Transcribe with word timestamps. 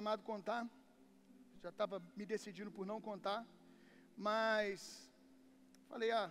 programado 0.00 0.22
contar, 0.22 0.60
já 1.62 1.68
estava 1.68 1.96
me 2.18 2.24
decidindo 2.32 2.70
por 2.76 2.84
não 2.90 2.98
contar, 3.08 3.40
mas 4.26 4.78
falei, 5.90 6.10
ah, 6.10 6.30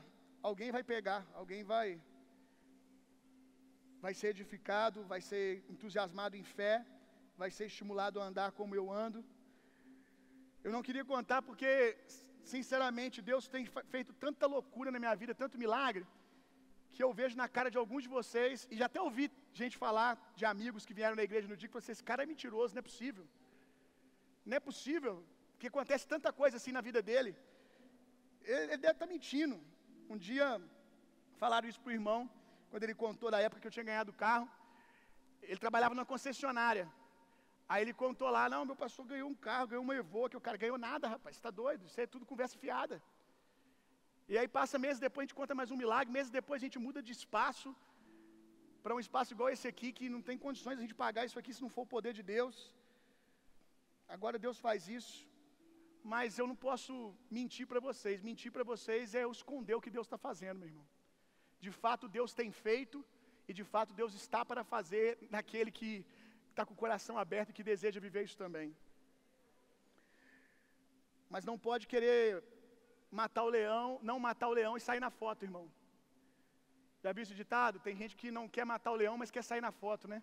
alguém 0.50 0.72
vai 0.76 0.84
pegar, 0.92 1.22
alguém 1.42 1.62
vai 1.72 1.88
vai 4.06 4.14
ser 4.20 4.30
edificado, 4.36 5.04
vai 5.12 5.22
ser 5.30 5.46
entusiasmado 5.74 6.36
em 6.42 6.46
fé, 6.58 6.74
vai 7.42 7.52
ser 7.58 7.66
estimulado 7.72 8.20
a 8.20 8.26
andar 8.30 8.50
como 8.60 8.74
eu 8.80 8.86
ando. 9.06 9.20
Eu 10.64 10.72
não 10.76 10.82
queria 10.88 11.06
contar 11.14 11.40
porque, 11.50 11.72
sinceramente, 12.54 13.22
Deus 13.32 13.48
tem 13.56 13.66
feito 13.96 14.14
tanta 14.26 14.48
loucura 14.56 14.90
na 14.96 15.02
minha 15.04 15.16
vida, 15.22 15.36
tanto 15.44 15.62
milagre, 15.66 16.06
que 16.96 17.04
eu 17.04 17.12
vejo 17.20 17.38
na 17.44 17.48
cara 17.58 17.70
de 17.74 17.78
alguns 17.84 18.04
de 18.08 18.10
vocês, 18.18 18.68
e 18.72 18.78
já 18.78 18.88
até 18.88 19.02
ouvi 19.08 19.26
gente 19.62 19.78
falar 19.86 20.12
de 20.40 20.46
amigos 20.54 20.86
que 20.88 20.98
vieram 21.02 21.16
na 21.22 21.28
igreja 21.30 21.48
no 21.52 21.58
dia 21.60 21.70
que 21.70 21.78
vocês, 21.80 21.98
esse 21.98 22.08
cara 22.12 22.24
é 22.24 22.32
mentiroso, 22.34 22.74
não 22.74 22.84
é 22.86 22.90
possível. 22.92 23.28
Não 24.46 24.56
é 24.58 24.60
possível, 24.60 25.14
que 25.60 25.68
acontece 25.68 26.08
tanta 26.14 26.32
coisa 26.42 26.58
assim 26.58 26.74
na 26.78 26.82
vida 26.82 27.02
dele. 27.10 27.32
Ele, 28.44 28.64
ele 28.64 28.78
deve 28.78 28.94
estar 28.98 29.10
mentindo. 29.16 29.58
Um 30.10 30.18
dia 30.18 30.48
falaram 31.42 31.68
isso 31.72 31.82
para 31.82 31.92
o 31.92 31.98
irmão, 32.00 32.22
quando 32.70 32.84
ele 32.84 32.96
contou 33.04 33.30
da 33.32 33.40
época 33.40 33.62
que 33.62 33.68
eu 33.68 33.76
tinha 33.76 33.90
ganhado 33.92 34.12
o 34.12 34.20
carro. 34.26 34.48
Ele 35.42 35.60
trabalhava 35.66 35.94
numa 35.96 36.10
concessionária. 36.14 36.86
Aí 37.72 37.82
ele 37.84 37.94
contou 38.04 38.30
lá, 38.36 38.44
não, 38.54 38.62
meu 38.70 38.76
pastor 38.84 39.06
ganhou 39.12 39.30
um 39.30 39.36
carro, 39.48 39.68
ganhou 39.72 39.84
uma 39.88 39.96
Evoque, 39.96 40.36
o 40.36 40.46
cara 40.48 40.58
ganhou 40.64 40.78
nada, 40.90 41.08
rapaz, 41.16 41.36
você 41.36 41.40
está 41.40 41.52
doido, 41.52 41.86
isso 41.86 42.02
é 42.02 42.08
tudo 42.14 42.26
conversa 42.32 42.58
fiada. 42.64 42.96
E 44.32 44.36
aí 44.40 44.48
passa 44.48 44.80
meses 44.86 45.00
depois, 45.06 45.24
a 45.24 45.26
gente 45.28 45.40
conta 45.42 45.54
mais 45.60 45.70
um 45.74 45.78
milagre, 45.84 46.12
meses 46.18 46.32
depois 46.40 46.58
a 46.60 46.66
gente 46.66 46.80
muda 46.88 47.00
de 47.08 47.12
espaço 47.20 47.70
para 48.84 48.96
um 48.96 49.02
espaço 49.06 49.34
igual 49.36 49.50
esse 49.56 49.68
aqui, 49.72 49.90
que 49.98 50.08
não 50.16 50.22
tem 50.28 50.38
condições 50.46 50.76
de 50.76 50.82
a 50.82 50.86
gente 50.86 50.98
pagar 51.04 51.26
isso 51.28 51.38
aqui 51.42 51.54
se 51.54 51.62
não 51.66 51.72
for 51.76 51.84
o 51.84 51.94
poder 51.96 52.14
de 52.20 52.24
Deus. 52.36 52.56
Agora 54.16 54.38
Deus 54.46 54.58
faz 54.66 54.88
isso, 55.00 55.18
mas 56.14 56.38
eu 56.40 56.46
não 56.52 56.58
posso 56.68 56.94
mentir 57.38 57.66
para 57.72 57.82
vocês. 57.88 58.22
Mentir 58.30 58.52
para 58.56 58.66
vocês 58.72 59.14
é 59.20 59.24
eu 59.26 59.32
esconder 59.40 59.76
o 59.76 59.84
que 59.86 59.96
Deus 59.98 60.08
está 60.08 60.20
fazendo, 60.28 60.60
meu 60.62 60.70
irmão. 60.72 60.88
De 61.66 61.72
fato, 61.82 62.08
Deus 62.18 62.34
tem 62.40 62.52
feito, 62.52 62.98
e 63.50 63.54
de 63.60 63.66
fato, 63.74 63.92
Deus 64.02 64.14
está 64.22 64.42
para 64.50 64.64
fazer 64.74 65.06
naquele 65.36 65.72
que 65.80 65.92
está 66.50 66.64
com 66.66 66.74
o 66.76 66.82
coração 66.84 67.16
aberto 67.24 67.50
e 67.50 67.58
que 67.58 67.70
deseja 67.72 68.06
viver 68.08 68.24
isso 68.28 68.38
também. 68.44 68.70
Mas 71.34 71.46
não 71.50 71.58
pode 71.68 71.86
querer 71.94 72.44
matar 73.20 73.44
o 73.44 73.54
leão, 73.58 73.88
não 74.10 74.18
matar 74.28 74.48
o 74.50 74.58
leão 74.60 74.76
e 74.78 74.86
sair 74.88 75.02
na 75.08 75.12
foto, 75.22 75.46
irmão. 75.50 75.66
Já 77.04 77.12
viu 77.14 77.24
esse 77.24 77.36
ditado? 77.42 77.80
Tem 77.88 77.96
gente 78.02 78.16
que 78.22 78.30
não 78.38 78.46
quer 78.56 78.66
matar 78.74 78.92
o 78.92 79.00
leão, 79.02 79.18
mas 79.22 79.32
quer 79.36 79.44
sair 79.52 79.64
na 79.68 79.72
foto, 79.84 80.08
né? 80.14 80.20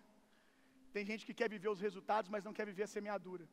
Tem 0.95 1.05
gente 1.11 1.25
que 1.27 1.33
quer 1.39 1.49
viver 1.55 1.69
os 1.75 1.81
resultados, 1.87 2.29
mas 2.33 2.43
não 2.47 2.53
quer 2.57 2.65
viver 2.71 2.83
a 2.83 2.93
semeadura. 2.95 3.47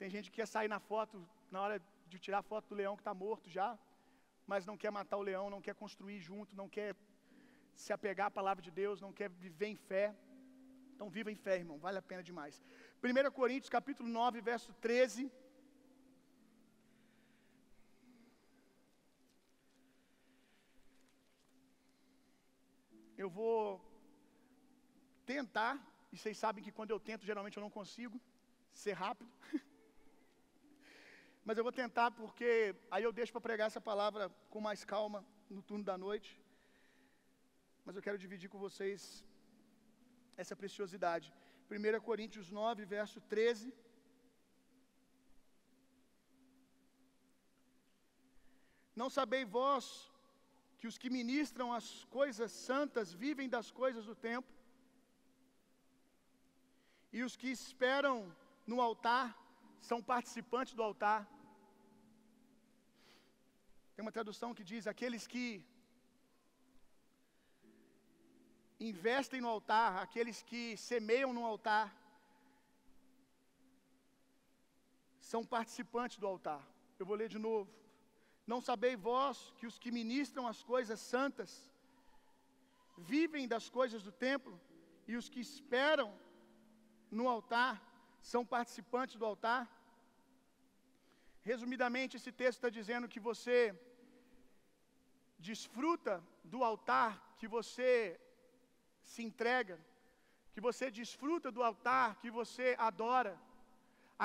Tem 0.00 0.08
gente 0.14 0.30
que 0.30 0.36
quer 0.40 0.46
sair 0.46 0.68
na 0.74 0.80
foto 0.90 1.14
na 1.50 1.60
hora 1.62 1.76
de 2.10 2.18
tirar 2.24 2.38
a 2.38 2.48
foto 2.50 2.68
do 2.68 2.74
leão 2.80 2.96
que 2.96 3.04
está 3.04 3.12
morto 3.12 3.50
já, 3.56 3.68
mas 4.50 4.66
não 4.68 4.76
quer 4.82 4.90
matar 4.98 5.16
o 5.18 5.26
leão, 5.28 5.50
não 5.54 5.62
quer 5.66 5.74
construir 5.74 6.18
junto, 6.28 6.56
não 6.60 6.68
quer 6.76 6.94
se 7.82 7.92
apegar 7.96 8.28
à 8.28 8.30
palavra 8.38 8.62
de 8.66 8.70
Deus, 8.70 9.00
não 9.00 9.12
quer 9.18 9.28
viver 9.46 9.68
em 9.74 9.78
fé. 9.90 10.14
Então 10.94 11.08
viva 11.16 11.30
em 11.32 11.40
fé, 11.46 11.56
irmão, 11.56 11.78
vale 11.78 11.98
a 11.98 12.02
pena 12.10 12.22
demais. 12.22 12.62
1 13.02 13.30
Coríntios 13.32 13.70
capítulo 13.70 14.08
9, 14.08 14.40
verso 14.40 14.72
13. 14.74 15.30
Eu 23.16 23.28
vou 23.28 23.62
tentar, 25.26 25.72
e 26.12 26.16
vocês 26.16 26.38
sabem 26.38 26.62
que 26.64 26.72
quando 26.72 26.92
eu 26.92 27.00
tento, 27.00 27.26
geralmente 27.30 27.56
eu 27.56 27.64
não 27.66 27.70
consigo 27.78 28.20
ser 28.72 28.92
rápido. 28.92 29.30
Mas 31.48 31.56
eu 31.56 31.64
vou 31.66 31.72
tentar 31.72 32.08
porque 32.18 32.48
aí 32.94 33.04
eu 33.04 33.12
deixo 33.18 33.32
para 33.34 33.46
pregar 33.46 33.66
essa 33.68 33.80
palavra 33.90 34.22
com 34.52 34.60
mais 34.66 34.80
calma 34.90 35.20
no 35.54 35.62
turno 35.68 35.84
da 35.90 35.96
noite. 36.02 36.30
Mas 37.86 37.96
eu 37.96 38.02
quero 38.06 38.18
dividir 38.24 38.48
com 38.50 38.58
vocês 38.64 39.02
essa 40.42 40.54
preciosidade. 40.62 41.28
1 41.70 42.00
Coríntios 42.08 42.50
9, 42.50 42.84
verso 42.84 43.18
13. 43.34 43.72
Não 48.94 49.08
sabei 49.08 49.42
vós 49.46 50.12
que 50.76 50.86
os 50.90 50.98
que 50.98 51.08
ministram 51.18 51.72
as 51.72 51.88
coisas 52.18 52.52
santas 52.52 53.14
vivem 53.24 53.48
das 53.56 53.70
coisas 53.70 54.04
do 54.10 54.14
tempo, 54.28 54.52
e 57.10 57.22
os 57.22 57.36
que 57.40 57.50
esperam 57.60 58.16
no 58.66 58.82
altar 58.88 59.26
são 59.80 60.02
participantes 60.12 60.74
do 60.74 60.82
altar. 60.90 61.37
Tem 63.98 64.06
uma 64.06 64.16
tradução 64.16 64.48
que 64.56 64.64
diz: 64.70 64.82
aqueles 64.90 65.22
que 65.30 65.44
investem 68.88 69.40
no 69.44 69.48
altar, 69.54 69.88
aqueles 70.02 70.38
que 70.50 70.60
semeiam 70.90 71.30
no 71.36 71.44
altar, 71.52 71.86
são 75.30 75.40
participantes 75.54 76.18
do 76.22 76.28
altar. 76.32 76.62
Eu 77.00 77.06
vou 77.08 77.16
ler 77.20 77.28
de 77.34 77.40
novo. 77.46 77.68
Não 78.52 78.60
sabei 78.68 78.94
vós 79.08 79.40
que 79.56 79.66
os 79.70 79.80
que 79.82 79.90
ministram 79.98 80.46
as 80.52 80.60
coisas 80.72 81.00
santas 81.14 81.50
vivem 83.14 83.50
das 83.54 83.68
coisas 83.78 84.04
do 84.06 84.14
templo, 84.28 84.54
e 85.08 85.16
os 85.20 85.28
que 85.32 85.40
esperam 85.48 86.08
no 87.18 87.26
altar 87.34 87.74
são 88.32 88.44
participantes 88.54 89.16
do 89.16 89.28
altar? 89.32 89.62
Resumidamente, 91.50 92.16
esse 92.16 92.30
texto 92.44 92.58
está 92.58 92.72
dizendo 92.80 93.12
que 93.12 93.26
você 93.28 93.58
desfruta 95.50 96.14
do 96.52 96.58
altar 96.70 97.12
que 97.38 97.48
você 97.56 97.90
se 99.12 99.22
entrega, 99.28 99.76
que 100.52 100.60
você 100.66 100.86
desfruta 101.00 101.48
do 101.56 101.62
altar 101.68 102.08
que 102.22 102.30
você 102.38 102.66
adora. 102.88 103.34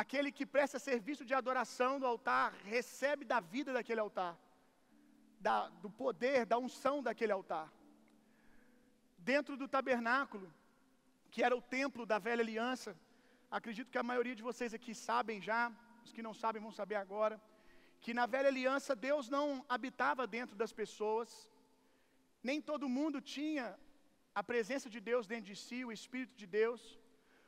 Aquele 0.02 0.30
que 0.38 0.46
presta 0.56 0.86
serviço 0.90 1.24
de 1.30 1.34
adoração 1.40 1.92
no 2.02 2.08
altar 2.14 2.48
recebe 2.76 3.24
da 3.34 3.40
vida 3.54 3.72
daquele 3.78 4.02
altar, 4.06 4.34
da, 5.46 5.58
do 5.84 5.90
poder, 6.04 6.40
da 6.52 6.58
unção 6.66 6.96
daquele 7.08 7.34
altar. 7.40 7.68
Dentro 9.32 9.56
do 9.62 9.68
tabernáculo, 9.76 10.48
que 11.34 11.44
era 11.48 11.56
o 11.60 11.66
templo 11.78 12.04
da 12.12 12.18
velha 12.28 12.44
aliança, 12.46 12.92
acredito 13.60 13.92
que 13.94 14.02
a 14.02 14.10
maioria 14.12 14.36
de 14.40 14.48
vocês 14.50 14.74
aqui 14.78 14.94
sabem 15.08 15.40
já, 15.50 15.62
os 16.06 16.12
que 16.16 16.26
não 16.28 16.34
sabem 16.44 16.62
vão 16.66 16.74
saber 16.80 16.98
agora, 17.06 17.36
que 18.04 18.14
na 18.20 18.26
velha 18.34 18.50
aliança 18.54 19.02
Deus 19.08 19.26
não 19.36 19.46
habitava 19.76 20.24
dentro 20.38 20.56
das 20.62 20.74
pessoas, 20.82 21.30
nem 22.50 22.60
todo 22.70 22.94
mundo 22.98 23.20
tinha 23.36 23.66
a 24.40 24.44
presença 24.52 24.88
de 24.96 25.00
Deus 25.10 25.26
dentro 25.32 25.48
de 25.52 25.58
si, 25.66 25.80
o 25.86 25.92
Espírito 25.98 26.36
de 26.42 26.48
Deus. 26.60 26.82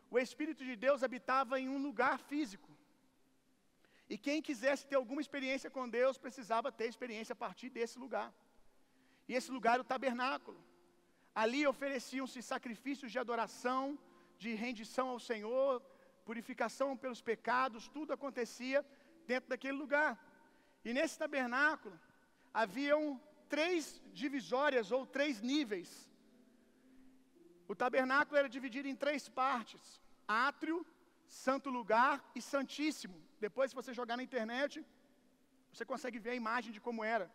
O 0.09 0.17
Espírito 0.25 0.63
de 0.69 0.75
Deus 0.85 1.03
habitava 1.07 1.59
em 1.59 1.67
um 1.75 1.79
lugar 1.88 2.17
físico. 2.29 2.71
E 4.13 4.17
quem 4.25 4.45
quisesse 4.47 4.88
ter 4.89 4.97
alguma 4.99 5.21
experiência 5.25 5.69
com 5.75 5.89
Deus 5.99 6.17
precisava 6.25 6.71
ter 6.79 6.88
experiência 6.88 7.33
a 7.33 7.41
partir 7.45 7.69
desse 7.77 7.97
lugar. 8.03 8.29
E 9.27 9.33
esse 9.38 9.51
lugar 9.55 9.73
era 9.73 9.85
o 9.85 9.91
tabernáculo. 9.94 10.59
Ali 11.44 11.61
ofereciam-se 11.73 12.41
sacrifícios 12.41 13.11
de 13.11 13.19
adoração, 13.19 13.83
de 14.44 14.53
rendição 14.53 15.07
ao 15.09 15.19
Senhor, 15.19 15.81
purificação 16.29 16.89
pelos 16.95 17.21
pecados, 17.31 17.89
tudo 17.97 18.13
acontecia 18.13 18.79
dentro 19.31 19.49
daquele 19.49 19.77
lugar. 19.83 20.11
E 20.88 20.94
nesse 20.94 21.18
tabernáculo 21.23 22.00
haviam 22.53 23.03
três 23.50 24.01
divisórias 24.13 24.91
ou 24.91 25.01
três 25.06 25.41
níveis 25.41 25.90
o 27.72 27.75
tabernáculo 27.84 28.38
era 28.41 28.50
dividido 28.56 28.88
em 28.91 28.97
três 29.03 29.24
partes: 29.41 29.84
átrio, 30.47 30.78
santo 31.45 31.69
lugar 31.78 32.13
e 32.38 32.41
santíssimo. 32.53 33.18
Depois, 33.45 33.69
se 33.69 33.80
você 33.80 33.94
jogar 34.00 34.18
na 34.18 34.27
internet, 34.30 34.86
você 35.71 35.86
consegue 35.92 36.19
ver 36.25 36.31
a 36.33 36.42
imagem 36.44 36.71
de 36.75 36.81
como 36.88 37.04
era. 37.15 37.27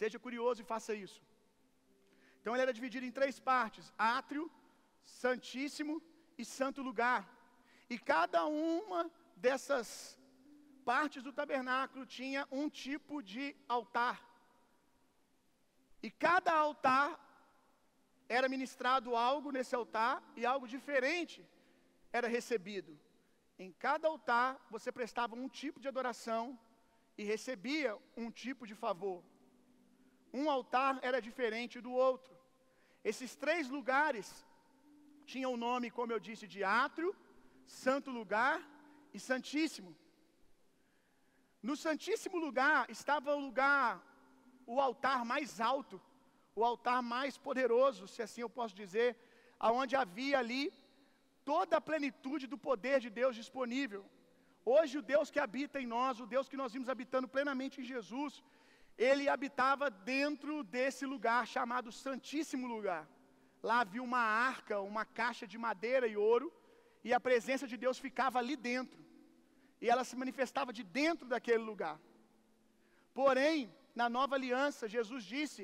Seja 0.00 0.18
curioso 0.26 0.60
e 0.60 0.70
faça 0.72 0.94
isso. 1.06 1.20
Então, 2.40 2.54
ele 2.54 2.64
era 2.66 2.76
dividido 2.78 3.06
em 3.06 3.16
três 3.18 3.38
partes: 3.50 3.92
átrio, 4.18 4.44
santíssimo 5.22 5.96
e 6.38 6.44
santo 6.44 6.82
lugar. 6.82 7.22
E 7.88 7.98
cada 8.12 8.44
uma 8.46 9.00
dessas 9.44 9.88
partes 10.90 11.22
do 11.26 11.32
tabernáculo 11.40 12.04
tinha 12.18 12.42
um 12.60 12.66
tipo 12.82 13.22
de 13.32 13.44
altar. 13.76 14.16
E 16.06 16.10
cada 16.10 16.52
altar 16.66 17.08
era 18.36 18.48
ministrado 18.54 19.14
algo 19.28 19.48
nesse 19.56 19.74
altar 19.80 20.16
e 20.40 20.44
algo 20.52 20.66
diferente 20.74 21.38
era 22.18 22.28
recebido. 22.36 22.92
Em 23.64 23.70
cada 23.84 24.08
altar 24.12 24.50
você 24.74 24.90
prestava 24.98 25.34
um 25.42 25.48
tipo 25.60 25.78
de 25.80 25.88
adoração 25.92 26.42
e 27.18 27.24
recebia 27.32 27.90
um 28.22 28.30
tipo 28.30 28.66
de 28.70 28.76
favor. 28.84 29.18
Um 30.40 30.46
altar 30.56 30.92
era 31.08 31.20
diferente 31.28 31.80
do 31.86 31.92
outro. 32.08 32.34
Esses 33.10 33.34
três 33.42 33.68
lugares 33.76 34.28
tinham 35.30 35.52
o 35.54 35.62
nome, 35.68 35.90
como 35.98 36.12
eu 36.12 36.20
disse, 36.28 36.46
de 36.54 36.62
átrio, 36.64 37.10
santo 37.66 38.10
lugar 38.18 38.56
e 39.16 39.18
santíssimo. 39.30 39.90
No 41.62 41.76
santíssimo 41.76 42.38
lugar 42.38 42.78
estava 42.88 43.34
o 43.34 43.40
lugar, 43.46 43.88
o 44.66 44.80
altar 44.80 45.24
mais 45.24 45.60
alto, 45.60 46.00
o 46.54 46.64
altar 46.64 47.00
mais 47.02 47.36
poderoso, 47.46 48.08
se 48.08 48.22
assim 48.22 48.40
eu 48.42 48.50
posso 48.58 48.74
dizer, 48.74 49.16
aonde 49.58 49.94
havia 49.94 50.38
ali 50.38 50.72
toda 51.44 51.76
a 51.76 51.86
plenitude 51.90 52.46
do 52.46 52.58
poder 52.68 52.98
de 53.04 53.10
Deus 53.10 53.34
disponível. 53.42 54.02
Hoje 54.64 54.98
o 54.98 55.02
Deus 55.02 55.30
que 55.30 55.40
habita 55.40 55.80
em 55.80 55.86
nós, 55.86 56.20
o 56.20 56.26
Deus 56.34 56.48
que 56.48 56.60
nós 56.62 56.72
vimos 56.72 56.88
habitando 56.88 57.28
plenamente 57.28 57.80
em 57.80 57.84
Jesus, 57.84 58.42
ele 58.96 59.28
habitava 59.28 59.90
dentro 59.90 60.62
desse 60.62 61.04
lugar 61.06 61.46
chamado 61.46 61.90
Santíssimo 61.90 62.66
Lugar. 62.66 63.08
Lá 63.62 63.80
havia 63.80 64.02
uma 64.02 64.24
arca, 64.50 64.80
uma 64.80 65.04
caixa 65.04 65.46
de 65.46 65.58
madeira 65.58 66.06
e 66.06 66.16
ouro, 66.16 66.52
e 67.02 67.12
a 67.12 67.20
presença 67.28 67.66
de 67.66 67.76
Deus 67.76 67.98
ficava 67.98 68.38
ali 68.38 68.56
dentro. 68.56 69.09
E 69.80 69.88
ela 69.92 70.04
se 70.08 70.16
manifestava 70.22 70.72
de 70.78 70.82
dentro 71.00 71.26
daquele 71.32 71.64
lugar. 71.70 71.96
Porém, 73.20 73.58
na 74.00 74.08
nova 74.18 74.34
aliança, 74.36 74.92
Jesus 74.96 75.22
disse 75.34 75.62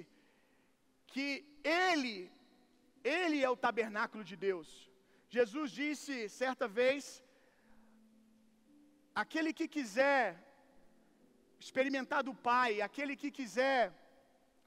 que 1.12 1.28
Ele, 1.64 2.30
Ele 3.18 3.38
é 3.46 3.50
o 3.50 3.60
tabernáculo 3.66 4.24
de 4.30 4.36
Deus. 4.48 4.68
Jesus 5.36 5.70
disse 5.82 6.28
certa 6.28 6.66
vez: 6.80 7.22
aquele 9.22 9.52
que 9.58 9.68
quiser 9.76 10.24
experimentar 11.64 12.22
do 12.28 12.34
Pai, 12.50 12.70
aquele 12.88 13.14
que 13.22 13.30
quiser 13.38 13.80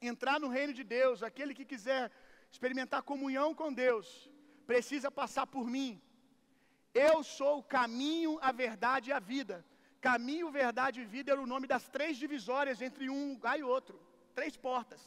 entrar 0.01 0.39
no 0.39 0.49
reino 0.57 0.73
de 0.79 0.83
Deus, 0.83 1.23
aquele 1.29 1.53
que 1.53 1.65
quiser 1.71 2.11
experimentar 2.53 3.01
comunhão 3.11 3.49
com 3.53 3.71
Deus, 3.85 4.07
precisa 4.65 5.09
passar 5.11 5.45
por 5.55 5.65
mim. 5.75 5.91
Eu 6.93 7.23
sou 7.23 7.59
o 7.59 7.63
caminho, 7.63 8.37
a 8.41 8.51
verdade 8.51 9.09
e 9.09 9.13
a 9.13 9.19
vida. 9.19 9.65
Caminho, 10.01 10.49
verdade 10.49 11.01
e 11.01 11.05
vida 11.05 11.31
era 11.31 11.41
o 11.41 11.51
nome 11.53 11.67
das 11.67 11.87
três 11.89 12.17
divisórias 12.17 12.81
entre 12.81 13.09
um 13.09 13.33
lugar 13.33 13.59
e 13.59 13.63
outro. 13.63 13.99
Três 14.33 14.55
portas, 14.55 15.01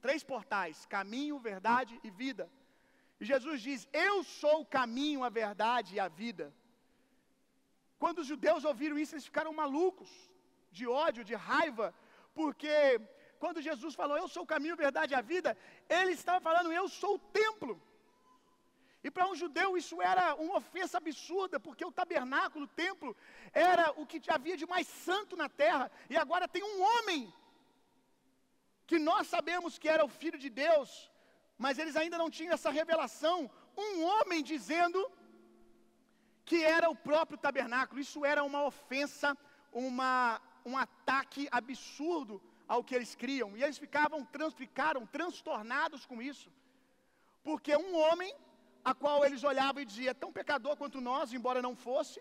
três 0.00 0.22
portais: 0.24 0.86
caminho, 0.86 1.38
verdade 1.38 1.98
e 2.02 2.10
vida. 2.10 2.50
E 3.20 3.24
Jesus 3.24 3.60
diz: 3.62 3.88
Eu 3.92 4.22
sou 4.24 4.62
o 4.62 4.66
caminho, 4.66 5.22
a 5.22 5.28
verdade 5.28 5.94
e 5.94 6.00
a 6.00 6.08
vida. 6.08 6.52
Quando 7.98 8.18
os 8.18 8.26
judeus 8.26 8.64
ouviram 8.64 8.98
isso, 8.98 9.14
eles 9.14 9.24
ficaram 9.24 9.52
malucos, 9.52 10.10
de 10.70 10.86
ódio, 10.86 11.24
de 11.24 11.34
raiva, 11.34 11.94
porque 12.34 13.00
quando 13.38 13.62
Jesus 13.62 13.94
falou, 13.94 14.16
Eu 14.18 14.28
sou 14.28 14.42
o 14.42 14.52
caminho, 14.54 14.74
a 14.74 14.84
verdade 14.86 15.14
e 15.14 15.16
a 15.16 15.20
vida, 15.20 15.56
ele 15.88 16.12
estava 16.12 16.40
falando, 16.40 16.72
Eu 16.72 16.88
sou 16.88 17.14
o 17.14 17.18
templo. 17.18 17.80
E 19.04 19.10
para 19.10 19.28
um 19.30 19.36
judeu 19.42 19.76
isso 19.80 19.96
era 20.12 20.34
uma 20.34 20.56
ofensa 20.62 20.96
absurda, 20.98 21.60
porque 21.60 21.84
o 21.84 21.96
tabernáculo, 22.00 22.64
o 22.64 22.74
templo, 22.84 23.10
era 23.52 23.92
o 24.00 24.06
que 24.10 24.20
havia 24.36 24.56
de 24.56 24.66
mais 24.74 24.86
santo 25.06 25.36
na 25.42 25.48
terra, 25.62 25.90
e 26.08 26.16
agora 26.16 26.48
tem 26.54 26.64
um 26.70 26.82
homem, 26.82 27.20
que 28.86 28.98
nós 28.98 29.26
sabemos 29.34 29.78
que 29.78 29.88
era 29.94 30.04
o 30.04 30.14
filho 30.20 30.38
de 30.44 30.50
Deus, 30.50 31.10
mas 31.64 31.78
eles 31.78 31.96
ainda 31.96 32.16
não 32.22 32.30
tinham 32.30 32.54
essa 32.54 32.70
revelação, 32.70 33.50
um 33.76 34.02
homem 34.04 34.42
dizendo 34.42 35.00
que 36.44 36.62
era 36.62 36.88
o 36.90 36.96
próprio 36.96 37.38
tabernáculo. 37.38 38.00
Isso 38.00 38.24
era 38.24 38.42
uma 38.44 38.62
ofensa, 38.64 39.36
uma, 39.72 40.40
um 40.64 40.76
ataque 40.76 41.48
absurdo 41.50 42.40
ao 42.68 42.84
que 42.84 42.94
eles 42.94 43.14
criam. 43.14 43.56
E 43.56 43.62
eles 43.62 43.78
ficavam, 43.78 44.26
ficaram 44.56 45.06
transtornados 45.06 46.04
com 46.06 46.20
isso. 46.20 46.50
Porque 47.42 47.74
um 47.76 47.96
homem, 47.96 48.34
a 48.90 48.92
qual 49.02 49.24
eles 49.24 49.42
olhavam 49.50 49.82
e 49.82 49.86
diziam, 49.90 50.10
é 50.10 50.22
tão 50.22 50.32
pecador 50.38 50.76
quanto 50.76 51.00
nós, 51.00 51.32
embora 51.32 51.62
não 51.66 51.74
fosse, 51.74 52.20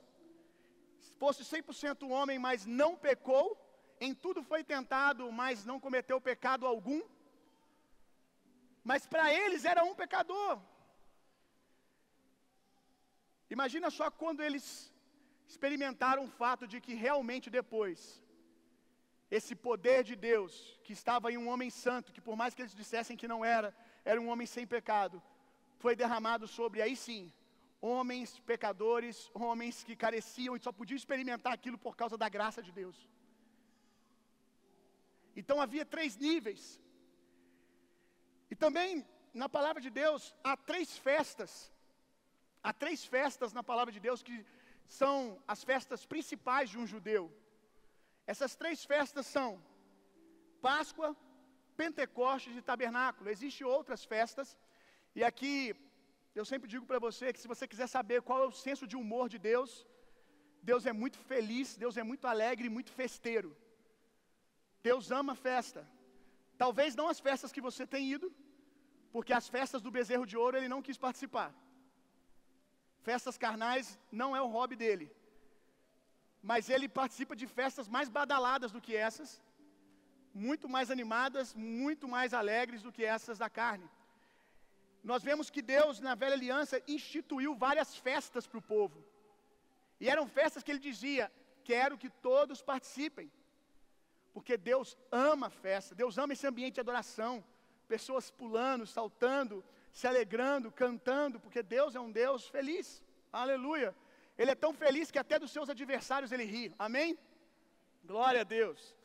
fosse 1.22 1.42
100% 1.44 2.10
homem, 2.18 2.38
mas 2.48 2.66
não 2.66 2.92
pecou, 3.08 3.46
em 4.06 4.14
tudo 4.24 4.42
foi 4.52 4.62
tentado, 4.64 5.32
mas 5.42 5.66
não 5.70 5.80
cometeu 5.86 6.20
pecado 6.30 6.66
algum. 6.66 7.02
Mas 8.84 9.06
para 9.14 9.26
eles 9.42 9.66
era 9.74 9.84
um 9.90 9.96
pecador. 10.02 10.54
Imagina 13.56 13.90
só 13.98 14.10
quando 14.22 14.42
eles 14.48 14.66
experimentaram 15.52 16.24
o 16.26 16.34
fato 16.42 16.66
de 16.72 16.80
que 16.86 16.94
realmente 17.06 17.50
depois, 17.60 18.00
esse 19.38 19.54
poder 19.68 20.00
de 20.10 20.16
Deus, 20.16 20.54
que 20.84 20.94
estava 21.00 21.32
em 21.32 21.38
um 21.38 21.50
homem 21.52 21.70
santo, 21.70 22.14
que 22.16 22.26
por 22.28 22.36
mais 22.42 22.54
que 22.54 22.62
eles 22.64 22.76
dissessem 22.82 23.20
que 23.22 23.32
não 23.34 23.44
era, 23.58 23.70
era 24.04 24.20
um 24.20 24.30
homem 24.32 24.48
sem 24.56 24.66
pecado, 24.76 25.22
foi 25.84 25.94
derramado 26.04 26.46
sobre, 26.58 26.82
aí 26.86 26.96
sim, 27.08 27.22
homens 27.94 28.30
pecadores, 28.52 29.18
homens 29.48 29.84
que 29.88 29.96
careciam 30.06 30.56
e 30.56 30.64
só 30.66 30.72
podiam 30.80 31.00
experimentar 31.02 31.54
aquilo 31.54 31.78
por 31.86 31.96
causa 32.02 32.18
da 32.24 32.30
graça 32.38 32.62
de 32.68 32.72
Deus. 32.82 32.98
Então 35.40 35.60
havia 35.66 35.86
três 35.96 36.12
níveis. 36.28 36.64
E 38.52 38.56
também, 38.64 38.90
na 39.42 39.50
palavra 39.58 39.82
de 39.86 39.92
Deus, 40.04 40.24
há 40.44 40.56
três 40.72 40.90
festas 41.08 41.54
Há 42.68 42.72
três 42.72 43.04
festas 43.14 43.52
na 43.52 43.62
palavra 43.62 43.92
de 43.92 44.00
Deus 44.00 44.24
que 44.24 44.36
são 44.88 45.16
as 45.46 45.62
festas 45.70 46.06
principais 46.06 46.70
de 46.70 46.78
um 46.82 46.88
judeu. 46.88 47.24
Essas 48.26 48.56
três 48.56 48.86
festas 48.86 49.26
são 49.36 49.62
Páscoa, 50.62 51.10
Pentecostes 51.76 52.56
e 52.56 52.62
Tabernáculo. 52.62 53.30
Existem 53.30 53.68
outras 53.68 54.06
festas, 54.06 54.58
e 55.16 55.24
aqui 55.30 55.56
eu 56.40 56.46
sempre 56.52 56.68
digo 56.74 56.86
para 56.90 57.00
você 57.08 57.26
que 57.34 57.42
se 57.44 57.52
você 57.54 57.66
quiser 57.72 57.88
saber 57.96 58.22
qual 58.28 58.40
é 58.44 58.48
o 58.48 58.60
senso 58.66 58.86
de 58.92 58.98
humor 59.02 59.26
de 59.34 59.40
Deus, 59.52 59.72
Deus 60.70 60.86
é 60.92 60.94
muito 61.02 61.18
feliz, 61.32 61.76
Deus 61.84 61.96
é 62.02 62.04
muito 62.12 62.26
alegre 62.34 62.76
muito 62.78 62.92
festeiro. 63.02 63.52
Deus 64.88 65.12
ama 65.20 65.36
festa. 65.48 65.82
Talvez 66.64 66.96
não 67.00 67.08
as 67.14 67.20
festas 67.28 67.52
que 67.56 67.66
você 67.68 67.84
tem 67.94 68.04
ido, 68.16 68.28
porque 69.14 69.34
as 69.40 69.48
festas 69.56 69.82
do 69.86 69.92
bezerro 69.98 70.26
de 70.32 70.38
ouro 70.44 70.58
ele 70.58 70.74
não 70.74 70.82
quis 70.88 70.98
participar. 71.06 71.50
Festas 73.08 73.38
carnais 73.46 73.86
não 74.22 74.30
é 74.38 74.42
o 74.42 74.52
hobby 74.56 74.76
dele. 74.84 75.08
Mas 76.52 76.70
ele 76.74 76.88
participa 77.00 77.36
de 77.42 77.48
festas 77.60 77.88
mais 77.96 78.10
badaladas 78.18 78.72
do 78.76 78.82
que 78.86 78.96
essas, 79.08 79.42
muito 80.46 80.68
mais 80.76 80.90
animadas, 80.96 81.54
muito 81.54 82.08
mais 82.16 82.34
alegres 82.42 82.82
do 82.86 82.92
que 82.96 83.06
essas 83.16 83.38
da 83.44 83.50
carne. 83.60 83.88
Nós 85.04 85.22
vemos 85.22 85.50
que 85.50 85.62
Deus, 85.62 86.00
na 86.00 86.16
velha 86.16 86.34
aliança, 86.34 86.82
instituiu 86.88 87.54
várias 87.54 87.96
festas 87.96 88.48
para 88.48 88.60
o 88.60 88.62
povo. 88.62 89.04
E 90.00 90.10
eram 90.10 90.26
festas 90.28 90.64
que 90.64 90.72
ele 90.72 90.80
dizia: 90.80 91.32
quero 91.64 91.98
que 91.98 92.10
todos 92.10 92.62
participem. 92.62 93.30
Porque 94.34 94.58
Deus 94.58 94.98
ama 95.12 95.48
a 95.48 95.50
festa, 95.50 95.94
Deus 95.94 96.18
ama 96.18 96.34
esse 96.34 96.48
ambiente 96.48 96.76
de 96.76 96.80
adoração. 96.80 97.44
Pessoas 97.88 98.32
pulando, 98.32 98.88
saltando, 98.88 99.64
se 99.92 100.08
alegrando, 100.08 100.72
cantando, 100.72 101.40
porque 101.40 101.62
Deus 101.62 101.96
é 101.96 102.00
um 102.00 102.12
Deus 102.12 102.48
feliz. 102.48 103.04
Aleluia. 103.32 103.94
Ele 104.38 104.52
é 104.52 104.56
tão 104.56 104.74
feliz 104.74 105.12
que 105.12 105.20
até 105.20 105.38
dos 105.38 105.52
seus 105.52 105.70
adversários 105.70 106.32
ele 106.32 106.46
ri. 106.46 106.74
Amém? 106.80 107.18
Glória 108.04 108.42
a 108.42 108.44
Deus. 108.44 108.96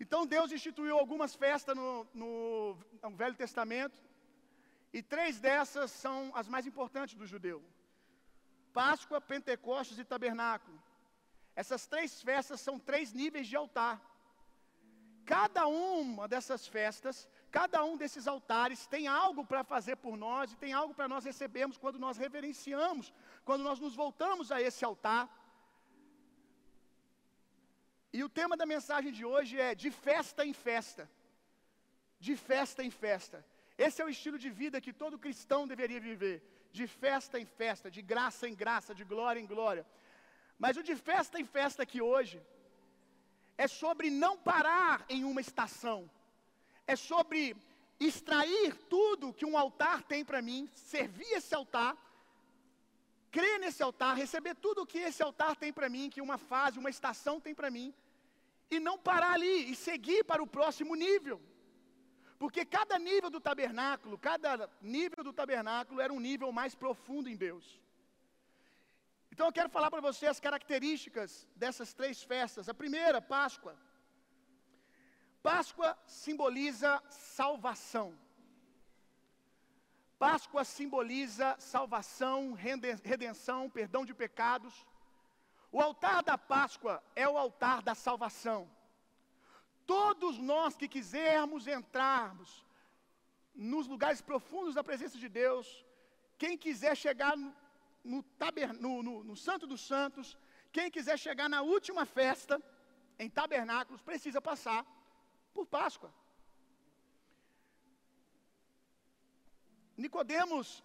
Então 0.00 0.26
Deus 0.26 0.50
instituiu 0.50 0.98
algumas 0.98 1.34
festas 1.34 1.76
no, 1.76 2.06
no, 2.12 2.76
no 3.02 3.10
Velho 3.10 3.36
Testamento, 3.36 4.02
e 4.96 5.02
três 5.02 5.34
dessas 5.46 5.90
são 6.04 6.18
as 6.40 6.48
mais 6.54 6.66
importantes 6.70 7.14
do 7.20 7.26
judeu: 7.32 7.58
Páscoa, 8.72 9.20
Pentecostes 9.20 9.98
e 9.98 10.04
Tabernáculo. 10.12 10.78
Essas 11.62 11.86
três 11.92 12.10
festas 12.28 12.60
são 12.66 12.76
três 12.90 13.12
níveis 13.12 13.46
de 13.46 13.56
altar. 13.62 13.96
Cada 15.34 15.66
uma 15.66 16.26
dessas 16.32 16.66
festas 16.66 17.16
Cada 17.58 17.80
um 17.88 17.96
desses 17.96 18.26
altares 18.26 18.80
tem 18.92 19.04
algo 19.06 19.42
para 19.50 19.62
fazer 19.72 19.96
por 20.04 20.14
nós 20.16 20.52
e 20.52 20.56
tem 20.62 20.72
algo 20.72 20.92
para 20.92 21.06
nós 21.12 21.24
recebermos 21.30 21.76
quando 21.82 22.00
nós 22.04 22.16
reverenciamos, 22.24 23.12
quando 23.48 23.62
nós 23.62 23.78
nos 23.84 23.94
voltamos 23.94 24.50
a 24.50 24.60
esse 24.60 24.84
altar. 24.84 25.24
E 28.12 28.24
o 28.24 28.28
tema 28.28 28.56
da 28.56 28.66
mensagem 28.66 29.12
de 29.18 29.24
hoje 29.24 29.54
é 29.66 29.72
de 29.72 29.92
festa 29.92 30.44
em 30.44 30.52
festa. 30.52 31.08
De 32.18 32.34
festa 32.48 32.82
em 32.82 32.90
festa. 32.90 33.38
Esse 33.76 34.00
é 34.02 34.04
o 34.04 34.08
estilo 34.08 34.38
de 34.38 34.50
vida 34.50 34.80
que 34.80 34.92
todo 34.92 35.18
cristão 35.18 35.66
deveria 35.66 36.00
viver. 36.00 36.42
De 36.72 36.86
festa 36.86 37.38
em 37.38 37.46
festa, 37.46 37.90
de 37.90 38.02
graça 38.02 38.48
em 38.48 38.54
graça, 38.54 38.94
de 38.94 39.04
glória 39.04 39.40
em 39.40 39.46
glória. 39.46 39.86
Mas 40.58 40.76
o 40.76 40.82
de 40.82 40.96
festa 40.96 41.40
em 41.40 41.44
festa 41.44 41.82
aqui 41.82 42.00
hoje 42.00 42.40
é 43.56 43.66
sobre 43.68 44.10
não 44.10 44.36
parar 44.36 45.04
em 45.08 45.24
uma 45.24 45.40
estação 45.40 46.10
é 46.86 46.96
sobre 46.96 47.56
extrair 47.98 48.74
tudo 48.88 49.32
que 49.32 49.46
um 49.46 49.56
altar 49.56 50.02
tem 50.02 50.24
para 50.24 50.42
mim, 50.42 50.68
servir 50.74 51.32
esse 51.32 51.54
altar, 51.54 51.96
crer 53.30 53.58
nesse 53.58 53.82
altar, 53.82 54.16
receber 54.16 54.54
tudo 54.54 54.86
que 54.86 54.98
esse 54.98 55.22
altar 55.22 55.56
tem 55.56 55.72
para 55.72 55.88
mim, 55.88 56.10
que 56.10 56.20
uma 56.20 56.38
fase, 56.38 56.78
uma 56.78 56.90
estação 56.90 57.40
tem 57.40 57.54
para 57.54 57.70
mim, 57.70 57.94
e 58.70 58.78
não 58.78 58.98
parar 58.98 59.32
ali 59.32 59.70
e 59.70 59.74
seguir 59.74 60.24
para 60.24 60.42
o 60.42 60.46
próximo 60.46 60.94
nível. 60.94 61.40
Porque 62.44 62.62
cada 62.62 62.96
nível 62.98 63.30
do 63.34 63.40
tabernáculo, 63.40 64.18
cada 64.18 64.68
nível 64.82 65.24
do 65.24 65.32
tabernáculo 65.32 65.98
era 66.04 66.12
um 66.12 66.20
nível 66.20 66.52
mais 66.52 66.74
profundo 66.74 67.26
em 67.30 67.36
Deus. 67.44 67.66
Então 69.32 69.46
eu 69.46 69.52
quero 69.58 69.70
falar 69.76 69.90
para 69.90 70.02
você 70.08 70.26
as 70.26 70.40
características 70.46 71.48
dessas 71.56 71.94
três 71.94 72.22
festas. 72.22 72.68
A 72.68 72.74
primeira, 72.74 73.22
Páscoa. 73.22 73.74
Páscoa 75.42 75.96
simboliza 76.06 77.02
salvação. 77.08 78.08
Páscoa 80.18 80.64
simboliza 80.64 81.56
salvação, 81.58 82.52
redenção, 82.52 83.70
perdão 83.70 84.04
de 84.04 84.12
pecados. 84.12 84.86
O 85.72 85.80
altar 85.80 86.22
da 86.22 86.36
Páscoa 86.36 87.02
é 87.16 87.26
o 87.26 87.38
altar 87.38 87.80
da 87.80 87.94
salvação. 87.94 88.68
Todos 89.86 90.38
nós 90.38 90.76
que 90.76 90.88
quisermos 90.96 91.66
entrarmos 91.66 92.64
nos 93.54 93.86
lugares 93.86 94.20
profundos 94.30 94.74
da 94.74 94.84
presença 94.90 95.18
de 95.18 95.28
Deus, 95.28 95.66
quem 96.42 96.56
quiser 96.64 96.96
chegar 96.96 97.36
no, 97.36 97.54
no, 98.04 99.02
no, 99.02 99.24
no, 99.24 99.36
Santo 99.36 99.66
dos 99.66 99.82
Santos, 99.92 100.36
quem 100.72 100.90
quiser 100.90 101.18
chegar 101.18 101.48
na 101.48 101.62
última 101.62 102.04
festa, 102.04 102.60
em 103.18 103.30
tabernáculos, 103.30 104.02
precisa 104.02 104.40
passar 104.40 104.80
por 105.52 105.66
Páscoa. 105.66 106.12
Nicodemos 109.96 110.82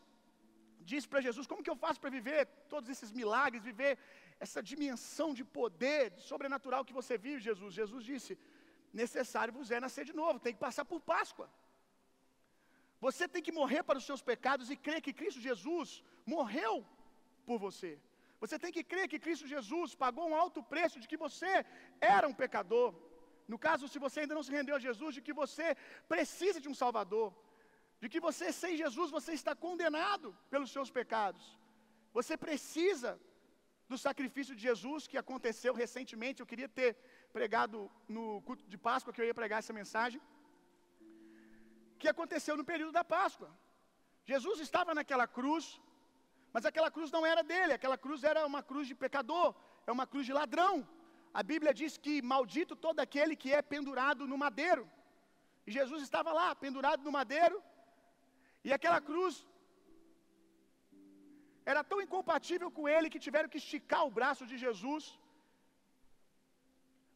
disse 0.91 1.08
para 1.12 1.22
Jesus: 1.27 1.48
Como 1.48 1.63
que 1.63 1.74
eu 1.74 1.79
faço 1.86 2.00
para 2.01 2.15
viver 2.18 2.46
todos 2.74 2.89
esses 2.94 3.12
milagres, 3.12 3.70
viver 3.72 3.98
essa 4.46 4.62
dimensão 4.72 5.29
de 5.39 5.44
poder 5.44 6.03
sobrenatural 6.29 6.86
que 6.86 6.98
você 7.00 7.18
vive, 7.18 7.48
Jesus? 7.50 7.74
Jesus 7.82 8.03
disse: 8.12 8.38
Necessário 8.93 9.53
vos 9.53 9.72
é 9.72 9.79
nascer 9.79 10.05
de 10.05 10.13
novo, 10.13 10.39
tem 10.39 10.53
que 10.53 10.60
passar 10.60 10.86
por 10.86 11.00
Páscoa. 11.00 11.50
Você 13.00 13.27
tem 13.27 13.41
que 13.41 13.51
morrer 13.51 13.81
para 13.84 13.98
os 13.98 14.05
seus 14.10 14.22
pecados 14.22 14.69
e 14.69 14.75
crer 14.75 15.01
que 15.01 15.13
Cristo 15.13 15.39
Jesus 15.39 16.03
morreu 16.25 16.86
por 17.46 17.58
você. 17.58 17.91
Você 18.41 18.58
tem 18.63 18.72
que 18.72 18.84
crer 18.91 19.08
que 19.12 19.19
Cristo 19.25 19.46
Jesus 19.53 19.96
pagou 20.03 20.25
um 20.29 20.36
alto 20.43 20.62
preço 20.74 21.00
de 21.00 21.08
que 21.12 21.17
você 21.25 21.53
era 22.00 22.27
um 22.27 22.34
pecador. 22.34 22.89
No 23.51 23.58
caso, 23.67 23.88
se 23.88 24.00
você 24.05 24.17
ainda 24.22 24.36
não 24.38 24.43
se 24.48 24.51
rendeu 24.58 24.75
a 24.75 24.86
Jesus, 24.88 25.15
de 25.15 25.22
que 25.27 25.34
você 25.34 25.67
precisa 26.08 26.60
de 26.63 26.69
um 26.72 26.77
Salvador. 26.84 27.27
De 28.01 28.08
que 28.12 28.19
você, 28.27 28.51
sem 28.62 28.75
Jesus, 28.84 29.10
você 29.17 29.34
está 29.39 29.53
condenado 29.65 30.27
pelos 30.51 30.72
seus 30.75 30.89
pecados. 31.00 31.43
Você 32.17 32.36
precisa 32.38 33.19
do 33.91 33.98
sacrifício 33.98 34.55
de 34.55 34.62
Jesus 34.69 35.08
que 35.08 35.17
aconteceu 35.17 35.74
recentemente. 35.74 36.41
Eu 36.41 36.50
queria 36.51 36.69
ter 36.79 36.89
pregado 37.38 37.77
no 38.15 38.24
culto 38.48 38.63
de 38.74 38.77
Páscoa, 38.88 39.13
que 39.13 39.21
eu 39.21 39.27
ia 39.29 39.39
pregar 39.39 39.59
essa 39.59 39.75
mensagem. 39.79 40.21
Que 42.01 42.07
aconteceu 42.13 42.55
no 42.59 42.65
período 42.71 42.93
da 43.00 43.03
Páscoa. 43.17 43.50
Jesus 44.31 44.59
estava 44.67 44.93
naquela 45.00 45.27
cruz, 45.38 45.65
mas 46.53 46.65
aquela 46.69 46.89
cruz 46.95 47.09
não 47.15 47.24
era 47.31 47.43
dele, 47.51 47.74
aquela 47.74 47.98
cruz 48.05 48.24
era 48.31 48.41
uma 48.51 48.62
cruz 48.69 48.86
de 48.91 48.95
pecador, 49.03 49.50
é 49.88 49.91
uma 49.98 50.07
cruz 50.12 50.25
de 50.29 50.33
ladrão. 50.39 50.74
A 51.39 51.43
Bíblia 51.51 51.74
diz 51.81 51.93
que 52.05 52.13
maldito 52.33 52.75
todo 52.86 53.00
aquele 53.05 53.36
que 53.41 53.51
é 53.59 53.62
pendurado 53.74 54.25
no 54.31 54.38
madeiro. 54.45 54.86
E 55.67 55.71
Jesus 55.77 56.01
estava 56.07 56.31
lá, 56.39 56.48
pendurado 56.65 57.03
no 57.07 57.12
madeiro, 57.19 57.57
e 58.67 58.71
aquela 58.77 59.00
cruz 59.09 59.33
era 61.71 61.81
tão 61.89 62.00
incompatível 62.05 62.69
com 62.77 62.86
ele 62.93 63.12
que 63.13 63.24
tiveram 63.25 63.51
que 63.51 63.62
esticar 63.63 64.03
o 64.05 64.13
braço 64.17 64.43
de 64.51 64.57
Jesus 64.63 65.03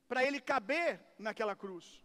para 0.08 0.24
ele 0.24 0.40
caber 0.40 1.00
naquela 1.18 1.56
cruz. 1.56 2.04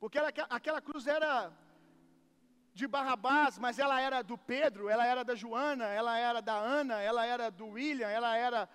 Porque 0.00 0.18
ela, 0.18 0.30
aquela 0.50 0.80
cruz 0.80 1.06
era 1.06 1.52
de 2.78 2.86
Barrabás, 2.86 3.58
mas 3.64 3.78
ela 3.78 4.00
era 4.00 4.20
do 4.22 4.36
Pedro, 4.36 4.88
ela 4.88 5.06
era 5.06 5.22
da 5.24 5.34
Joana, 5.34 5.86
ela 5.86 6.18
era 6.18 6.40
da 6.42 6.54
Ana, 6.54 7.00
ela 7.00 7.24
era 7.24 7.50
do 7.50 7.66
William, 7.68 8.08
ela 8.08 8.36
era 8.36 8.68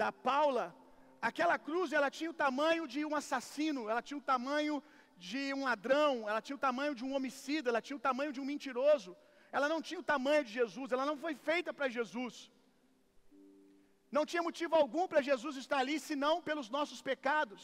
da 0.00 0.10
Paula. 0.10 0.74
Aquela 1.22 1.56
cruz, 1.58 1.92
ela 1.92 2.10
tinha 2.10 2.30
o 2.30 2.38
tamanho 2.44 2.86
de 2.86 3.04
um 3.04 3.14
assassino, 3.14 3.88
ela 3.88 4.02
tinha 4.02 4.18
o 4.18 4.28
tamanho 4.32 4.82
de 5.16 5.54
um 5.54 5.64
ladrão, 5.64 6.28
ela 6.28 6.42
tinha 6.42 6.56
o 6.56 6.64
tamanho 6.68 6.94
de 6.94 7.04
um 7.04 7.14
homicida, 7.14 7.70
ela 7.70 7.80
tinha 7.80 7.96
o 7.96 8.06
tamanho 8.08 8.32
de 8.32 8.40
um 8.40 8.44
mentiroso. 8.52 9.16
Ela 9.52 9.68
não 9.72 9.80
tinha 9.80 10.00
o 10.00 10.08
tamanho 10.14 10.44
de 10.44 10.52
Jesus, 10.52 10.90
ela 10.90 11.06
não 11.06 11.16
foi 11.16 11.34
feita 11.48 11.72
para 11.72 11.88
Jesus. 11.88 12.50
Não 14.16 14.24
tinha 14.30 14.42
motivo 14.48 14.74
algum 14.80 15.04
para 15.10 15.26
Jesus 15.28 15.54
estar 15.62 15.78
ali, 15.82 15.96
senão 16.08 16.34
pelos 16.48 16.68
nossos 16.76 17.00
pecados. 17.10 17.62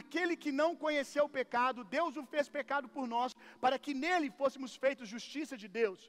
Aquele 0.00 0.34
que 0.42 0.52
não 0.60 0.70
conheceu 0.84 1.24
o 1.26 1.34
pecado, 1.38 1.84
Deus 1.96 2.12
o 2.20 2.24
fez 2.34 2.46
pecado 2.58 2.86
por 2.94 3.04
nós, 3.14 3.32
para 3.64 3.78
que 3.84 3.92
nele 4.02 4.36
fôssemos 4.38 4.74
feitos 4.84 5.12
justiça 5.16 5.56
de 5.62 5.68
Deus. 5.80 6.00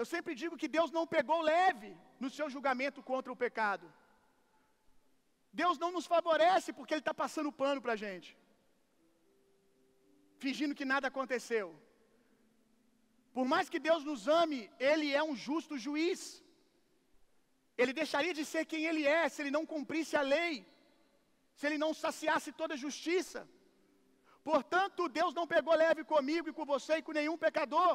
Eu 0.00 0.06
sempre 0.14 0.32
digo 0.40 0.58
que 0.60 0.68
Deus 0.78 0.90
não 0.96 1.04
pegou 1.16 1.40
leve 1.54 1.90
no 2.22 2.30
seu 2.38 2.48
julgamento 2.54 3.02
contra 3.10 3.32
o 3.34 3.40
pecado. 3.44 3.86
Deus 5.60 5.78
não 5.82 5.90
nos 5.96 6.06
favorece 6.14 6.70
porque 6.78 6.94
Ele 6.94 7.04
está 7.06 7.14
passando 7.22 7.56
pano 7.62 7.80
para 7.84 7.94
a 7.96 8.02
gente, 8.04 8.30
fingindo 10.44 10.78
que 10.80 10.90
nada 10.94 11.06
aconteceu. 11.12 11.68
Por 13.36 13.46
mais 13.52 13.68
que 13.72 13.80
Deus 13.88 14.02
nos 14.10 14.24
ame, 14.40 14.60
Ele 14.90 15.08
é 15.20 15.22
um 15.30 15.36
justo 15.46 15.78
juiz. 15.86 16.20
Ele 17.78 17.92
deixaria 17.92 18.34
de 18.38 18.44
ser 18.52 18.64
quem 18.64 18.84
Ele 18.90 19.04
é 19.06 19.28
se 19.28 19.40
Ele 19.42 19.56
não 19.58 19.66
cumprisse 19.74 20.16
a 20.16 20.22
lei 20.22 20.54
se 21.58 21.64
ele 21.66 21.78
não 21.84 21.92
saciasse 22.04 22.50
toda 22.60 22.72
a 22.74 22.82
justiça. 22.86 23.40
Portanto, 24.50 25.08
Deus 25.18 25.32
não 25.38 25.46
pegou 25.54 25.74
leve 25.84 26.02
comigo 26.14 26.46
e 26.48 26.56
com 26.58 26.66
você 26.74 26.94
e 26.98 27.04
com 27.06 27.18
nenhum 27.20 27.38
pecador. 27.44 27.92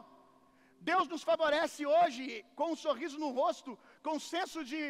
Deus 0.92 1.08
nos 1.14 1.24
favorece 1.30 1.82
hoje 1.96 2.24
com 2.60 2.68
um 2.74 2.80
sorriso 2.86 3.18
no 3.24 3.30
rosto, 3.40 3.72
com 4.06 4.24
senso 4.34 4.60
de 4.72 4.82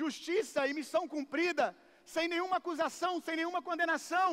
justiça 0.00 0.66
e 0.66 0.76
missão 0.80 1.02
cumprida, 1.14 1.66
sem 2.14 2.26
nenhuma 2.32 2.56
acusação, 2.62 3.12
sem 3.26 3.36
nenhuma 3.40 3.60
condenação, 3.68 4.30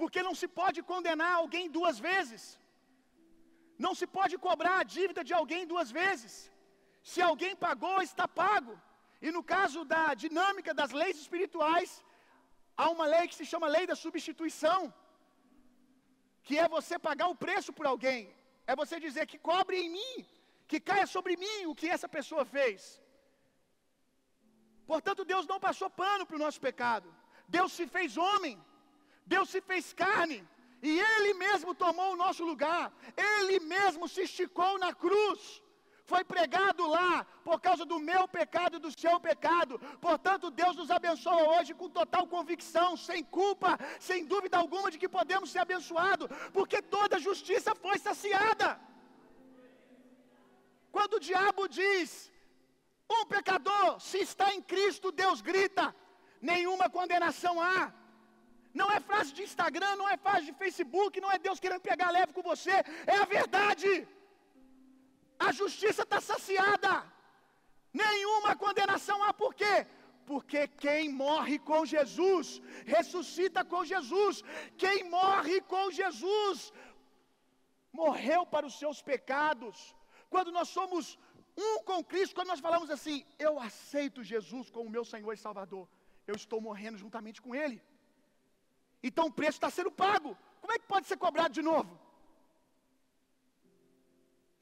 porque 0.00 0.26
não 0.28 0.34
se 0.40 0.48
pode 0.60 0.80
condenar 0.92 1.32
alguém 1.36 1.70
duas 1.78 1.98
vezes. 2.08 2.42
Não 3.86 3.94
se 4.00 4.06
pode 4.18 4.36
cobrar 4.46 4.76
a 4.80 4.88
dívida 4.96 5.22
de 5.28 5.34
alguém 5.40 5.62
duas 5.72 5.90
vezes. 6.00 6.34
Se 7.12 7.20
alguém 7.30 7.54
pagou, 7.66 7.98
está 8.02 8.26
pago. 8.42 8.74
E 9.26 9.30
no 9.36 9.42
caso 9.54 9.80
da 9.92 10.04
dinâmica 10.24 10.72
das 10.80 10.92
leis 11.00 11.16
espirituais, 11.24 11.90
Há 12.76 12.88
uma 12.94 13.06
lei 13.14 13.24
que 13.28 13.38
se 13.40 13.46
chama 13.50 13.74
lei 13.76 13.86
da 13.90 13.96
substituição, 14.04 14.80
que 16.46 16.54
é 16.58 16.66
você 16.76 16.98
pagar 17.08 17.28
o 17.28 17.40
preço 17.44 17.72
por 17.78 17.86
alguém, 17.86 18.20
é 18.66 18.74
você 18.82 18.98
dizer 19.06 19.24
que 19.30 19.38
cobre 19.50 19.76
em 19.82 19.90
mim, 19.98 20.14
que 20.70 20.80
caia 20.88 21.06
sobre 21.06 21.36
mim 21.36 21.58
o 21.66 21.74
que 21.80 21.88
essa 21.96 22.08
pessoa 22.16 22.44
fez. 22.44 23.00
Portanto, 24.92 25.24
Deus 25.32 25.46
não 25.52 25.60
passou 25.66 25.88
pano 26.02 26.26
para 26.26 26.36
o 26.38 26.44
nosso 26.44 26.60
pecado, 26.68 27.08
Deus 27.56 27.72
se 27.72 27.86
fez 27.86 28.16
homem, 28.16 28.56
Deus 29.34 29.48
se 29.50 29.60
fez 29.60 29.92
carne, 29.92 30.40
e 30.82 30.98
Ele 31.12 31.32
mesmo 31.34 31.74
tomou 31.74 32.08
o 32.12 32.20
nosso 32.24 32.44
lugar, 32.44 32.92
Ele 33.16 33.60
mesmo 33.60 34.08
se 34.14 34.22
esticou 34.22 34.72
na 34.84 34.92
cruz 35.04 35.62
foi 36.04 36.22
pregado 36.24 36.86
lá 36.86 37.24
por 37.44 37.60
causa 37.60 37.84
do 37.84 37.98
meu 37.98 38.26
pecado 38.26 38.76
e 38.76 38.80
do 38.80 38.90
seu 39.02 39.18
pecado. 39.20 39.78
Portanto, 40.00 40.50
Deus 40.50 40.76
nos 40.76 40.90
abençoa 40.90 41.42
hoje 41.54 41.74
com 41.74 41.88
total 41.88 42.26
convicção, 42.26 42.96
sem 42.96 43.22
culpa, 43.22 43.78
sem 44.08 44.24
dúvida 44.24 44.58
alguma 44.58 44.90
de 44.90 44.98
que 44.98 45.08
podemos 45.08 45.50
ser 45.50 45.60
abençoados, 45.60 46.28
porque 46.52 46.80
toda 46.82 47.24
justiça 47.28 47.74
foi 47.74 47.98
saciada. 47.98 48.68
Quando 50.90 51.14
o 51.14 51.24
diabo 51.30 51.68
diz, 51.68 52.30
um 53.10 53.24
pecador, 53.34 54.00
se 54.00 54.18
está 54.18 54.54
em 54.54 54.62
Cristo, 54.72 55.10
Deus 55.10 55.40
grita, 55.40 55.94
nenhuma 56.40 56.88
condenação 56.98 57.54
há. 57.60 57.92
Não 58.80 58.90
é 58.90 58.98
frase 59.00 59.32
de 59.36 59.42
Instagram, 59.42 59.96
não 59.96 60.08
é 60.08 60.16
frase 60.16 60.46
de 60.46 60.54
Facebook, 60.62 61.20
não 61.20 61.30
é 61.30 61.38
Deus 61.38 61.60
querendo 61.60 61.82
pegar 61.90 62.10
leve 62.10 62.32
com 62.32 62.42
você, 62.42 62.76
é 63.06 63.16
a 63.20 63.24
verdade. 63.24 63.90
A 65.46 65.50
justiça 65.60 66.02
está 66.06 66.20
saciada. 66.30 66.92
Nenhuma 68.04 68.52
condenação 68.64 69.18
há, 69.24 69.32
por 69.42 69.52
quê? 69.60 69.74
Porque 70.30 70.60
quem 70.84 71.08
morre 71.24 71.56
com 71.70 71.80
Jesus, 71.94 72.46
ressuscita 72.94 73.60
com 73.72 73.84
Jesus. 73.92 74.42
Quem 74.82 74.98
morre 75.18 75.56
com 75.72 75.84
Jesus, 76.00 76.72
morreu 78.02 78.40
para 78.52 78.66
os 78.70 78.78
seus 78.82 79.00
pecados. 79.10 79.76
Quando 80.30 80.52
nós 80.58 80.68
somos 80.76 81.18
um 81.56 81.82
com 81.88 81.98
Cristo, 82.12 82.36
quando 82.36 82.52
nós 82.54 82.64
falamos 82.68 82.90
assim, 82.96 83.16
eu 83.46 83.52
aceito 83.68 84.28
Jesus 84.32 84.70
como 84.70 84.94
meu 84.96 85.04
Senhor 85.04 85.32
e 85.32 85.44
Salvador, 85.46 85.86
eu 86.26 86.36
estou 86.42 86.60
morrendo 86.68 86.96
juntamente 87.04 87.42
com 87.42 87.54
Ele. 87.62 87.78
Então 89.02 89.26
o 89.26 89.32
preço 89.40 89.58
está 89.58 89.70
sendo 89.70 89.90
pago. 89.90 90.30
Como 90.60 90.72
é 90.72 90.78
que 90.78 90.86
pode 90.86 91.06
ser 91.08 91.16
cobrado 91.16 91.52
de 91.52 91.62
novo? 91.70 91.92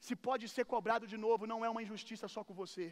Se 0.05 0.15
pode 0.27 0.45
ser 0.53 0.65
cobrado 0.73 1.05
de 1.11 1.17
novo, 1.25 1.49
não 1.51 1.59
é 1.65 1.69
uma 1.73 1.83
injustiça 1.85 2.27
só 2.35 2.41
com 2.47 2.55
você. 2.61 2.85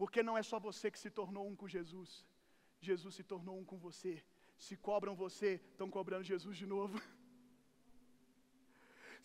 Porque 0.00 0.20
não 0.28 0.36
é 0.40 0.42
só 0.50 0.58
você 0.68 0.86
que 0.94 1.02
se 1.04 1.10
tornou 1.18 1.44
um 1.50 1.56
com 1.60 1.68
Jesus, 1.76 2.10
Jesus 2.88 3.14
se 3.18 3.24
tornou 3.32 3.54
um 3.60 3.66
com 3.70 3.78
você. 3.86 4.12
Se 4.66 4.74
cobram 4.88 5.14
você, 5.24 5.50
estão 5.72 5.88
cobrando 5.96 6.30
Jesus 6.32 6.56
de 6.62 6.66
novo. 6.74 6.96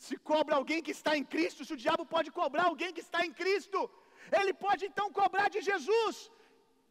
Se 0.06 0.16
cobra 0.30 0.54
alguém 0.56 0.80
que 0.86 0.94
está 0.98 1.12
em 1.20 1.26
Cristo, 1.34 1.64
se 1.66 1.74
o 1.76 1.82
diabo 1.84 2.04
pode 2.14 2.30
cobrar 2.40 2.64
alguém 2.68 2.92
que 2.96 3.04
está 3.08 3.20
em 3.28 3.34
Cristo, 3.42 3.80
ele 4.40 4.54
pode 4.66 4.84
então 4.88 5.06
cobrar 5.20 5.48
de 5.56 5.62
Jesus. 5.70 6.16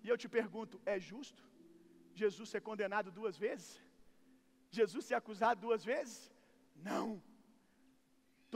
E 0.05 0.09
eu 0.13 0.17
te 0.23 0.29
pergunto: 0.37 0.81
é 0.95 0.97
justo 1.11 1.43
Jesus 2.23 2.49
ser 2.53 2.63
condenado 2.69 3.11
duas 3.19 3.37
vezes? 3.45 3.69
Jesus 4.79 5.05
ser 5.09 5.17
acusado 5.21 5.61
duas 5.67 5.85
vezes? 5.93 6.17
Não. 6.91 7.07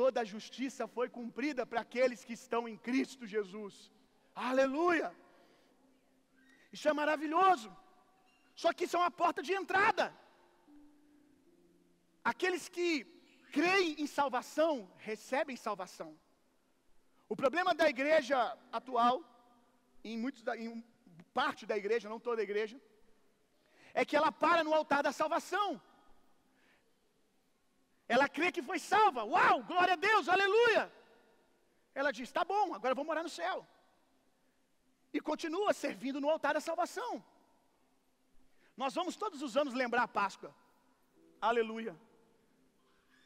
Toda 0.00 0.20
a 0.20 0.30
justiça 0.34 0.84
foi 0.94 1.08
cumprida 1.16 1.62
para 1.70 1.80
aqueles 1.86 2.22
que 2.26 2.34
estão 2.40 2.62
em 2.70 2.76
Cristo 2.86 3.26
Jesus. 3.34 3.74
Aleluia! 4.48 5.08
Isso 6.74 6.86
é 6.90 6.92
maravilhoso. 7.02 7.70
Só 8.62 8.70
que 8.74 8.84
isso 8.84 8.96
é 8.96 9.00
uma 9.00 9.14
porta 9.22 9.40
de 9.46 9.52
entrada. 9.60 10.04
Aqueles 12.32 12.64
que 12.74 12.88
creem 13.56 13.90
em 14.02 14.08
salvação, 14.18 14.72
recebem 15.10 15.64
salvação. 15.68 16.10
O 17.32 17.36
problema 17.42 17.72
da 17.80 17.88
igreja 17.94 18.36
atual, 18.78 19.16
em, 20.04 20.18
muitos 20.24 20.42
da, 20.42 20.54
em 20.64 20.84
parte 21.32 21.64
da 21.70 21.76
igreja, 21.82 22.12
não 22.12 22.20
toda 22.28 22.42
a 22.42 22.48
igreja, 22.50 22.78
é 23.94 24.04
que 24.04 24.16
ela 24.18 24.30
para 24.30 24.62
no 24.62 24.74
altar 24.74 25.02
da 25.02 25.12
salvação. 25.22 25.68
Ela 28.08 28.28
crê 28.28 28.50
que 28.52 28.62
foi 28.62 28.78
salva. 28.78 29.24
Uau, 29.24 29.62
glória 29.64 29.94
a 29.94 29.96
Deus, 30.08 30.28
aleluia. 30.28 30.92
Ela 31.94 32.12
diz: 32.12 32.30
tá 32.30 32.44
bom, 32.44 32.74
agora 32.74 32.92
eu 32.92 32.96
vou 33.00 33.04
morar 33.04 33.22
no 33.22 33.28
céu. 33.28 33.66
E 35.12 35.20
continua 35.20 35.72
servindo 35.72 36.20
no 36.20 36.30
altar 36.30 36.54
da 36.54 36.60
salvação. 36.60 37.24
Nós 38.76 38.94
vamos 38.94 39.16
todos 39.16 39.40
os 39.46 39.56
anos 39.56 39.74
lembrar 39.74 40.02
a 40.04 40.14
Páscoa. 40.20 40.54
Aleluia. 41.40 41.94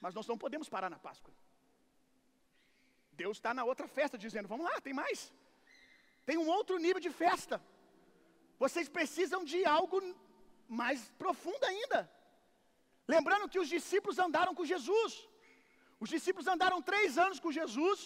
Mas 0.01 0.15
nós 0.15 0.27
não 0.27 0.39
podemos 0.39 0.69
parar 0.69 0.89
na 0.89 0.99
Páscoa. 0.99 1.35
Deus 3.13 3.37
está 3.37 3.53
na 3.53 3.65
outra 3.65 3.87
festa 3.99 4.17
dizendo: 4.17 4.49
vamos 4.49 4.67
lá, 4.69 4.81
tem 4.81 4.95
mais. 5.03 5.33
Tem 6.25 6.39
um 6.39 6.49
outro 6.49 6.79
nível 6.79 7.01
de 7.07 7.11
festa. 7.11 7.61
Vocês 8.59 8.89
precisam 8.89 9.45
de 9.45 9.65
algo 9.65 9.99
mais 10.69 11.11
profundo 11.23 11.65
ainda. 11.65 12.01
Lembrando 13.15 13.51
que 13.53 13.61
os 13.63 13.69
discípulos 13.77 14.19
andaram 14.27 14.55
com 14.59 14.71
Jesus. 14.73 15.13
Os 16.05 16.11
discípulos 16.15 16.49
andaram 16.55 16.81
três 16.91 17.19
anos 17.25 17.39
com 17.45 17.57
Jesus. 17.61 18.01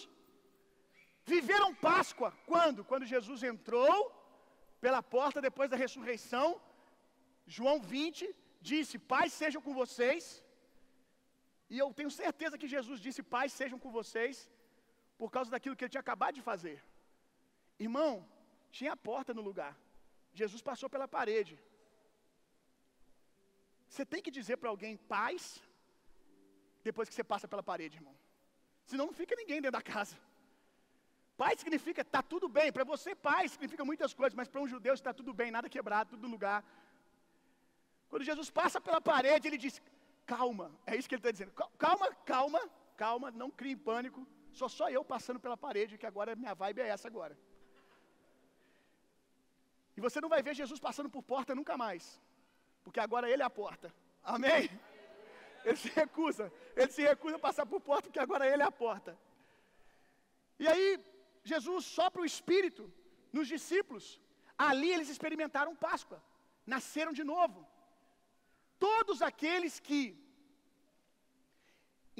Viveram 1.33 1.69
Páscoa. 1.89 2.29
Quando? 2.51 2.83
Quando 2.89 3.11
Jesus 3.13 3.41
entrou 3.51 3.97
pela 4.85 5.01
porta 5.15 5.45
depois 5.47 5.69
da 5.73 5.81
ressurreição. 5.83 6.47
João 7.57 7.77
20 7.79 8.35
disse: 8.69 8.95
Pai 9.13 9.27
sejam 9.41 9.61
com 9.65 9.73
vocês. 9.81 10.25
E 11.73 11.77
eu 11.83 11.87
tenho 11.99 12.11
certeza 12.21 12.59
que 12.61 12.73
Jesus 12.75 12.99
disse: 13.05 13.21
Pai 13.35 13.47
sejam 13.59 13.79
com 13.83 13.91
vocês, 13.99 14.35
por 15.21 15.29
causa 15.35 15.51
daquilo 15.53 15.75
que 15.75 15.83
ele 15.85 15.95
tinha 15.95 16.05
acabado 16.07 16.35
de 16.39 16.47
fazer. 16.51 16.77
Irmão, 17.87 18.11
tinha 18.77 18.93
a 18.93 19.01
porta 19.09 19.33
no 19.37 19.45
lugar. 19.49 19.73
Jesus 20.41 20.61
passou 20.69 20.89
pela 20.93 21.07
parede. 21.17 21.55
Você 23.89 24.05
tem 24.05 24.21
que 24.25 24.31
dizer 24.31 24.57
para 24.57 24.69
alguém 24.69 24.95
paz 25.15 25.61
depois 26.87 27.09
que 27.09 27.15
você 27.15 27.23
passa 27.23 27.47
pela 27.47 27.63
parede, 27.63 27.97
irmão. 27.97 28.15
Senão 28.85 29.05
não 29.07 29.13
fica 29.21 29.35
ninguém 29.41 29.59
dentro 29.61 29.77
da 29.79 29.81
casa. 29.81 30.15
Paz 31.41 31.59
significa 31.59 32.03
tá 32.15 32.21
tudo 32.33 32.47
bem. 32.57 32.71
Para 32.71 32.85
você, 32.93 33.13
paz 33.29 33.51
significa 33.53 33.83
muitas 33.83 34.13
coisas, 34.13 34.35
mas 34.39 34.47
para 34.47 34.61
um 34.61 34.67
judeu 34.73 34.93
está 34.93 35.13
tudo 35.13 35.33
bem, 35.33 35.51
nada 35.51 35.73
quebrado, 35.75 36.11
tudo 36.11 36.27
no 36.27 36.35
lugar. 36.35 36.59
Quando 38.09 38.23
Jesus 38.23 38.49
passa 38.49 38.79
pela 38.79 39.01
parede, 39.01 39.47
ele 39.47 39.57
diz: 39.65 39.81
calma. 40.25 40.67
É 40.85 40.95
isso 40.95 41.09
que 41.09 41.15
ele 41.15 41.19
está 41.19 41.31
dizendo. 41.31 41.51
Calma, 41.85 42.07
calma, 42.33 42.61
calma, 42.95 43.31
não 43.31 43.49
crie 43.49 43.75
pânico. 43.75 44.21
Sou 44.59 44.69
só 44.69 44.89
eu 44.89 45.03
passando 45.03 45.39
pela 45.39 45.57
parede, 45.57 45.97
que 45.97 46.05
agora 46.05 46.35
minha 46.35 46.55
vibe 46.61 46.81
é 46.81 46.87
essa 46.87 47.07
agora. 47.07 47.37
E 49.97 50.01
você 50.05 50.19
não 50.21 50.29
vai 50.29 50.41
ver 50.41 50.53
Jesus 50.61 50.79
passando 50.79 51.09
por 51.09 51.23
porta 51.23 51.53
nunca 51.59 51.75
mais. 51.77 52.21
Porque 52.85 53.01
agora 53.07 53.29
ele 53.33 53.43
é 53.45 53.47
a 53.51 53.57
porta. 53.61 53.87
Amém? 54.35 54.63
Ele 55.67 55.79
se 55.83 55.89
recusa. 56.01 56.45
Ele 56.79 56.91
se 56.97 57.03
recusa 57.11 57.35
a 57.37 57.45
passar 57.47 57.65
por 57.71 57.79
porta, 57.89 58.05
porque 58.07 58.25
agora 58.25 58.47
ele 58.51 58.63
é 58.65 58.69
a 58.73 58.79
porta. 58.85 59.11
E 60.63 60.67
aí, 60.71 60.87
Jesus 61.51 61.81
sopra 61.97 62.21
o 62.21 62.29
Espírito 62.33 62.83
nos 63.37 63.47
discípulos. 63.55 64.05
Ali 64.67 64.89
eles 64.95 65.09
experimentaram 65.13 65.81
Páscoa. 65.87 66.19
Nasceram 66.73 67.13
de 67.19 67.25
novo. 67.33 67.59
Todos 68.87 69.21
aqueles 69.29 69.73
que 69.87 70.01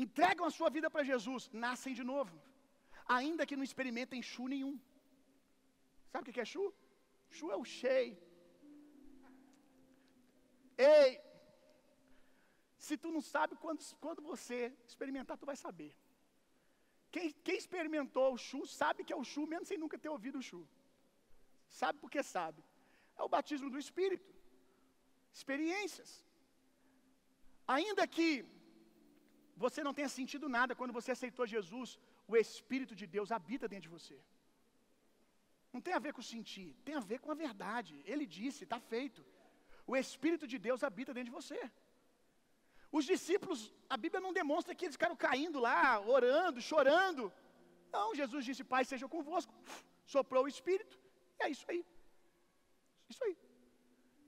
entregam 0.04 0.46
a 0.48 0.56
sua 0.58 0.70
vida 0.78 0.90
para 0.94 1.10
Jesus 1.12 1.50
nascem 1.66 1.94
de 2.00 2.06
novo. 2.14 2.36
Ainda 3.18 3.46
que 3.48 3.58
não 3.60 3.68
experimentem 3.70 4.28
chu 4.32 4.48
nenhum. 4.56 4.76
Sabe 6.12 6.30
o 6.30 6.34
que 6.34 6.44
é 6.46 6.52
chu? 6.54 6.66
Chu 7.38 7.48
é 7.56 7.58
o 7.64 7.68
cheio. 7.80 8.18
Ei, 10.78 11.22
se 12.78 12.96
tu 13.04 13.10
não 13.16 13.22
sabe, 13.22 13.56
quando, 13.64 13.82
quando 14.06 14.22
você 14.22 14.60
experimentar, 14.88 15.38
tu 15.38 15.46
vai 15.52 15.56
saber. 15.56 15.92
Quem, 17.12 17.32
quem 17.46 17.58
experimentou 17.58 18.34
o 18.34 18.42
chu 18.48 18.62
sabe 18.66 19.04
que 19.06 19.14
é 19.14 19.16
o 19.16 19.28
chu, 19.32 19.44
mesmo 19.52 19.66
sem 19.66 19.78
nunca 19.84 19.98
ter 19.98 20.10
ouvido 20.10 20.40
o 20.40 20.48
chu. 20.50 20.62
Sabe 21.82 21.98
porque 22.00 22.22
sabe. 22.22 22.62
É 23.18 23.24
o 23.24 23.32
batismo 23.36 23.70
do 23.70 23.80
Espírito. 23.86 24.30
Experiências. 25.40 26.12
Ainda 27.76 28.04
que 28.16 28.28
você 29.64 29.82
não 29.88 29.94
tenha 29.98 30.10
sentido 30.10 30.48
nada 30.58 30.76
quando 30.80 30.98
você 31.00 31.12
aceitou 31.14 31.54
Jesus, 31.56 31.98
o 32.28 32.36
Espírito 32.46 32.94
de 33.02 33.08
Deus 33.16 33.32
habita 33.32 33.68
dentro 33.68 33.88
de 33.90 33.96
você. 33.98 34.18
Não 35.74 35.82
tem 35.86 35.94
a 35.96 36.04
ver 36.06 36.14
com 36.14 36.22
sentir, 36.34 36.70
tem 36.88 36.96
a 36.96 37.06
ver 37.12 37.20
com 37.24 37.32
a 37.32 37.42
verdade. 37.46 37.94
Ele 38.06 38.26
disse, 38.26 38.64
está 38.66 38.80
feito. 38.80 39.22
O 39.88 39.96
Espírito 39.96 40.46
de 40.48 40.58
Deus 40.58 40.84
habita 40.84 41.14
dentro 41.14 41.32
de 41.32 41.38
você. 41.40 41.60
Os 42.92 43.06
discípulos, 43.06 43.60
a 43.90 43.98
Bíblia 44.04 44.22
não 44.26 44.34
demonstra 44.34 44.74
que 44.74 44.86
eles 44.86 44.96
ficaram 44.96 45.16
caindo 45.16 45.60
lá, 45.60 46.00
orando, 46.00 46.62
chorando. 46.62 47.32
Não, 47.92 48.16
Jesus 48.16 48.44
disse: 48.46 48.64
Pai, 48.64 48.84
seja 48.86 49.08
convosco. 49.08 49.54
Soprou 50.06 50.44
o 50.44 50.48
Espírito. 50.48 50.98
E 51.40 51.44
é 51.44 51.50
isso 51.50 51.66
aí. 51.70 51.82
Isso 53.10 53.24
aí. 53.24 53.38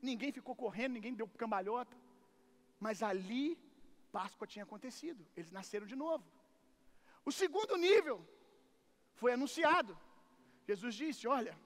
Ninguém 0.02 0.32
ficou 0.32 0.56
correndo, 0.56 0.94
ninguém 0.94 1.14
deu 1.14 1.28
cambalhota. 1.44 1.96
Mas 2.80 3.02
ali, 3.02 3.58
Páscoa 4.12 4.48
tinha 4.48 4.64
acontecido. 4.64 5.26
Eles 5.36 5.52
nasceram 5.52 5.88
de 5.88 5.96
novo. 5.96 6.26
O 7.26 7.32
segundo 7.32 7.76
nível 7.76 8.18
foi 9.16 9.34
anunciado. 9.34 9.98
Jesus 10.68 10.94
disse: 10.96 11.28
Olha, 11.28 11.58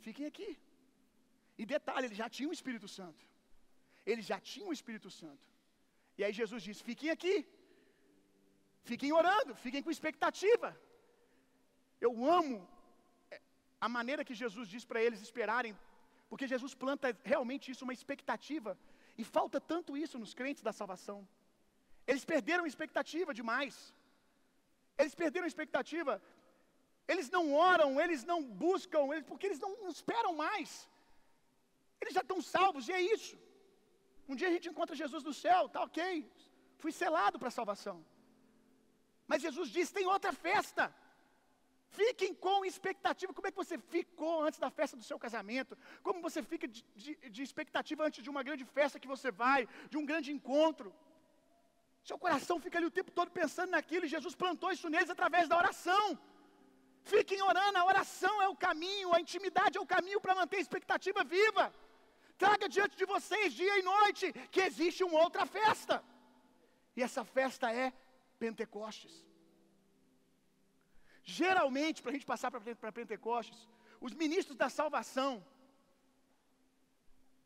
fiquem 0.00 0.26
aqui. 0.26 0.50
E 1.62 1.66
detalhe, 1.74 2.06
ele 2.08 2.18
já 2.22 2.28
tinha 2.36 2.48
o 2.50 2.56
Espírito 2.58 2.88
Santo. 2.98 3.22
Ele 4.10 4.22
já 4.30 4.38
tinha 4.50 4.66
o 4.70 4.76
Espírito 4.76 5.10
Santo. 5.20 5.44
E 6.18 6.24
aí 6.24 6.32
Jesus 6.40 6.60
disse: 6.68 6.82
fiquem 6.90 7.10
aqui. 7.16 7.34
Fiquem 8.90 9.12
orando, 9.20 9.52
fiquem 9.64 9.82
com 9.84 9.96
expectativa. 9.96 10.68
Eu 12.06 12.12
amo 12.38 12.56
é, 13.34 13.40
a 13.86 13.88
maneira 13.96 14.24
que 14.28 14.40
Jesus 14.42 14.66
diz 14.74 14.84
para 14.90 15.02
eles 15.06 15.20
esperarem, 15.26 15.72
porque 16.30 16.48
Jesus 16.52 16.74
planta 16.84 17.08
realmente 17.32 17.70
isso, 17.72 17.86
uma 17.88 17.98
expectativa. 17.98 18.72
E 19.20 19.24
falta 19.36 19.60
tanto 19.72 19.96
isso 20.04 20.18
nos 20.22 20.34
crentes 20.38 20.64
da 20.68 20.72
salvação. 20.80 21.18
Eles 22.10 22.24
perderam 22.32 22.64
a 22.64 22.70
expectativa 22.72 23.32
demais. 23.40 23.74
Eles 25.00 25.14
perderam 25.22 25.46
a 25.48 25.52
expectativa. 25.52 26.14
Eles 27.12 27.28
não 27.36 27.44
oram, 27.72 28.00
eles 28.04 28.24
não 28.32 28.40
buscam, 28.66 29.02
porque 29.28 29.46
eles 29.48 29.60
não 29.66 29.72
esperam 29.96 30.34
mais. 30.46 30.70
Eles 32.02 32.14
já 32.18 32.24
estão 32.26 32.40
salvos, 32.54 32.88
e 32.88 32.92
é 32.98 33.02
isso. 33.14 33.36
Um 34.30 34.36
dia 34.38 34.48
a 34.48 34.54
gente 34.54 34.68
encontra 34.72 35.00
Jesus 35.02 35.22
no 35.28 35.34
céu, 35.44 35.60
tá 35.74 35.80
ok. 35.88 36.00
Fui 36.82 36.92
selado 37.02 37.38
para 37.40 37.50
a 37.52 37.58
salvação. 37.58 37.96
Mas 39.30 39.44
Jesus 39.46 39.68
disse: 39.76 39.96
tem 39.98 40.06
outra 40.14 40.32
festa. 40.46 40.84
Fiquem 42.00 42.32
com 42.44 42.58
expectativa. 42.70 43.34
Como 43.36 43.46
é 43.46 43.50
que 43.52 43.62
você 43.64 43.76
ficou 43.94 44.34
antes 44.46 44.58
da 44.64 44.70
festa 44.78 44.96
do 45.00 45.04
seu 45.08 45.18
casamento? 45.24 45.72
Como 46.06 46.24
você 46.26 46.40
fica 46.52 46.66
de, 46.74 46.80
de, 47.02 47.10
de, 47.34 47.42
expectativa 47.48 48.06
antes 48.08 48.24
de 48.24 48.30
uma 48.34 48.42
grande 48.48 48.64
festa 48.76 49.00
que 49.02 49.12
você 49.14 49.30
vai, 49.42 49.60
de 49.90 49.98
um 50.00 50.06
grande 50.10 50.30
encontro? 50.36 50.88
Seu 52.10 52.18
coração 52.24 52.56
fica 52.64 52.78
ali 52.78 52.86
o 52.90 52.96
tempo 52.98 53.10
todo 53.18 53.30
pensando 53.40 53.70
naquilo, 53.76 54.06
e 54.06 54.14
Jesus 54.16 54.34
plantou 54.42 54.72
isso 54.76 54.88
neles 54.94 55.10
através 55.16 55.46
da 55.50 55.58
oração. 55.62 56.06
Fiquem 57.12 57.42
orando, 57.50 57.78
a 57.78 57.84
oração 57.92 58.34
é 58.46 58.48
o 58.48 58.56
caminho, 58.66 59.14
a 59.14 59.20
intimidade 59.24 59.76
é 59.76 59.80
o 59.80 59.90
caminho 59.94 60.20
para 60.24 60.34
manter 60.40 60.58
a 60.58 60.66
expectativa 60.66 61.22
viva. 61.36 61.66
Traga 62.38 62.68
diante 62.68 62.96
de 62.96 63.04
vocês, 63.04 63.52
dia 63.52 63.78
e 63.78 63.82
noite, 63.82 64.32
que 64.50 64.60
existe 64.60 65.04
uma 65.04 65.20
outra 65.20 65.46
festa. 65.46 66.02
E 66.96 67.02
essa 67.02 67.24
festa 67.24 67.72
é 67.72 67.92
Pentecostes. 68.38 69.24
Geralmente, 71.24 72.02
para 72.02 72.10
a 72.10 72.14
gente 72.14 72.26
passar 72.26 72.50
para 72.50 72.92
Pentecostes, 72.92 73.68
os 74.00 74.12
ministros 74.12 74.56
da 74.56 74.68
salvação 74.68 75.44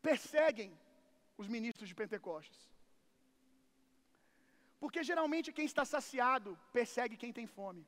perseguem 0.01 0.71
os 1.37 1.47
ministros 1.47 1.87
de 1.89 1.95
Pentecostes. 1.95 2.67
Porque 4.79 5.03
geralmente 5.03 5.51
quem 5.51 5.65
está 5.65 5.85
saciado 5.85 6.57
persegue 6.71 7.17
quem 7.17 7.31
tem 7.33 7.45
fome. 7.45 7.85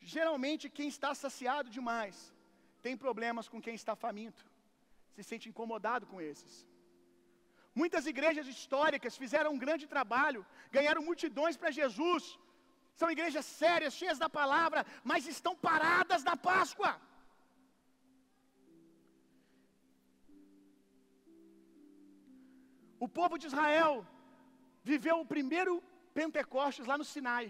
Geralmente, 0.00 0.68
quem 0.68 0.88
está 0.88 1.14
saciado 1.14 1.68
demais 1.70 2.34
tem 2.82 2.96
problemas 2.96 3.48
com 3.48 3.60
quem 3.60 3.74
está 3.74 3.94
faminto, 3.94 4.49
se 5.20 5.28
sente 5.30 5.48
incomodado 5.52 6.04
com 6.10 6.20
esses. 6.30 6.54
Muitas 7.80 8.04
igrejas 8.12 8.46
históricas 8.52 9.18
fizeram 9.22 9.50
um 9.54 9.62
grande 9.64 9.86
trabalho, 9.94 10.40
ganharam 10.76 11.02
multidões 11.10 11.56
para 11.60 11.76
Jesus, 11.80 12.24
são 13.00 13.10
igrejas 13.16 13.46
sérias, 13.60 13.96
cheias 14.00 14.18
da 14.24 14.28
palavra, 14.40 14.80
mas 15.10 15.28
estão 15.34 15.54
paradas 15.68 16.24
na 16.28 16.36
Páscoa. 16.50 16.92
O 23.04 23.08
povo 23.18 23.36
de 23.40 23.46
Israel 23.50 23.94
viveu 24.90 25.16
o 25.20 25.28
primeiro 25.34 25.74
Pentecostes 26.18 26.88
lá 26.90 26.96
no 27.00 27.06
Sinai. 27.12 27.46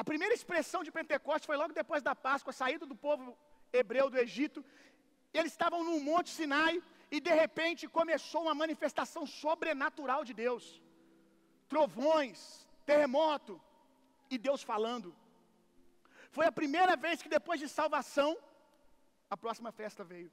A 0.00 0.02
primeira 0.10 0.34
expressão 0.38 0.80
de 0.86 0.94
Pentecostes 0.98 1.48
foi 1.50 1.56
logo 1.60 1.80
depois 1.80 2.02
da 2.08 2.14
Páscoa, 2.26 2.60
saída 2.60 2.84
do 2.92 2.96
povo 3.06 3.24
hebreu 3.80 4.06
do 4.12 4.18
Egito. 4.26 4.60
Eles 5.32 5.52
estavam 5.52 5.82
no 5.88 5.98
Monte 6.00 6.30
Sinai 6.30 6.82
e 7.10 7.20
de 7.20 7.32
repente 7.42 7.88
começou 7.98 8.42
uma 8.42 8.54
manifestação 8.62 9.24
sobrenatural 9.26 10.24
de 10.28 10.34
Deus. 10.44 10.64
Trovões, 11.68 12.66
terremoto 12.84 13.60
e 14.30 14.38
Deus 14.38 14.62
falando. 14.62 15.14
Foi 16.30 16.46
a 16.46 16.58
primeira 16.60 16.94
vez 16.96 17.22
que 17.22 17.34
depois 17.38 17.58
de 17.60 17.68
salvação 17.68 18.30
a 19.28 19.36
próxima 19.36 19.70
festa 19.80 20.02
veio. 20.12 20.30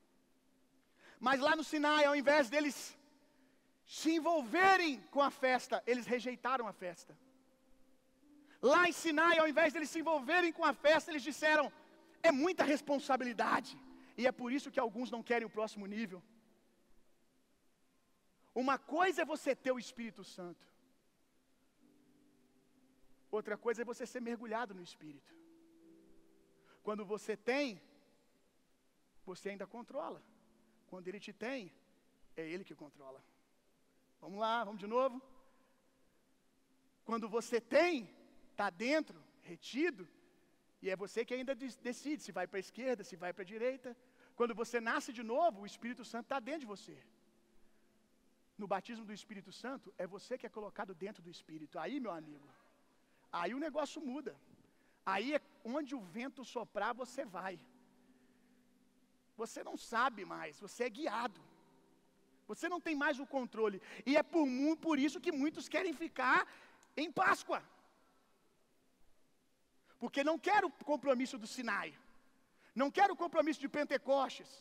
Mas 1.20 1.40
lá 1.40 1.56
no 1.56 1.64
Sinai, 1.64 2.06
ao 2.06 2.16
invés 2.16 2.50
deles 2.50 2.98
se 3.86 4.12
envolverem 4.18 5.02
com 5.14 5.22
a 5.22 5.32
festa, 5.32 5.84
eles 5.86 6.06
rejeitaram 6.06 6.68
a 6.68 6.74
festa. 6.84 7.18
Lá 8.62 8.88
em 8.88 8.92
Sinai, 8.92 9.38
ao 9.38 9.48
invés 9.48 9.74
deles 9.74 9.90
se 9.90 10.00
envolverem 10.00 10.52
com 10.52 10.66
a 10.66 10.74
festa, 10.74 11.12
eles 11.12 11.24
disseram: 11.24 11.72
é 12.22 12.32
muita 12.32 12.64
responsabilidade. 12.64 13.78
E 14.20 14.26
é 14.30 14.32
por 14.40 14.50
isso 14.56 14.72
que 14.74 14.82
alguns 14.86 15.10
não 15.14 15.22
querem 15.30 15.48
o 15.48 15.56
próximo 15.58 15.86
nível. 15.96 16.20
Uma 18.62 18.78
coisa 18.96 19.22
é 19.22 19.32
você 19.34 19.52
ter 19.66 19.72
o 19.72 19.82
Espírito 19.84 20.24
Santo, 20.38 20.66
outra 23.38 23.56
coisa 23.66 23.82
é 23.82 23.92
você 23.92 24.06
ser 24.14 24.22
mergulhado 24.30 24.74
no 24.80 24.84
Espírito. 24.90 25.32
Quando 26.88 27.06
você 27.14 27.34
tem, 27.52 27.82
você 29.30 29.48
ainda 29.52 29.68
controla. 29.76 30.22
Quando 30.92 31.08
ele 31.08 31.22
te 31.26 31.32
tem, 31.46 31.72
é 32.36 32.44
ele 32.54 32.68
que 32.70 32.76
controla. 32.84 33.24
Vamos 34.20 34.40
lá, 34.46 34.56
vamos 34.66 34.82
de 34.82 34.88
novo. 34.98 35.18
Quando 37.06 37.30
você 37.38 37.62
tem, 37.62 37.94
está 38.52 38.70
dentro, 38.70 39.18
retido, 39.52 40.06
e 40.82 40.90
é 40.90 40.96
você 40.96 41.26
que 41.26 41.34
ainda 41.34 41.54
decide 41.90 42.22
se 42.24 42.34
vai 42.38 42.46
para 42.48 42.60
a 42.60 42.66
esquerda, 42.68 43.04
se 43.10 43.16
vai 43.16 43.32
para 43.34 43.44
a 43.44 43.52
direita. 43.56 43.96
Quando 44.40 44.56
você 44.60 44.78
nasce 44.90 45.12
de 45.18 45.24
novo, 45.32 45.58
o 45.62 45.70
Espírito 45.72 46.04
Santo 46.10 46.26
está 46.28 46.38
dentro 46.40 46.62
de 46.62 46.72
você. 46.74 46.98
No 48.62 48.68
batismo 48.74 49.04
do 49.10 49.16
Espírito 49.18 49.52
Santo, 49.62 49.88
é 50.04 50.06
você 50.14 50.38
que 50.38 50.48
é 50.50 50.58
colocado 50.58 50.94
dentro 51.04 51.22
do 51.26 51.32
Espírito. 51.36 51.76
Aí, 51.84 51.96
meu 52.06 52.14
amigo, 52.20 52.48
aí 53.40 53.52
o 53.58 53.64
negócio 53.66 54.00
muda. 54.12 54.34
Aí 55.14 55.28
é 55.38 55.42
onde 55.76 55.94
o 56.00 56.02
vento 56.16 56.46
soprar, 56.54 56.94
você 57.04 57.26
vai. 57.38 57.60
Você 59.42 59.62
não 59.70 59.76
sabe 59.92 60.24
mais, 60.34 60.58
você 60.66 60.84
é 60.86 60.96
guiado. 61.00 61.42
Você 62.48 62.68
não 62.74 62.82
tem 62.88 62.96
mais 63.06 63.20
o 63.20 63.32
controle. 63.38 63.82
E 64.10 64.16
é 64.16 64.24
por, 64.24 64.48
por 64.88 64.98
isso 65.08 65.24
que 65.26 65.34
muitos 65.44 65.68
querem 65.68 65.94
ficar 66.04 66.48
em 66.96 67.12
Páscoa. 67.24 67.62
Porque 70.04 70.24
não 70.30 70.40
quero 70.50 70.68
o 70.70 70.86
compromisso 70.94 71.38
do 71.38 71.56
Sinai. 71.56 71.92
Não 72.82 72.90
quero 72.98 73.14
o 73.14 73.22
compromisso 73.24 73.62
de 73.64 73.70
Pentecostes. 73.78 74.52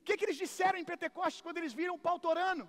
O 0.00 0.04
que, 0.06 0.16
que 0.16 0.24
eles 0.26 0.40
disseram 0.44 0.78
em 0.78 0.88
Pentecostes 0.90 1.42
quando 1.44 1.58
eles 1.60 1.74
viram 1.80 1.94
o 1.96 2.04
pau 2.06 2.18
torando? 2.26 2.64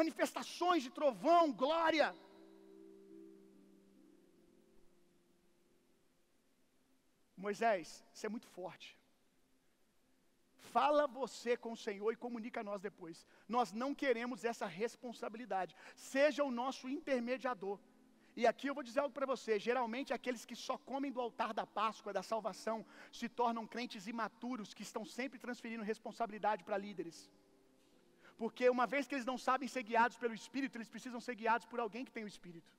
Manifestações 0.00 0.82
de 0.86 0.90
trovão, 0.98 1.44
glória. 1.62 2.08
Moisés, 7.44 7.88
isso 8.14 8.26
é 8.26 8.32
muito 8.34 8.48
forte. 8.58 8.88
Fala 10.74 11.06
você 11.06 11.52
com 11.64 11.72
o 11.72 11.80
Senhor 11.86 12.10
e 12.12 12.22
comunica 12.24 12.60
a 12.60 12.68
nós 12.68 12.80
depois. 12.88 13.26
Nós 13.56 13.72
não 13.82 13.90
queremos 14.02 14.44
essa 14.50 14.66
responsabilidade. 14.82 15.76
Seja 15.94 16.42
o 16.44 16.56
nosso 16.62 16.88
intermediador. 16.98 17.78
E 18.40 18.46
aqui 18.50 18.66
eu 18.68 18.74
vou 18.74 18.82
dizer 18.88 19.00
algo 19.00 19.14
para 19.18 19.26
você: 19.26 19.58
geralmente 19.68 20.14
aqueles 20.18 20.44
que 20.44 20.56
só 20.66 20.76
comem 20.90 21.12
do 21.12 21.20
altar 21.20 21.52
da 21.52 21.66
Páscoa, 21.66 22.12
da 22.18 22.22
salvação, 22.22 22.78
se 23.20 23.28
tornam 23.28 23.66
crentes 23.74 24.06
imaturos 24.06 24.72
que 24.76 24.84
estão 24.88 25.04
sempre 25.04 25.38
transferindo 25.38 25.90
responsabilidade 25.92 26.64
para 26.64 26.82
líderes. 26.86 27.18
Porque 28.42 28.68
uma 28.76 28.86
vez 28.92 29.06
que 29.06 29.14
eles 29.14 29.26
não 29.30 29.38
sabem 29.48 29.68
ser 29.74 29.82
guiados 29.90 30.16
pelo 30.22 30.34
Espírito, 30.34 30.76
eles 30.76 30.88
precisam 30.94 31.20
ser 31.26 31.34
guiados 31.34 31.66
por 31.66 31.80
alguém 31.80 32.04
que 32.06 32.14
tem 32.16 32.24
o 32.24 32.32
Espírito. 32.34 32.72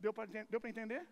Deu 0.00 0.12
para 0.60 0.70
entender? 0.70 1.02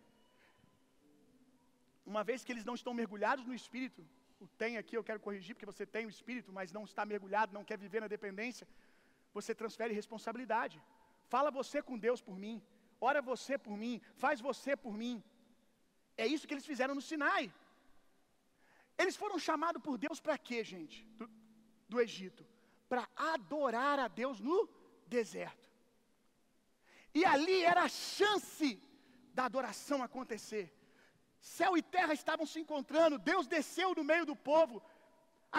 Uma 2.04 2.22
vez 2.28 2.42
que 2.44 2.52
eles 2.52 2.64
não 2.68 2.74
estão 2.74 2.92
mergulhados 3.00 3.44
no 3.48 3.54
Espírito, 3.54 4.02
o 4.40 4.46
tem 4.62 4.78
aqui 4.78 4.96
eu 4.96 5.04
quero 5.08 5.20
corrigir, 5.26 5.54
porque 5.54 5.70
você 5.72 5.84
tem 5.94 6.06
o 6.06 6.14
Espírito, 6.16 6.50
mas 6.52 6.72
não 6.72 6.84
está 6.84 7.04
mergulhado, 7.04 7.52
não 7.52 7.64
quer 7.68 7.78
viver 7.78 8.00
na 8.00 8.08
dependência, 8.08 8.66
você 9.32 9.54
transfere 9.54 9.94
responsabilidade. 9.94 10.82
Fala 11.32 11.50
você 11.60 11.78
com 11.88 11.96
Deus 12.06 12.20
por 12.28 12.36
mim, 12.44 12.56
ora 13.08 13.20
você 13.30 13.56
por 13.66 13.76
mim, 13.82 13.94
faz 14.22 14.36
você 14.48 14.72
por 14.84 14.94
mim. 15.02 15.16
É 16.22 16.26
isso 16.34 16.46
que 16.46 16.54
eles 16.54 16.70
fizeram 16.70 16.94
no 16.98 17.04
Sinai. 17.08 17.44
Eles 19.02 19.16
foram 19.22 19.38
chamados 19.48 19.82
por 19.86 19.96
Deus 20.06 20.18
para 20.24 20.36
quê, 20.46 20.58
gente? 20.72 20.98
Do, 21.18 21.26
do 21.88 22.00
Egito. 22.06 22.44
Para 22.90 23.04
adorar 23.34 23.98
a 24.06 24.08
Deus 24.20 24.38
no 24.48 24.58
deserto. 25.06 25.66
E 27.18 27.24
ali 27.24 27.58
era 27.72 27.82
a 27.84 27.94
chance 28.16 28.68
da 29.36 29.44
adoração 29.46 29.98
acontecer. 30.02 30.66
Céu 31.40 31.72
e 31.80 31.82
terra 31.96 32.12
estavam 32.20 32.46
se 32.52 32.58
encontrando, 32.62 33.24
Deus 33.32 33.46
desceu 33.56 33.94
no 33.98 34.04
meio 34.12 34.26
do 34.30 34.36
povo. 34.50 34.82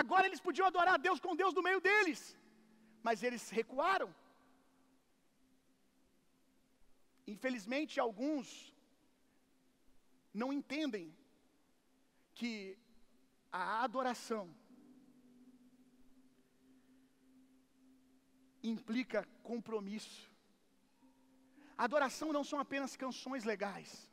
Agora 0.02 0.28
eles 0.28 0.44
podiam 0.48 0.68
adorar 0.68 0.96
a 0.96 1.04
Deus 1.08 1.20
com 1.20 1.40
Deus 1.42 1.54
no 1.54 1.64
meio 1.70 1.82
deles. 1.88 2.22
Mas 3.08 3.24
eles 3.24 3.50
recuaram. 3.50 4.10
Infelizmente, 7.28 8.00
alguns 8.00 8.74
não 10.34 10.52
entendem 10.52 11.14
que 12.34 12.78
a 13.52 13.84
adoração 13.84 14.54
implica 18.64 19.28
compromisso. 19.44 20.30
Adoração 21.78 22.32
não 22.32 22.44
são 22.44 22.60
apenas 22.60 22.96
canções 22.96 23.44
legais. 23.44 24.10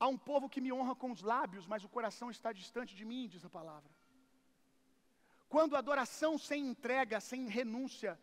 Há 0.00 0.08
um 0.08 0.18
povo 0.18 0.48
que 0.48 0.60
me 0.60 0.72
honra 0.72 0.94
com 0.94 1.12
os 1.12 1.22
lábios, 1.22 1.66
mas 1.66 1.84
o 1.84 1.88
coração 1.88 2.30
está 2.30 2.52
distante 2.52 2.94
de 2.94 3.04
mim, 3.04 3.28
diz 3.28 3.44
a 3.44 3.50
palavra. 3.50 3.90
Quando 5.48 5.76
adoração 5.76 6.38
sem 6.38 6.66
entrega, 6.66 7.20
sem 7.20 7.46
renúncia, 7.46 8.18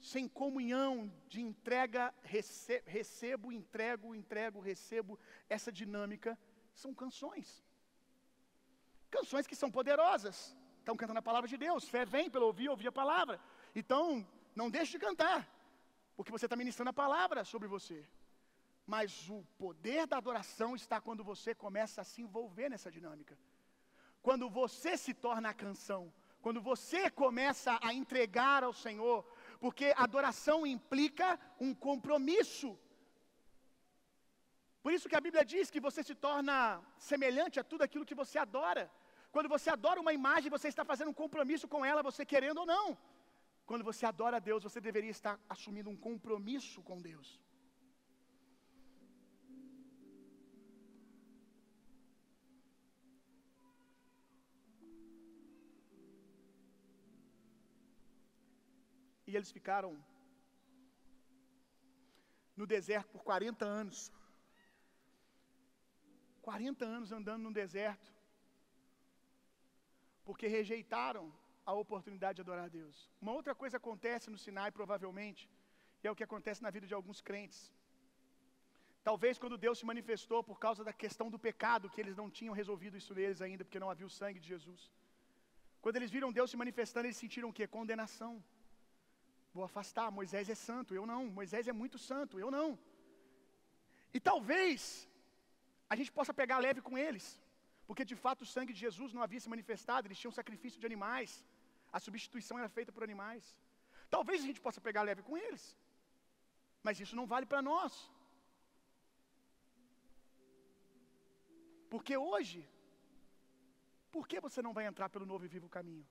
sem 0.00 0.28
comunhão 0.28 1.12
de 1.28 1.40
entrega, 1.40 2.14
recebo, 2.22 3.52
entrego, 3.52 4.14
entrego, 4.14 4.60
recebo, 4.60 5.18
essa 5.48 5.72
dinâmica, 5.72 6.38
são 6.74 6.94
canções. 6.94 7.64
Canções 9.10 9.46
que 9.46 9.56
são 9.56 9.70
poderosas. 9.70 10.56
Estão 10.78 10.96
cantando 10.96 11.18
a 11.18 11.22
palavra 11.22 11.48
de 11.48 11.56
Deus. 11.56 11.88
Fé 11.88 12.04
vem 12.04 12.30
pelo 12.30 12.46
ouvir, 12.46 12.68
ouvir 12.68 12.88
a 12.88 12.92
palavra. 12.92 13.40
Então, 13.74 14.26
não 14.54 14.70
deixe 14.70 14.92
de 14.92 14.98
cantar, 14.98 15.48
porque 16.16 16.30
você 16.30 16.46
está 16.46 16.56
ministrando 16.56 16.90
a 16.90 16.92
palavra 16.92 17.44
sobre 17.44 17.68
você. 17.68 18.06
Mas 18.86 19.28
o 19.28 19.44
poder 19.58 20.06
da 20.06 20.18
adoração 20.18 20.76
está 20.76 21.00
quando 21.00 21.24
você 21.24 21.54
começa 21.54 22.02
a 22.02 22.04
se 22.04 22.22
envolver 22.22 22.68
nessa 22.68 22.90
dinâmica. 22.90 23.36
Quando 24.22 24.48
você 24.48 24.96
se 24.96 25.12
torna 25.12 25.50
a 25.50 25.54
canção. 25.54 26.12
Quando 26.40 26.60
você 26.60 27.10
começa 27.10 27.78
a 27.82 27.92
entregar 27.92 28.62
ao 28.62 28.72
Senhor. 28.72 29.26
Porque 29.64 29.94
adoração 29.96 30.66
implica 30.66 31.28
um 31.60 31.74
compromisso. 31.74 32.78
Por 34.82 34.92
isso 34.92 35.08
que 35.08 35.18
a 35.18 35.24
Bíblia 35.26 35.44
diz 35.44 35.70
que 35.74 35.84
você 35.86 36.02
se 36.08 36.14
torna 36.14 36.56
semelhante 36.96 37.58
a 37.58 37.64
tudo 37.64 37.82
aquilo 37.82 38.08
que 38.10 38.20
você 38.22 38.38
adora. 38.38 38.84
Quando 39.34 39.48
você 39.48 39.68
adora 39.70 40.00
uma 40.00 40.12
imagem, 40.12 40.54
você 40.56 40.68
está 40.68 40.84
fazendo 40.84 41.10
um 41.10 41.20
compromisso 41.22 41.66
com 41.72 41.84
ela, 41.84 42.02
você 42.02 42.24
querendo 42.24 42.58
ou 42.58 42.66
não. 42.66 42.96
Quando 43.66 43.82
você 43.82 44.06
adora 44.06 44.36
a 44.36 44.44
Deus, 44.48 44.62
você 44.62 44.80
deveria 44.80 45.10
estar 45.10 45.40
assumindo 45.48 45.90
um 45.90 45.96
compromisso 45.96 46.80
com 46.82 47.02
Deus. 47.10 47.40
E 59.26 59.34
eles 59.36 59.50
ficaram 59.50 59.92
no 62.60 62.66
deserto 62.74 63.10
por 63.14 63.22
40 63.30 63.64
anos. 63.64 63.98
40 66.48 66.84
anos 66.96 67.10
andando 67.18 67.42
no 67.46 67.52
deserto, 67.62 68.08
porque 70.26 70.46
rejeitaram 70.58 71.24
a 71.70 71.72
oportunidade 71.84 72.36
de 72.36 72.42
adorar 72.44 72.66
a 72.66 72.74
Deus. 72.80 72.96
Uma 73.24 73.32
outra 73.38 73.54
coisa 73.62 73.76
acontece 73.80 74.30
no 74.32 74.38
Sinai, 74.44 74.70
provavelmente, 74.78 75.42
e 76.00 76.06
é 76.06 76.10
o 76.10 76.18
que 76.18 76.26
acontece 76.28 76.62
na 76.66 76.70
vida 76.76 76.86
de 76.90 76.94
alguns 76.98 77.20
crentes. 77.28 77.60
Talvez 79.08 79.34
quando 79.42 79.62
Deus 79.64 79.78
se 79.80 79.86
manifestou 79.92 80.40
por 80.48 80.58
causa 80.64 80.82
da 80.88 80.92
questão 81.02 81.28
do 81.34 81.38
pecado, 81.48 81.90
que 81.92 82.00
eles 82.02 82.16
não 82.20 82.28
tinham 82.38 82.54
resolvido 82.60 82.96
isso 83.00 83.12
neles 83.18 83.40
ainda, 83.46 83.64
porque 83.64 83.82
não 83.82 83.90
havia 83.92 84.08
o 84.10 84.16
sangue 84.20 84.40
de 84.44 84.48
Jesus. 84.54 84.82
Quando 85.82 85.96
eles 85.98 86.12
viram 86.16 86.36
Deus 86.38 86.50
se 86.52 86.60
manifestando, 86.62 87.06
eles 87.06 87.22
sentiram 87.24 87.50
o 87.50 87.56
quê? 87.58 87.66
Condenação. 87.78 88.32
Vou 89.56 89.64
afastar, 89.70 90.06
Moisés 90.18 90.46
é 90.54 90.58
santo, 90.68 90.90
eu 90.98 91.04
não. 91.10 91.22
Moisés 91.38 91.66
é 91.72 91.74
muito 91.82 91.98
santo, 92.10 92.34
eu 92.44 92.50
não. 92.56 92.68
E 94.16 94.18
talvez 94.30 94.80
a 95.92 95.94
gente 95.98 96.10
possa 96.18 96.32
pegar 96.40 96.58
leve 96.66 96.80
com 96.88 96.96
eles, 97.06 97.26
porque 97.86 98.04
de 98.10 98.16
fato 98.24 98.42
o 98.44 98.50
sangue 98.54 98.74
de 98.76 98.80
Jesus 98.86 99.12
não 99.16 99.22
havia 99.26 99.42
se 99.44 99.52
manifestado, 99.54 100.06
eles 100.06 100.20
tinham 100.20 100.38
sacrifício 100.40 100.80
de 100.82 100.88
animais, 100.90 101.30
a 101.96 102.00
substituição 102.06 102.58
era 102.60 102.70
feita 102.76 102.92
por 102.96 103.04
animais. 103.08 103.44
Talvez 104.14 104.38
a 104.40 104.48
gente 104.48 104.62
possa 104.66 104.80
pegar 104.88 105.08
leve 105.10 105.22
com 105.28 105.36
eles, 105.44 105.64
mas 106.86 107.00
isso 107.04 107.16
não 107.20 107.26
vale 107.32 107.46
para 107.52 107.62
nós. 107.70 107.94
Porque 111.92 112.14
hoje, 112.30 112.60
por 114.14 114.24
que 114.30 114.38
você 114.48 114.60
não 114.66 114.74
vai 114.78 114.86
entrar 114.90 115.08
pelo 115.14 115.30
novo 115.32 115.44
e 115.46 115.52
vivo 115.56 115.74
caminho? 115.78 116.06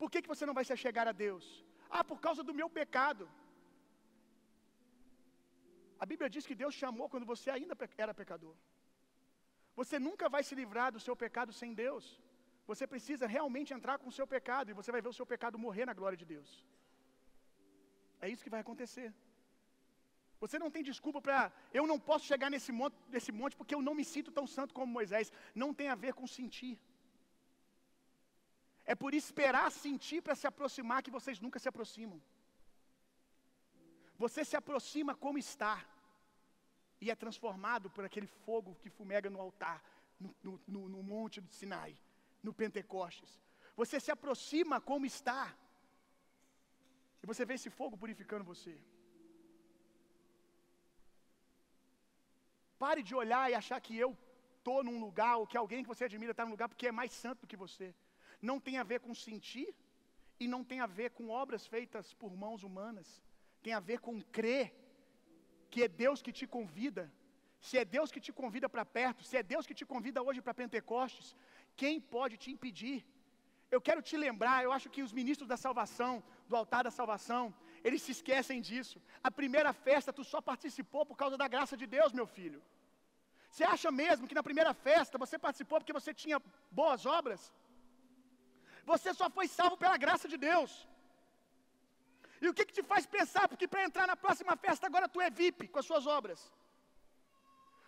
Por 0.00 0.10
que, 0.10 0.22
que 0.22 0.32
você 0.34 0.44
não 0.46 0.58
vai 0.58 0.64
se 0.68 0.74
achegar 0.76 1.08
a 1.08 1.18
Deus? 1.26 1.46
Ah, 1.96 2.04
por 2.10 2.18
causa 2.26 2.42
do 2.48 2.54
meu 2.60 2.68
pecado. 2.80 3.24
A 6.02 6.06
Bíblia 6.10 6.28
diz 6.34 6.44
que 6.48 6.60
Deus 6.62 6.74
chamou 6.82 7.06
quando 7.12 7.26
você 7.32 7.48
ainda 7.56 7.74
era 8.04 8.20
pecador. 8.20 8.54
Você 9.80 9.96
nunca 10.06 10.26
vai 10.34 10.42
se 10.48 10.54
livrar 10.60 10.88
do 10.94 11.02
seu 11.06 11.14
pecado 11.24 11.52
sem 11.60 11.72
Deus. 11.82 12.04
Você 12.70 12.84
precisa 12.92 13.26
realmente 13.36 13.74
entrar 13.76 13.96
com 14.00 14.08
o 14.10 14.16
seu 14.18 14.26
pecado 14.34 14.70
e 14.70 14.78
você 14.78 14.90
vai 14.94 15.02
ver 15.04 15.12
o 15.12 15.18
seu 15.18 15.26
pecado 15.32 15.62
morrer 15.66 15.86
na 15.90 15.94
glória 16.00 16.18
de 16.22 16.26
Deus. 16.34 16.50
É 18.24 18.28
isso 18.32 18.44
que 18.44 18.54
vai 18.56 18.62
acontecer. 18.64 19.08
Você 20.42 20.58
não 20.62 20.70
tem 20.74 20.82
desculpa 20.90 21.20
para 21.26 21.38
eu 21.78 21.84
não 21.90 21.98
posso 22.08 22.24
chegar 22.32 22.48
nesse 22.54 22.72
monte, 22.78 22.96
nesse 23.14 23.32
monte 23.40 23.56
porque 23.58 23.74
eu 23.76 23.82
não 23.88 23.94
me 23.98 24.04
sinto 24.12 24.30
tão 24.38 24.46
santo 24.56 24.74
como 24.78 24.96
Moisés. 24.98 25.32
Não 25.62 25.70
tem 25.80 25.88
a 25.90 26.00
ver 26.04 26.14
com 26.18 26.34
sentir. 26.38 26.74
É 28.92 28.94
por 29.02 29.12
esperar 29.20 29.66
sentir 29.84 30.20
para 30.24 30.34
se 30.40 30.46
aproximar 30.50 31.02
que 31.04 31.14
vocês 31.16 31.38
nunca 31.44 31.58
se 31.62 31.68
aproximam. 31.70 32.18
Você 34.22 34.40
se 34.48 34.56
aproxima 34.60 35.12
como 35.24 35.38
está 35.46 35.74
e 37.04 37.06
é 37.12 37.16
transformado 37.22 37.86
por 37.94 38.04
aquele 38.08 38.28
fogo 38.44 38.76
que 38.82 38.90
fumega 38.96 39.30
no 39.34 39.40
altar, 39.46 39.78
no, 40.46 40.60
no, 40.74 40.82
no 40.94 41.00
monte 41.12 41.40
do 41.44 41.50
Sinai, 41.58 41.92
no 42.46 42.52
Pentecostes. 42.60 43.32
Você 43.80 43.98
se 44.04 44.12
aproxima 44.16 44.76
como 44.90 45.06
está 45.14 45.42
e 47.22 47.26
você 47.30 47.44
vê 47.48 47.54
esse 47.60 47.70
fogo 47.78 47.96
purificando 48.04 48.50
você. 48.52 48.74
Pare 52.84 53.02
de 53.08 53.14
olhar 53.24 53.44
e 53.50 53.58
achar 53.62 53.80
que 53.86 53.96
eu 54.04 54.10
estou 54.58 54.80
num 54.86 55.00
lugar, 55.06 55.34
ou 55.38 55.46
que 55.50 55.60
alguém 55.64 55.82
que 55.82 55.92
você 55.94 56.04
admira 56.04 56.32
está 56.32 56.44
num 56.44 56.56
lugar 56.56 56.68
porque 56.68 56.88
é 56.88 56.98
mais 57.02 57.12
santo 57.24 57.40
do 57.42 57.50
que 57.52 57.62
você. 57.66 57.88
Não 58.50 58.58
tem 58.66 58.76
a 58.78 58.86
ver 58.90 59.00
com 59.04 59.14
sentir 59.26 59.68
e 60.42 60.48
não 60.54 60.62
tem 60.70 60.80
a 60.80 60.88
ver 60.98 61.10
com 61.16 61.24
obras 61.42 61.64
feitas 61.74 62.06
por 62.20 62.30
mãos 62.44 62.62
humanas. 62.68 63.08
Tem 63.64 63.72
a 63.72 63.82
ver 63.90 63.98
com 64.06 64.20
crer 64.38 64.66
que 65.70 65.82
é 65.84 65.88
Deus 66.04 66.20
que 66.24 66.32
te 66.38 66.46
convida. 66.56 67.04
Se 67.66 67.74
é 67.82 67.84
Deus 67.96 68.10
que 68.14 68.20
te 68.26 68.32
convida 68.40 68.68
para 68.68 68.84
perto, 68.98 69.22
se 69.28 69.36
é 69.40 69.42
Deus 69.54 69.66
que 69.68 69.76
te 69.80 69.86
convida 69.92 70.20
hoje 70.26 70.40
para 70.42 70.58
Pentecostes, 70.60 71.28
quem 71.80 72.00
pode 72.14 72.36
te 72.42 72.50
impedir? 72.54 72.98
Eu 73.74 73.80
quero 73.86 74.02
te 74.08 74.16
lembrar, 74.24 74.58
eu 74.62 74.72
acho 74.76 74.90
que 74.94 75.02
os 75.06 75.12
ministros 75.18 75.48
da 75.52 75.56
salvação, 75.56 76.12
do 76.48 76.56
altar 76.60 76.82
da 76.88 76.90
salvação, 76.90 77.42
eles 77.86 78.02
se 78.02 78.12
esquecem 78.16 78.60
disso. 78.68 78.96
A 79.28 79.30
primeira 79.40 79.72
festa 79.86 80.16
tu 80.18 80.24
só 80.32 80.40
participou 80.50 81.04
por 81.10 81.16
causa 81.22 81.36
da 81.42 81.48
graça 81.54 81.76
de 81.82 81.86
Deus, 81.96 82.12
meu 82.12 82.26
filho. 82.26 82.60
Você 83.48 83.64
acha 83.74 83.90
mesmo 84.02 84.26
que 84.28 84.38
na 84.40 84.42
primeira 84.48 84.74
festa 84.74 85.16
você 85.24 85.38
participou 85.46 85.78
porque 85.78 85.98
você 86.00 86.12
tinha 86.22 86.38
boas 86.70 87.06
obras? 87.18 87.40
Você 88.90 89.10
só 89.20 89.28
foi 89.36 89.46
salvo 89.58 89.76
pela 89.82 89.96
graça 90.04 90.26
de 90.32 90.38
Deus. 90.48 90.72
E 92.42 92.48
o 92.48 92.54
que, 92.56 92.64
que 92.68 92.76
te 92.78 92.84
faz 92.90 93.04
pensar? 93.16 93.44
Porque 93.50 93.68
para 93.72 93.84
entrar 93.88 94.06
na 94.12 94.16
próxima 94.24 94.54
festa 94.64 94.86
agora 94.90 95.08
tu 95.14 95.20
é 95.26 95.30
VIP 95.40 95.68
com 95.68 95.80
as 95.82 95.88
suas 95.90 96.06
obras. 96.18 96.40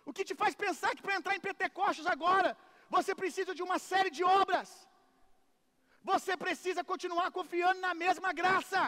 O 0.09 0.13
que 0.15 0.27
te 0.29 0.35
faz 0.41 0.53
pensar 0.65 0.91
que 0.95 1.05
para 1.05 1.17
entrar 1.19 1.35
em 1.35 1.45
Pentecostes 1.47 2.07
agora 2.15 2.49
você 2.95 3.13
precisa 3.21 3.53
de 3.57 3.63
uma 3.67 3.79
série 3.89 4.11
de 4.17 4.23
obras? 4.41 4.69
Você 6.11 6.33
precisa 6.45 6.81
continuar 6.91 7.29
confiando 7.39 7.81
na 7.87 7.93
mesma 8.03 8.31
graça. 8.41 8.81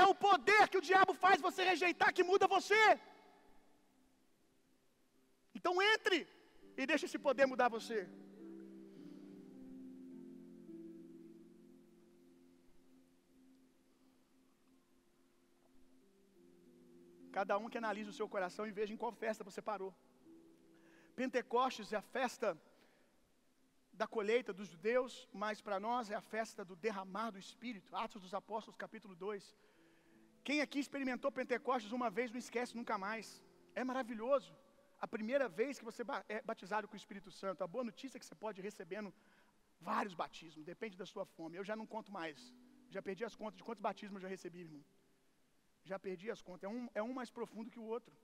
É 0.00 0.02
o 0.10 0.14
poder 0.26 0.62
que 0.70 0.80
o 0.80 0.86
diabo 0.90 1.12
faz 1.24 1.38
você 1.46 1.62
rejeitar 1.72 2.14
que 2.16 2.28
muda 2.30 2.54
você. 2.56 2.84
Então 5.58 5.74
entre 5.92 6.18
e 6.80 6.86
deixe 6.90 7.06
esse 7.06 7.18
poder 7.28 7.46
mudar 7.52 7.68
você. 7.78 7.98
Cada 17.38 17.54
um 17.62 17.68
que 17.70 17.78
analise 17.82 18.10
o 18.10 18.18
seu 18.18 18.28
coração 18.34 18.64
e 18.66 18.72
veja 18.78 18.92
em 18.94 19.00
qual 19.02 19.12
festa 19.24 19.42
você 19.48 19.62
parou. 19.70 19.92
Pentecostes 21.20 21.92
é 21.92 21.98
a 22.02 22.06
festa 22.16 22.48
da 24.00 24.06
colheita 24.06 24.52
dos 24.58 24.68
judeus, 24.74 25.12
mas 25.42 25.60
para 25.66 25.78
nós 25.86 26.10
é 26.10 26.16
a 26.20 26.24
festa 26.34 26.64
do 26.70 26.76
derramar 26.86 27.30
do 27.30 27.38
Espírito. 27.46 27.94
Atos 28.04 28.22
dos 28.24 28.34
Apóstolos, 28.40 28.76
capítulo 28.84 29.14
2. 29.14 29.56
Quem 30.46 30.60
aqui 30.60 30.78
experimentou 30.86 31.30
Pentecostes 31.30 31.92
uma 31.92 32.10
vez, 32.10 32.30
não 32.30 32.38
esquece 32.46 32.76
nunca 32.80 32.96
mais. 33.06 33.26
É 33.74 33.84
maravilhoso. 33.90 34.52
A 35.04 35.08
primeira 35.16 35.48
vez 35.48 35.78
que 35.78 35.84
você 35.90 36.02
é 36.28 36.40
batizado 36.50 36.86
com 36.88 36.94
o 36.94 37.02
Espírito 37.02 37.30
Santo. 37.30 37.62
A 37.64 37.66
boa 37.66 37.84
notícia 37.90 38.16
é 38.16 38.20
que 38.20 38.26
você 38.26 38.34
pode 38.34 38.60
ir 38.60 38.64
recebendo 38.70 39.12
vários 39.80 40.14
batismos, 40.14 40.64
depende 40.64 40.96
da 40.96 41.06
sua 41.12 41.24
fome. 41.36 41.56
Eu 41.56 41.64
já 41.64 41.76
não 41.80 41.86
conto 41.94 42.10
mais. 42.12 42.38
Já 42.94 43.00
perdi 43.08 43.24
as 43.24 43.34
contas 43.34 43.56
de 43.56 43.64
quantos 43.64 43.82
batismos 43.88 44.16
eu 44.16 44.26
já 44.26 44.28
recebi, 44.28 44.60
irmão. 44.60 44.84
Já 45.90 45.98
perdi 46.06 46.30
as 46.30 46.42
contas. 46.48 46.64
É 46.68 46.72
um, 46.76 46.88
é 47.00 47.02
um 47.02 47.14
mais 47.20 47.30
profundo 47.38 47.70
que 47.74 47.82
o 47.84 47.88
outro. 47.94 48.14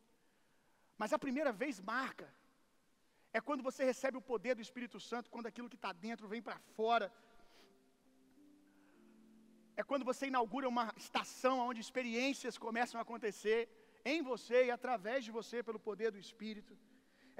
Mas 1.00 1.12
a 1.12 1.18
primeira 1.26 1.52
vez 1.62 1.80
marca. 1.94 2.28
É 3.36 3.40
quando 3.48 3.62
você 3.68 3.82
recebe 3.92 4.16
o 4.18 4.26
poder 4.32 4.54
do 4.54 4.64
Espírito 4.66 4.98
Santo, 5.08 5.30
quando 5.34 5.50
aquilo 5.50 5.70
que 5.72 5.80
está 5.80 5.92
dentro 6.06 6.30
vem 6.32 6.42
para 6.46 6.58
fora. 6.76 7.08
É 9.80 9.82
quando 9.90 10.04
você 10.10 10.26
inaugura 10.32 10.72
uma 10.74 10.86
estação 11.04 11.56
onde 11.68 11.80
experiências 11.86 12.56
começam 12.66 12.98
a 12.98 13.04
acontecer 13.06 13.60
em 14.12 14.20
você 14.30 14.58
e 14.66 14.70
através 14.76 15.20
de 15.26 15.30
você 15.38 15.62
pelo 15.68 15.80
poder 15.88 16.10
do 16.14 16.22
Espírito. 16.26 16.74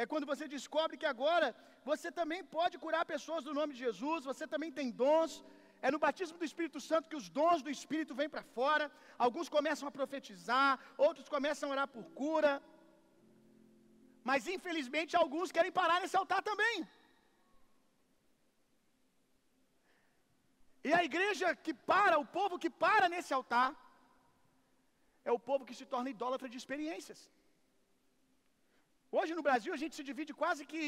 É 0.03 0.05
quando 0.11 0.27
você 0.33 0.45
descobre 0.57 1.01
que 1.01 1.09
agora 1.15 1.47
você 1.91 2.09
também 2.19 2.43
pode 2.57 2.77
curar 2.85 3.11
pessoas 3.15 3.43
do 3.47 3.55
nome 3.59 3.73
de 3.75 3.81
Jesus, 3.87 4.29
você 4.31 4.47
também 4.53 4.71
tem 4.79 4.91
dons. 5.03 5.33
É 5.87 5.91
no 5.95 6.01
batismo 6.05 6.37
do 6.41 6.49
Espírito 6.51 6.81
Santo 6.89 7.09
que 7.11 7.21
os 7.21 7.29
dons 7.39 7.63
do 7.67 7.71
Espírito 7.77 8.15
vêm 8.21 8.31
para 8.35 8.45
fora. 8.57 8.87
Alguns 9.27 9.49
começam 9.57 9.87
a 9.89 9.97
profetizar, 9.99 10.73
outros 11.07 11.29
começam 11.35 11.69
a 11.69 11.73
orar 11.75 11.89
por 11.97 12.05
cura. 12.21 12.53
Mas 14.29 14.49
infelizmente 14.55 15.13
alguns 15.23 15.53
querem 15.57 15.73
parar 15.81 15.99
nesse 16.01 16.17
altar 16.23 16.43
também. 16.51 16.77
E 20.89 20.93
a 20.99 21.03
igreja 21.09 21.49
que 21.65 21.75
para, 21.93 22.17
o 22.25 22.27
povo 22.39 22.61
que 22.63 22.71
para 22.85 23.07
nesse 23.15 23.33
altar, 23.39 23.71
é 25.29 25.33
o 25.37 25.43
povo 25.49 25.67
que 25.69 25.79
se 25.79 25.87
torna 25.93 26.15
idólatra 26.17 26.49
de 26.53 26.59
experiências. 26.61 27.21
Hoje 29.17 29.33
no 29.39 29.47
Brasil 29.49 29.73
a 29.75 29.81
gente 29.83 29.97
se 29.99 30.05
divide 30.11 30.33
quase 30.43 30.63
que 30.73 30.83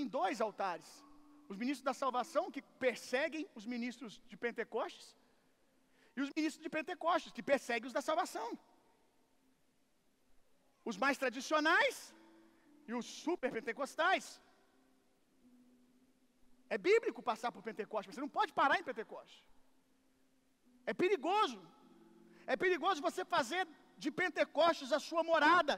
em 0.00 0.06
dois 0.18 0.40
altares: 0.46 0.88
os 1.52 1.58
ministros 1.62 1.88
da 1.90 1.94
salvação, 2.02 2.44
que 2.54 2.62
perseguem 2.86 3.44
os 3.58 3.64
ministros 3.72 4.12
de 4.30 4.36
Pentecostes, 4.44 5.06
e 6.16 6.20
os 6.24 6.30
ministros 6.36 6.62
de 6.66 6.72
Pentecostes, 6.76 7.34
que 7.36 7.44
perseguem 7.52 7.88
os 7.88 7.96
da 7.98 8.02
salvação. 8.08 8.48
Os 10.90 10.96
mais 11.04 11.16
tradicionais 11.22 11.96
e 12.88 12.92
os 12.98 13.06
super 13.24 13.50
pentecostais. 13.56 14.26
É 16.74 16.78
bíblico 16.90 17.22
passar 17.30 17.50
por 17.54 17.62
Pentecostes, 17.68 18.10
você 18.12 18.24
não 18.26 18.34
pode 18.38 18.52
parar 18.60 18.78
em 18.78 18.88
Pentecostes. 18.90 19.40
É 20.90 20.94
perigoso. 21.02 21.60
É 22.52 22.56
perigoso 22.64 23.06
você 23.08 23.24
fazer 23.36 23.64
de 24.04 24.10
Pentecostes 24.20 24.92
a 24.98 25.00
sua 25.08 25.22
morada, 25.30 25.74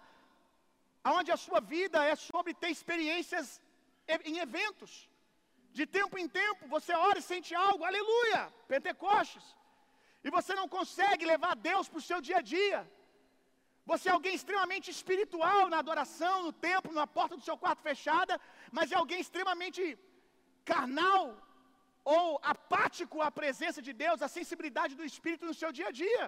onde 1.18 1.30
a 1.36 1.40
sua 1.46 1.60
vida 1.74 1.98
é 2.12 2.14
sobre 2.30 2.52
ter 2.62 2.70
experiências 2.76 3.46
em 4.30 4.38
eventos. 4.46 4.92
De 5.78 5.84
tempo 5.98 6.14
em 6.22 6.28
tempo, 6.40 6.62
você 6.74 6.92
ora 7.08 7.18
e 7.20 7.28
sente 7.30 7.52
algo, 7.66 7.82
aleluia, 7.90 8.40
Pentecostes. 8.72 9.46
E 10.26 10.30
você 10.36 10.52
não 10.60 10.66
consegue 10.76 11.30
levar 11.32 11.54
Deus 11.70 11.88
para 11.88 12.00
o 12.02 12.06
seu 12.10 12.18
dia 12.28 12.38
a 12.40 12.46
dia. 12.56 12.80
Você 13.90 14.06
é 14.08 14.12
alguém 14.12 14.34
extremamente 14.38 14.88
espiritual 14.96 15.62
na 15.72 15.78
adoração, 15.84 16.36
no 16.46 16.52
templo, 16.68 16.98
na 17.00 17.06
porta 17.16 17.34
do 17.38 17.46
seu 17.48 17.56
quarto 17.62 17.82
fechada, 17.88 18.34
mas 18.76 18.92
é 18.92 18.96
alguém 19.00 19.20
extremamente 19.24 19.82
carnal 20.72 21.24
ou 22.16 22.24
apático 22.54 23.18
à 23.26 23.30
presença 23.40 23.82
de 23.88 23.92
Deus, 24.04 24.22
à 24.26 24.28
sensibilidade 24.38 24.94
do 25.00 25.04
Espírito 25.10 25.48
no 25.50 25.58
seu 25.60 25.72
dia 25.78 25.88
a 25.90 25.96
dia. 26.02 26.24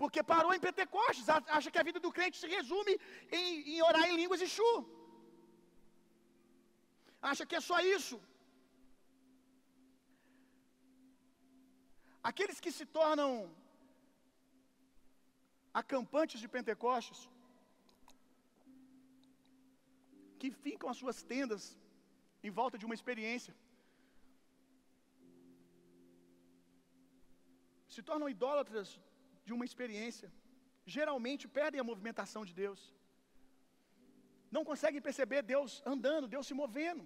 Porque 0.00 0.20
parou 0.32 0.52
em 0.54 0.64
Pentecostes, 0.66 1.28
acha 1.58 1.70
que 1.70 1.80
a 1.80 1.88
vida 1.88 2.00
do 2.04 2.14
crente 2.16 2.38
se 2.42 2.48
resume 2.56 2.94
em, 3.38 3.46
em 3.74 3.82
orar 3.90 4.04
em 4.08 4.16
línguas 4.22 4.42
e 4.46 4.48
chu. 4.56 4.72
Acha 7.30 7.44
que 7.48 7.56
é 7.60 7.62
só 7.70 7.78
isso. 7.96 8.16
Aqueles 12.30 12.58
que 12.64 12.72
se 12.78 12.84
tornam 12.98 13.30
acampantes 15.80 16.40
de 16.42 16.48
Pentecostes, 16.54 17.20
que 20.40 20.50
ficam 20.64 20.88
as 20.92 20.98
suas 21.02 21.18
tendas 21.32 21.62
em 22.46 22.52
volta 22.60 22.76
de 22.80 22.86
uma 22.88 22.96
experiência, 22.98 23.54
se 27.94 28.02
tornam 28.08 28.32
idólatras 28.36 28.88
de 29.46 29.52
uma 29.56 29.66
experiência, 29.68 30.28
geralmente 30.96 31.44
perdem 31.58 31.80
a 31.80 31.88
movimentação 31.90 32.42
de 32.48 32.54
Deus, 32.62 32.80
não 34.56 34.64
conseguem 34.70 35.00
perceber 35.08 35.40
Deus 35.54 35.70
andando, 35.92 36.32
Deus 36.34 36.46
se 36.50 36.54
movendo. 36.62 37.04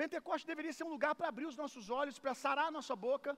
Pentecoste 0.00 0.46
deveria 0.52 0.74
ser 0.78 0.84
um 0.88 0.94
lugar 0.96 1.14
para 1.18 1.28
abrir 1.32 1.46
os 1.52 1.58
nossos 1.62 1.84
olhos, 2.00 2.18
para 2.24 2.34
sarar 2.42 2.66
a 2.68 2.76
nossa 2.78 2.94
boca, 3.08 3.30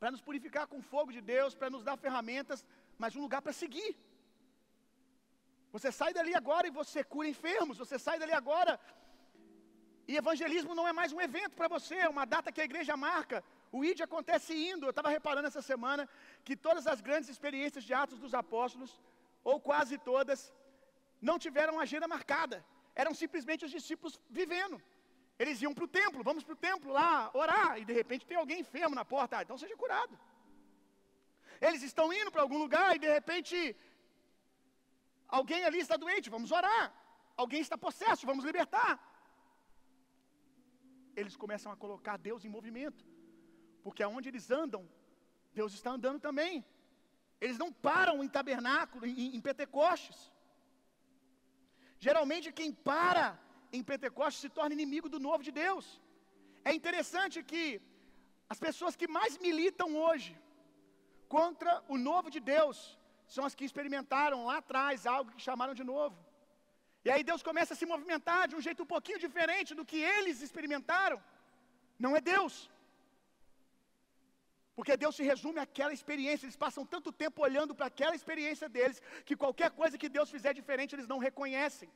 para 0.00 0.12
nos 0.14 0.22
purificar 0.28 0.66
com 0.70 0.78
o 0.78 0.88
fogo 0.92 1.10
de 1.16 1.22
Deus, 1.34 1.54
para 1.60 1.70
nos 1.74 1.84
dar 1.88 1.96
ferramentas, 2.06 2.64
mas 3.02 3.16
um 3.16 3.22
lugar 3.26 3.42
para 3.42 3.60
seguir. 3.62 3.92
Você 5.74 5.90
sai 6.00 6.12
dali 6.18 6.34
agora 6.42 6.66
e 6.68 6.76
você 6.80 7.02
cura 7.02 7.28
enfermos, 7.34 7.78
você 7.84 7.98
sai 8.06 8.18
dali 8.22 8.34
agora 8.42 8.74
e 10.06 10.16
evangelismo 10.16 10.74
não 10.74 10.86
é 10.86 10.92
mais 10.92 11.12
um 11.12 11.20
evento 11.20 11.54
para 11.58 11.68
você, 11.68 11.96
é 11.96 12.08
uma 12.08 12.24
data 12.24 12.52
que 12.52 12.60
a 12.60 12.68
igreja 12.70 12.96
marca. 12.96 13.42
O 13.70 13.84
ID 13.84 14.00
acontece 14.02 14.52
indo. 14.70 14.84
Eu 14.86 14.90
estava 14.90 15.08
reparando 15.08 15.48
essa 15.48 15.62
semana 15.62 16.08
que 16.44 16.56
todas 16.56 16.86
as 16.86 17.00
grandes 17.00 17.30
experiências 17.30 17.84
de 17.84 17.94
Atos 17.94 18.18
dos 18.18 18.34
Apóstolos, 18.34 19.00
ou 19.42 19.60
quase 19.60 19.96
todas, 19.98 20.52
não 21.28 21.38
tiveram 21.44 21.80
agenda 21.84 22.08
marcada. 22.14 22.56
Eram 23.02 23.14
simplesmente 23.22 23.64
os 23.66 23.70
discípulos 23.76 24.20
vivendo. 24.38 24.76
Eles 25.42 25.62
iam 25.62 25.74
para 25.76 25.86
o 25.86 25.92
templo, 26.00 26.26
vamos 26.28 26.44
para 26.44 26.54
o 26.56 26.62
templo 26.68 26.90
lá 26.98 27.30
orar, 27.42 27.78
e 27.80 27.84
de 27.84 27.94
repente 28.00 28.26
tem 28.26 28.36
alguém 28.36 28.60
enfermo 28.60 28.94
na 28.94 29.04
porta, 29.04 29.38
ah, 29.38 29.42
então 29.42 29.56
seja 29.62 29.76
curado. 29.76 30.14
Eles 31.60 31.82
estão 31.82 32.12
indo 32.12 32.30
para 32.30 32.42
algum 32.42 32.58
lugar 32.58 32.88
e 32.96 32.98
de 32.98 33.10
repente 33.18 33.56
alguém 35.28 35.64
ali 35.64 35.78
está 35.78 35.96
doente, 35.96 36.28
vamos 36.36 36.50
orar. 36.50 36.84
Alguém 37.36 37.60
está 37.60 37.78
possesso, 37.78 38.26
vamos 38.26 38.44
libertar. 38.44 38.92
Eles 41.14 41.36
começam 41.36 41.70
a 41.72 41.76
colocar 41.76 42.16
Deus 42.16 42.44
em 42.44 42.48
movimento, 42.48 43.04
porque 43.84 44.02
aonde 44.02 44.28
eles 44.28 44.50
andam, 44.50 44.82
Deus 45.54 45.72
está 45.72 45.90
andando 45.92 46.20
também. 46.20 46.64
Eles 47.40 47.58
não 47.58 47.72
param 47.72 48.22
em 48.24 48.28
tabernáculo, 48.28 49.06
em, 49.06 49.36
em 49.36 49.40
Pentecostes. 49.40 50.31
Geralmente 52.06 52.56
quem 52.58 52.70
para 52.90 53.26
em 53.76 53.82
Pentecostes 53.90 54.42
se 54.44 54.50
torna 54.58 54.76
inimigo 54.78 55.08
do 55.14 55.20
novo 55.28 55.42
de 55.48 55.52
Deus. 55.64 55.84
É 56.68 56.72
interessante 56.78 57.36
que 57.50 57.64
as 58.52 58.58
pessoas 58.66 58.96
que 59.00 59.08
mais 59.18 59.34
militam 59.46 59.88
hoje 60.04 60.32
contra 61.36 61.72
o 61.94 61.96
novo 62.10 62.28
de 62.34 62.40
Deus 62.54 62.78
são 63.34 63.44
as 63.48 63.54
que 63.58 63.66
experimentaram 63.68 64.38
lá 64.48 64.56
atrás 64.62 65.06
algo 65.14 65.32
que 65.34 65.46
chamaram 65.48 65.74
de 65.80 65.84
novo. 65.92 66.16
E 67.04 67.10
aí 67.12 67.22
Deus 67.30 67.42
começa 67.48 67.72
a 67.74 67.78
se 67.80 67.86
movimentar 67.92 68.42
de 68.48 68.56
um 68.56 68.64
jeito 68.66 68.82
um 68.84 68.92
pouquinho 68.94 69.22
diferente 69.26 69.76
do 69.78 69.86
que 69.90 70.00
eles 70.16 70.42
experimentaram. 70.46 71.18
Não 72.04 72.14
é 72.18 72.20
Deus. 72.34 72.54
Porque 74.76 74.96
Deus 75.02 75.14
se 75.18 75.24
resume 75.30 75.58
àquela 75.64 75.94
experiência, 75.98 76.44
eles 76.46 76.60
passam 76.64 76.84
tanto 76.94 77.10
tempo 77.22 77.42
olhando 77.48 77.74
para 77.78 77.86
aquela 77.92 78.14
experiência 78.20 78.68
deles, 78.76 79.00
que 79.26 79.36
qualquer 79.42 79.70
coisa 79.80 80.00
que 80.02 80.12
Deus 80.16 80.30
fizer 80.34 80.52
diferente, 80.60 80.94
eles 80.94 81.10
não 81.12 81.18
reconhecem. 81.28 81.90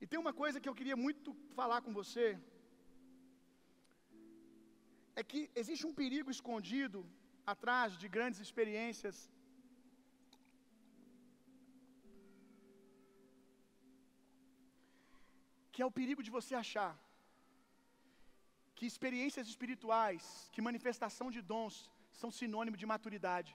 E 0.00 0.06
tem 0.10 0.20
uma 0.24 0.34
coisa 0.42 0.60
que 0.60 0.68
eu 0.70 0.78
queria 0.80 0.98
muito 1.04 1.30
falar 1.58 1.80
com 1.84 1.92
você, 2.00 2.26
é 5.20 5.22
que 5.30 5.40
existe 5.62 5.84
um 5.90 5.94
perigo 6.02 6.30
escondido 6.36 6.98
atrás 7.54 7.96
de 8.00 8.06
grandes 8.16 8.40
experiências. 8.46 9.16
Que 15.72 15.82
é 15.82 15.86
o 15.86 15.96
perigo 15.98 16.22
de 16.26 16.34
você 16.38 16.54
achar 16.64 16.92
que 18.76 18.86
experiências 18.92 19.46
espirituais, 19.52 20.24
que 20.52 20.66
manifestação 20.68 21.28
de 21.36 21.40
dons 21.52 21.76
são 22.20 22.30
sinônimo 22.40 22.76
de 22.82 22.86
maturidade. 22.94 23.52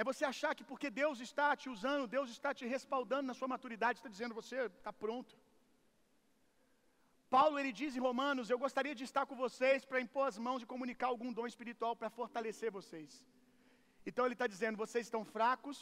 É 0.00 0.04
você 0.10 0.24
achar 0.32 0.52
que 0.58 0.66
porque 0.70 0.88
Deus 1.02 1.18
está 1.28 1.48
te 1.62 1.68
usando, 1.74 2.12
Deus 2.16 2.28
está 2.36 2.50
te 2.58 2.66
respaldando 2.74 3.28
na 3.30 3.34
sua 3.38 3.48
maturidade, 3.54 3.98
está 3.98 4.10
dizendo 4.14 4.38
você 4.42 4.58
está 4.78 4.92
pronto. 5.04 5.34
Paulo 7.36 7.58
ele 7.60 7.72
diz 7.80 7.92
em 7.96 8.04
Romanos: 8.08 8.48
Eu 8.48 8.58
gostaria 8.66 8.94
de 9.00 9.04
estar 9.08 9.24
com 9.30 9.36
vocês 9.44 9.84
para 9.88 10.04
impor 10.06 10.26
as 10.30 10.38
mãos 10.46 10.62
e 10.62 10.70
comunicar 10.72 11.08
algum 11.08 11.32
dom 11.38 11.46
espiritual 11.52 11.94
para 12.00 12.14
fortalecer 12.18 12.70
vocês. 12.78 13.10
Então 14.08 14.24
ele 14.24 14.38
está 14.38 14.46
dizendo: 14.54 14.82
vocês 14.84 15.04
estão 15.06 15.24
fracos, 15.36 15.78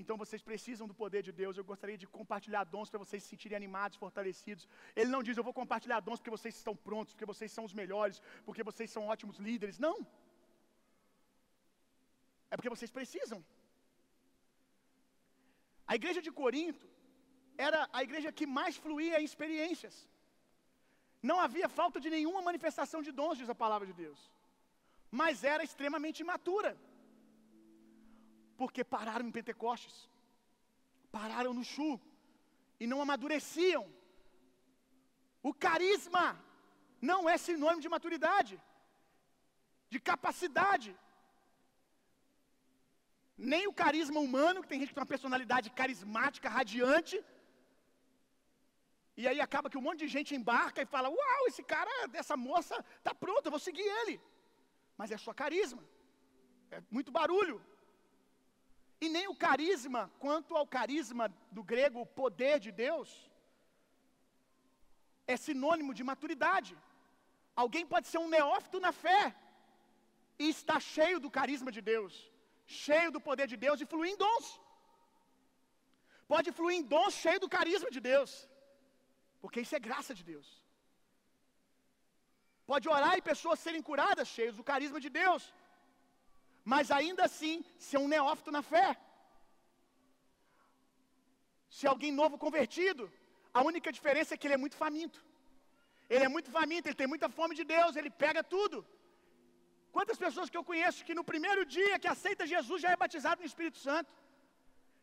então 0.00 0.16
vocês 0.22 0.42
precisam 0.48 0.86
do 0.90 0.94
poder 1.02 1.22
de 1.28 1.32
Deus. 1.40 1.56
Eu 1.56 1.64
gostaria 1.72 1.98
de 2.02 2.06
compartilhar 2.18 2.62
dons 2.74 2.90
para 2.90 3.02
vocês 3.04 3.22
se 3.22 3.30
sentirem 3.32 3.56
animados, 3.60 4.00
fortalecidos. 4.04 4.64
Ele 5.00 5.10
não 5.14 5.22
diz: 5.26 5.36
Eu 5.36 5.46
vou 5.48 5.56
compartilhar 5.60 6.00
dons 6.08 6.20
porque 6.20 6.36
vocês 6.38 6.54
estão 6.60 6.74
prontos, 6.88 7.14
porque 7.14 7.30
vocês 7.32 7.50
são 7.56 7.64
os 7.68 7.74
melhores, 7.82 8.18
porque 8.46 8.64
vocês 8.70 8.90
são 8.96 9.04
ótimos 9.14 9.38
líderes. 9.48 9.78
Não. 9.86 9.96
É 12.50 12.56
porque 12.56 12.74
vocês 12.76 12.92
precisam. 12.98 13.40
A 15.92 15.96
igreja 16.00 16.20
de 16.26 16.32
Corinto 16.40 16.86
era 17.68 17.80
a 17.98 18.02
igreja 18.06 18.36
que 18.38 18.46
mais 18.58 18.74
fluía 18.84 19.16
em 19.20 19.28
experiências. 19.30 19.94
Não 21.30 21.38
havia 21.46 21.68
falta 21.78 21.98
de 22.04 22.10
nenhuma 22.16 22.42
manifestação 22.48 23.00
de 23.06 23.12
dons, 23.18 23.38
diz 23.40 23.50
a 23.54 23.62
palavra 23.64 23.86
de 23.90 23.94
Deus. 24.04 24.20
Mas 25.20 25.44
era 25.54 25.62
extremamente 25.68 26.20
imatura. 26.26 26.70
Porque 28.60 28.82
pararam 28.94 29.26
em 29.26 29.34
Pentecostes, 29.36 29.96
pararam 31.16 31.52
no 31.58 31.64
Chu, 31.72 31.90
e 32.82 32.86
não 32.90 32.98
amadureciam. 33.04 33.84
O 35.48 35.52
carisma 35.66 36.24
não 37.10 37.20
é 37.34 37.36
sinônimo 37.46 37.84
de 37.84 37.92
maturidade, 37.94 38.54
de 39.92 39.98
capacidade, 40.10 40.90
nem 43.52 43.64
o 43.70 43.76
carisma 43.82 44.20
humano, 44.26 44.62
que 44.62 44.70
tem 44.70 44.80
gente 44.80 44.90
que 44.90 44.96
tem 44.98 45.04
uma 45.04 45.14
personalidade 45.14 45.70
carismática, 45.80 46.54
radiante. 46.58 47.16
E 49.20 49.26
aí 49.30 49.40
acaba 49.46 49.70
que 49.70 49.80
um 49.80 49.86
monte 49.88 50.02
de 50.04 50.10
gente 50.16 50.34
embarca 50.38 50.82
e 50.82 50.92
fala: 50.94 51.14
Uau, 51.18 51.42
esse 51.48 51.64
cara, 51.74 51.94
dessa 52.14 52.36
moça, 52.48 52.76
tá 53.06 53.14
pronto, 53.24 53.46
eu 53.46 53.56
vou 53.56 53.64
seguir 53.68 53.88
ele. 54.00 54.16
Mas 55.00 55.10
é 55.16 55.20
só 55.26 55.32
carisma, 55.42 55.82
é 56.78 56.80
muito 56.96 57.12
barulho. 57.20 57.58
E 59.04 59.08
nem 59.16 59.26
o 59.32 59.36
carisma, 59.46 60.02
quanto 60.24 60.56
ao 60.56 60.66
carisma 60.76 61.26
do 61.56 61.62
grego, 61.72 62.00
o 62.00 62.10
poder 62.22 62.56
de 62.66 62.72
Deus, 62.84 63.08
é 65.26 65.36
sinônimo 65.46 65.92
de 65.98 66.04
maturidade. 66.10 66.74
Alguém 67.62 67.86
pode 67.92 68.08
ser 68.08 68.18
um 68.24 68.32
neófito 68.36 68.78
na 68.86 68.92
fé 69.04 69.22
e 70.42 70.48
estar 70.56 70.80
cheio 70.94 71.18
do 71.24 71.30
carisma 71.38 71.72
de 71.76 71.82
Deus 71.92 72.14
cheio 72.86 73.10
do 73.14 73.20
poder 73.28 73.46
de 73.52 73.56
Deus 73.64 73.80
e 73.80 73.90
fluir 73.92 74.10
em 74.12 74.18
dons. 74.24 74.46
Pode 76.32 76.48
fluir 76.56 76.76
em 76.78 76.84
dons 76.94 77.14
cheio 77.22 77.40
do 77.44 77.52
carisma 77.56 77.90
de 77.96 78.00
Deus, 78.10 78.32
porque 79.42 79.60
isso 79.62 79.76
é 79.78 79.86
graça 79.88 80.12
de 80.18 80.24
Deus. 80.32 80.48
Pode 82.70 82.88
orar 82.96 83.14
e 83.18 83.28
pessoas 83.30 83.58
serem 83.64 83.82
curadas, 83.88 84.28
cheias 84.36 84.56
do 84.58 84.66
carisma 84.70 85.00
de 85.04 85.10
Deus, 85.22 85.42
mas 86.64 86.90
ainda 86.90 87.24
assim 87.24 87.64
ser 87.78 87.98
um 87.98 88.08
neófito 88.08 88.50
na 88.50 88.62
fé. 88.62 88.96
Se 91.68 91.86
alguém 91.86 92.12
novo 92.12 92.36
convertido, 92.36 93.10
a 93.52 93.62
única 93.62 93.90
diferença 93.92 94.34
é 94.34 94.36
que 94.36 94.46
ele 94.46 94.54
é 94.54 94.62
muito 94.64 94.76
faminto. 94.76 95.24
Ele 96.08 96.24
é 96.24 96.28
muito 96.28 96.50
faminto, 96.50 96.88
ele 96.88 97.00
tem 97.02 97.06
muita 97.06 97.28
fome 97.28 97.54
de 97.54 97.64
Deus, 97.64 97.96
ele 97.96 98.10
pega 98.10 98.42
tudo. 98.42 98.78
Quantas 99.92 100.18
pessoas 100.24 100.48
que 100.50 100.56
eu 100.56 100.64
conheço 100.70 101.04
que 101.04 101.14
no 101.18 101.24
primeiro 101.32 101.64
dia 101.64 101.98
que 101.98 102.08
aceita 102.14 102.46
Jesus 102.46 102.82
já 102.82 102.90
é 102.90 102.96
batizado 102.96 103.40
no 103.40 103.46
Espírito 103.46 103.78
Santo? 103.78 104.12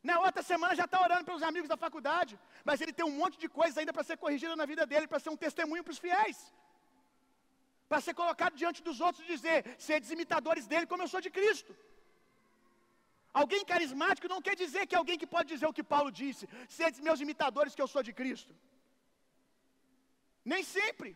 Na 0.09 0.19
outra 0.19 0.43
semana 0.51 0.75
já 0.75 0.85
está 0.85 1.01
orando 1.01 1.25
pelos 1.25 1.43
amigos 1.43 1.69
da 1.69 1.77
faculdade, 1.85 2.39
mas 2.63 2.79
ele 2.81 2.93
tem 2.93 3.05
um 3.05 3.17
monte 3.21 3.37
de 3.43 3.49
coisas 3.49 3.77
ainda 3.77 3.93
para 3.93 4.03
ser 4.03 4.17
corrigida 4.17 4.55
na 4.55 4.65
vida 4.65 4.85
dele, 4.85 5.07
para 5.07 5.19
ser 5.19 5.29
um 5.29 5.35
testemunho 5.45 5.83
para 5.83 5.91
os 5.91 5.97
fiéis. 6.05 6.37
Para 7.89 8.01
ser 8.05 8.13
colocado 8.21 8.55
diante 8.61 8.81
dos 8.87 8.99
outros 9.07 9.23
e 9.23 9.33
dizer: 9.35 9.59
sedes 9.89 10.11
imitadores 10.15 10.65
dele, 10.71 10.89
como 10.91 11.03
eu 11.03 11.11
sou 11.13 11.21
de 11.27 11.31
Cristo. 11.37 11.73
Alguém 13.41 13.63
carismático 13.71 14.33
não 14.33 14.41
quer 14.45 14.55
dizer 14.63 14.83
que 14.87 14.95
é 14.95 14.99
alguém 14.99 15.19
que 15.21 15.33
pode 15.35 15.47
dizer 15.53 15.67
o 15.67 15.77
que 15.77 15.89
Paulo 15.93 16.11
disse, 16.21 16.49
sedes 16.79 16.99
meus 17.07 17.19
imitadores, 17.25 17.75
que 17.75 17.83
eu 17.85 17.91
sou 17.93 18.03
de 18.07 18.13
Cristo. 18.19 18.53
Nem 20.53 20.63
sempre. 20.63 21.09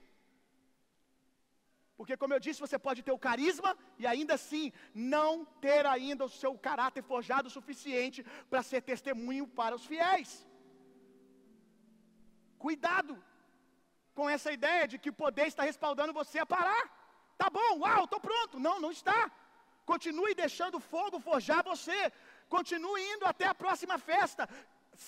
Porque, 1.98 2.16
como 2.22 2.34
eu 2.34 2.42
disse, 2.46 2.64
você 2.66 2.78
pode 2.86 3.02
ter 3.08 3.14
o 3.16 3.24
carisma 3.26 3.72
e 4.02 4.08
ainda 4.12 4.34
assim 4.40 4.66
não 4.94 5.46
ter 5.66 5.84
ainda 5.96 6.26
o 6.26 6.34
seu 6.42 6.54
caráter 6.68 7.04
forjado 7.12 7.48
o 7.48 7.56
suficiente 7.58 8.26
para 8.50 8.64
ser 8.70 8.82
testemunho 8.92 9.46
para 9.60 9.76
os 9.76 9.86
fiéis. 9.92 10.32
Cuidado 12.66 13.14
com 14.18 14.30
essa 14.30 14.52
ideia 14.58 14.88
de 14.92 14.98
que 15.02 15.12
o 15.12 15.20
poder 15.24 15.48
está 15.48 15.64
respaldando 15.64 16.18
você 16.22 16.40
a 16.40 16.46
parar. 16.46 16.84
Tá 17.42 17.50
bom, 17.50 17.72
uau, 17.84 18.04
estou 18.06 18.20
pronto. 18.20 18.60
Não, 18.60 18.80
não 18.80 18.92
está. 18.92 19.20
Continue 19.92 20.34
deixando 20.44 20.76
o 20.78 20.86
fogo 20.94 21.20
forjar 21.20 21.64
você. 21.64 22.00
Continue 22.56 23.02
indo 23.14 23.26
até 23.26 23.46
a 23.48 23.56
próxima 23.64 23.98
festa. 23.98 24.48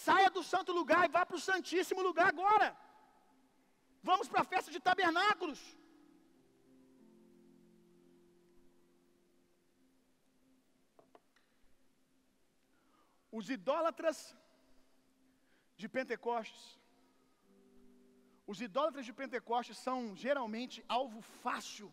Saia 0.06 0.30
do 0.30 0.44
santo 0.52 0.72
lugar 0.80 1.02
e 1.06 1.14
vá 1.16 1.26
para 1.26 1.40
o 1.40 1.46
santíssimo 1.52 2.02
lugar 2.02 2.28
agora. 2.28 2.68
Vamos 4.10 4.28
para 4.28 4.42
a 4.42 4.50
festa 4.54 4.72
de 4.76 4.80
tabernáculos. 4.80 5.62
Os 13.40 13.50
idólatras 13.50 14.18
de 15.82 15.88
Pentecostes, 15.90 16.66
os 18.52 18.60
idólatras 18.68 19.06
de 19.08 19.14
Pentecostes 19.20 19.78
são 19.88 20.00
geralmente 20.24 20.78
alvo 20.98 21.20
fácil 21.44 21.90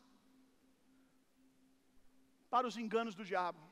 para 2.52 2.66
os 2.70 2.76
enganos 2.84 3.14
do 3.18 3.24
diabo. 3.32 3.62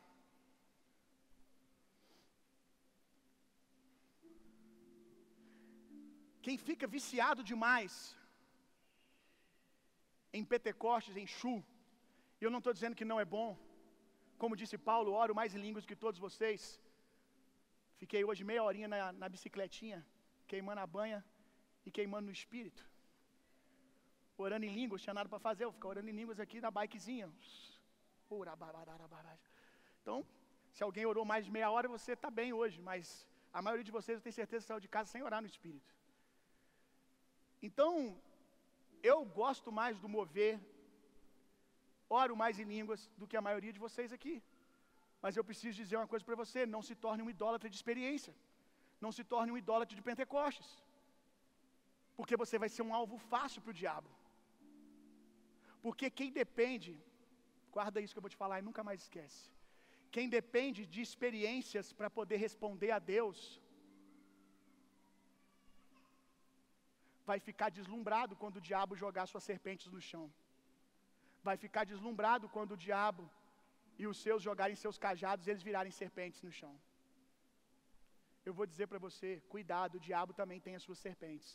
Quem 6.46 6.56
fica 6.68 6.86
viciado 6.96 7.42
demais 7.52 7.94
em 10.38 10.44
Pentecostes, 10.52 11.16
em 11.22 11.26
Chu, 11.36 11.56
e 12.40 12.44
eu 12.44 12.52
não 12.52 12.60
estou 12.60 12.72
dizendo 12.76 12.98
que 12.98 13.10
não 13.10 13.18
é 13.24 13.26
bom, 13.36 13.48
como 14.42 14.58
disse 14.60 14.78
Paulo, 14.90 15.16
oro 15.22 15.34
mais 15.40 15.54
em 15.54 15.64
línguas 15.66 15.88
que 15.88 16.02
todos 16.04 16.24
vocês. 16.26 16.62
Fiquei 18.00 18.22
hoje 18.28 18.48
meia 18.50 18.62
horinha 18.66 18.88
na, 18.92 18.98
na 19.20 19.28
bicicletinha, 19.34 19.98
queimando 20.50 20.80
a 20.84 20.92
banha 20.98 21.18
e 21.88 21.96
queimando 21.96 22.26
no 22.30 22.36
espírito. 22.40 22.82
Orando 24.46 24.66
em 24.68 24.74
línguas, 24.80 25.02
tinha 25.04 25.16
nada 25.18 25.28
para 25.32 25.46
fazer, 25.48 25.64
eu 25.64 25.72
ficar 25.76 25.88
orando 25.94 26.10
em 26.12 26.18
línguas 26.20 26.38
aqui 26.44 26.58
na 26.66 26.70
bikezinha. 26.76 27.28
Então, 30.00 30.18
se 30.74 30.82
alguém 30.86 31.04
orou 31.12 31.24
mais 31.32 31.44
de 31.46 31.52
meia 31.56 31.70
hora, 31.74 31.88
você 31.96 32.12
está 32.16 32.30
bem 32.40 32.50
hoje, 32.60 32.78
mas 32.88 33.26
a 33.58 33.60
maioria 33.66 33.86
de 33.88 33.96
vocês 33.98 34.16
eu 34.16 34.24
tenho 34.26 34.40
certeza 34.42 34.66
saiu 34.66 34.84
de 34.86 34.90
casa 34.96 35.10
sem 35.14 35.22
orar 35.28 35.40
no 35.44 35.50
espírito. 35.52 35.90
Então, 37.68 37.92
eu 39.12 39.18
gosto 39.40 39.70
mais 39.80 39.96
do 40.02 40.08
mover, 40.16 40.54
oro 42.20 42.36
mais 42.42 42.58
em 42.62 42.68
línguas 42.74 43.00
do 43.20 43.26
que 43.30 43.36
a 43.40 43.46
maioria 43.48 43.72
de 43.76 43.84
vocês 43.86 44.12
aqui. 44.18 44.36
Mas 45.22 45.36
eu 45.36 45.44
preciso 45.48 45.76
dizer 45.82 45.96
uma 46.00 46.10
coisa 46.12 46.24
para 46.28 46.40
você: 46.42 46.60
não 46.74 46.82
se 46.88 46.94
torne 47.04 47.22
um 47.24 47.30
idólatra 47.36 47.68
de 47.72 47.76
experiência, 47.80 48.34
não 49.04 49.10
se 49.16 49.24
torne 49.32 49.50
um 49.52 49.58
idólatra 49.62 49.96
de 49.98 50.04
Pentecostes, 50.08 50.68
porque 52.18 52.40
você 52.42 52.56
vai 52.62 52.70
ser 52.74 52.82
um 52.86 52.94
alvo 53.00 53.16
fácil 53.32 53.60
para 53.62 53.72
o 53.74 53.80
diabo. 53.82 54.10
Porque 55.84 56.06
quem 56.18 56.30
depende, 56.40 56.92
guarda 57.76 58.00
isso 58.02 58.14
que 58.14 58.20
eu 58.20 58.26
vou 58.26 58.34
te 58.34 58.40
falar 58.42 58.56
e 58.58 58.66
nunca 58.68 58.82
mais 58.88 59.02
esquece. 59.04 59.42
Quem 60.14 60.26
depende 60.38 60.82
de 60.94 61.00
experiências 61.06 61.86
para 61.98 62.10
poder 62.18 62.38
responder 62.46 62.90
a 62.96 62.98
Deus, 63.14 63.38
vai 67.30 67.38
ficar 67.48 67.70
deslumbrado 67.78 68.34
quando 68.42 68.58
o 68.58 68.66
diabo 68.70 69.00
jogar 69.04 69.26
suas 69.32 69.46
serpentes 69.50 69.88
no 69.94 70.02
chão. 70.10 70.26
Vai 71.48 71.56
ficar 71.64 71.84
deslumbrado 71.92 72.48
quando 72.56 72.72
o 72.74 72.82
diabo 72.88 73.24
e 74.02 74.06
os 74.12 74.18
seus 74.24 74.42
jogarem 74.48 74.82
seus 74.84 74.98
cajados 75.06 75.46
e 75.46 75.50
eles 75.52 75.68
virarem 75.70 75.94
serpentes 76.02 76.42
no 76.48 76.52
chão. 76.60 76.74
Eu 78.48 78.54
vou 78.58 78.66
dizer 78.72 78.88
para 78.92 79.04
você: 79.06 79.30
cuidado, 79.54 79.96
o 79.96 80.04
diabo 80.10 80.32
também 80.42 80.60
tem 80.66 80.76
as 80.78 80.86
suas 80.88 81.00
serpentes. 81.06 81.50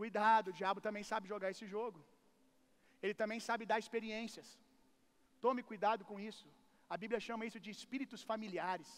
Cuidado, 0.00 0.48
o 0.50 0.56
diabo 0.60 0.80
também 0.86 1.04
sabe 1.12 1.30
jogar 1.34 1.50
esse 1.54 1.66
jogo. 1.74 2.00
Ele 3.04 3.14
também 3.22 3.40
sabe 3.48 3.70
dar 3.70 3.78
experiências. 3.84 4.48
Tome 5.46 5.62
cuidado 5.70 6.02
com 6.10 6.18
isso. 6.30 6.46
A 6.94 6.96
Bíblia 7.02 7.20
chama 7.28 7.46
isso 7.48 7.60
de 7.64 7.70
espíritos 7.76 8.22
familiares 8.30 8.90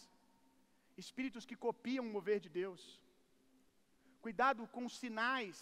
espíritos 1.03 1.45
que 1.49 1.57
copiam 1.67 2.05
o 2.05 2.13
mover 2.15 2.39
de 2.45 2.49
Deus. 2.59 2.81
Cuidado 4.25 4.67
com 4.75 4.93
sinais 5.01 5.57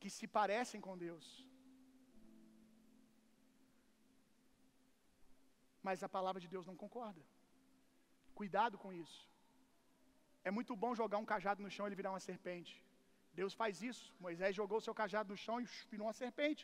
que 0.00 0.10
se 0.16 0.26
parecem 0.38 0.80
com 0.86 0.96
Deus. 1.06 1.26
Mas 5.86 6.02
a 6.02 6.08
palavra 6.16 6.40
de 6.44 6.48
Deus 6.54 6.66
não 6.70 6.76
concorda. 6.84 7.22
Cuidado 8.40 8.76
com 8.84 8.92
isso. 8.92 9.20
É 10.48 10.50
muito 10.56 10.74
bom 10.82 10.92
jogar 11.00 11.18
um 11.22 11.28
cajado 11.32 11.62
no 11.64 11.70
chão 11.74 11.84
e 11.84 11.88
ele 11.88 12.00
virar 12.00 12.12
uma 12.14 12.24
serpente. 12.30 12.74
Deus 13.40 13.54
faz 13.60 13.82
isso. 13.90 14.04
Moisés 14.26 14.52
jogou 14.60 14.78
seu 14.86 14.94
cajado 15.00 15.30
no 15.32 15.38
chão 15.44 15.56
e 15.62 15.66
virou 15.92 16.06
uma 16.08 16.18
serpente. 16.22 16.62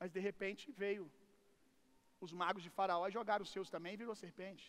Mas 0.00 0.10
de 0.16 0.20
repente 0.28 0.64
veio 0.82 1.04
os 2.24 2.32
magos 2.42 2.62
de 2.66 2.70
Faraó 2.76 3.06
jogaram 3.18 3.44
os 3.46 3.52
seus 3.54 3.70
também 3.74 3.94
e 3.94 4.02
virou 4.02 4.14
serpente. 4.24 4.66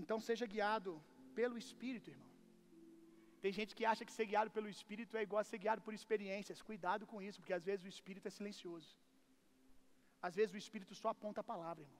Então 0.00 0.18
seja 0.28 0.46
guiado 0.54 0.92
pelo 1.38 1.56
Espírito, 1.64 2.08
irmão. 2.14 2.30
Tem 3.42 3.52
gente 3.58 3.74
que 3.78 3.84
acha 3.92 4.04
que 4.06 4.14
ser 4.18 4.26
guiado 4.30 4.50
pelo 4.56 4.68
Espírito 4.76 5.16
é 5.20 5.22
igual 5.26 5.40
a 5.42 5.48
ser 5.50 5.58
guiado 5.64 5.82
por 5.86 5.94
experiências. 5.98 6.62
Cuidado 6.70 7.06
com 7.12 7.20
isso, 7.28 7.40
porque 7.40 7.56
às 7.58 7.66
vezes 7.68 7.84
o 7.88 7.92
Espírito 7.96 8.28
é 8.30 8.32
silencioso. 8.38 8.90
Às 10.28 10.34
vezes 10.38 10.54
o 10.54 10.62
Espírito 10.64 10.94
só 11.02 11.08
aponta 11.14 11.40
a 11.42 11.50
palavra, 11.52 11.84
irmão. 11.86 11.99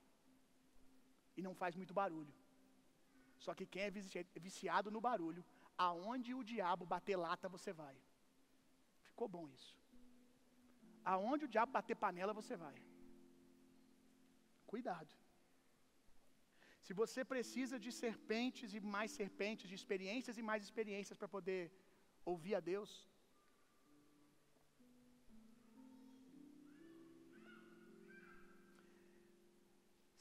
E 1.36 1.42
não 1.46 1.54
faz 1.54 1.74
muito 1.80 1.94
barulho. 2.00 2.34
Só 3.44 3.54
que 3.58 3.66
quem 3.72 3.82
é 3.82 3.90
viciado 4.48 4.90
no 4.90 5.00
barulho, 5.08 5.44
aonde 5.88 6.34
o 6.34 6.44
diabo 6.52 6.84
bater 6.94 7.16
lata, 7.16 7.48
você 7.56 7.72
vai. 7.72 7.96
Ficou 9.08 9.28
bom 9.36 9.48
isso. 9.48 9.74
Aonde 11.12 11.44
o 11.46 11.52
diabo 11.54 11.72
bater 11.72 11.96
panela, 12.04 12.32
você 12.40 12.56
vai. 12.64 12.76
Cuidado. 14.72 15.12
Se 16.84 16.92
você 17.00 17.20
precisa 17.32 17.76
de 17.84 17.90
serpentes 18.02 18.74
e 18.74 18.80
mais 18.96 19.10
serpentes, 19.20 19.68
de 19.70 19.76
experiências 19.80 20.36
e 20.40 20.42
mais 20.50 20.62
experiências 20.66 21.16
para 21.18 21.28
poder 21.36 21.60
ouvir 22.24 22.54
a 22.54 22.60
Deus, 22.72 22.90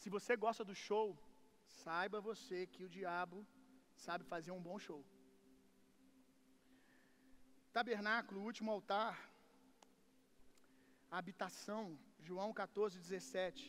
se 0.02 0.10
você 0.16 0.34
gosta 0.46 0.64
do 0.70 0.76
show, 0.88 1.08
saiba 1.84 2.28
você 2.30 2.60
que 2.74 2.84
o 2.86 2.92
diabo 2.98 3.40
sabe 4.06 4.24
fazer 4.34 4.52
um 4.58 4.62
bom 4.68 4.78
show. 4.86 5.02
Tabernáculo, 7.78 8.46
último 8.50 8.72
altar, 8.76 9.16
habitação, 11.18 11.84
João 12.28 12.50
14, 12.62 12.98
17. 13.08 13.66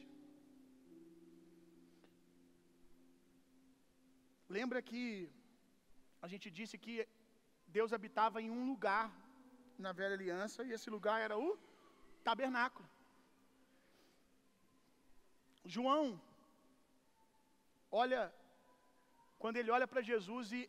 Lembra 4.56 4.80
que 4.90 5.02
a 6.24 6.28
gente 6.32 6.48
disse 6.58 6.76
que 6.84 6.94
Deus 7.76 7.92
habitava 7.96 8.38
em 8.44 8.50
um 8.58 8.64
lugar 8.70 9.04
na 9.84 9.92
velha 9.98 10.14
aliança 10.18 10.64
e 10.64 10.72
esse 10.76 10.88
lugar 10.96 11.18
era 11.26 11.36
o 11.46 11.50
tabernáculo. 12.28 12.88
João, 15.74 16.04
olha, 18.00 18.22
quando 19.42 19.58
ele 19.60 19.70
olha 19.76 19.88
para 19.92 20.06
Jesus 20.10 20.52
e 20.58 20.60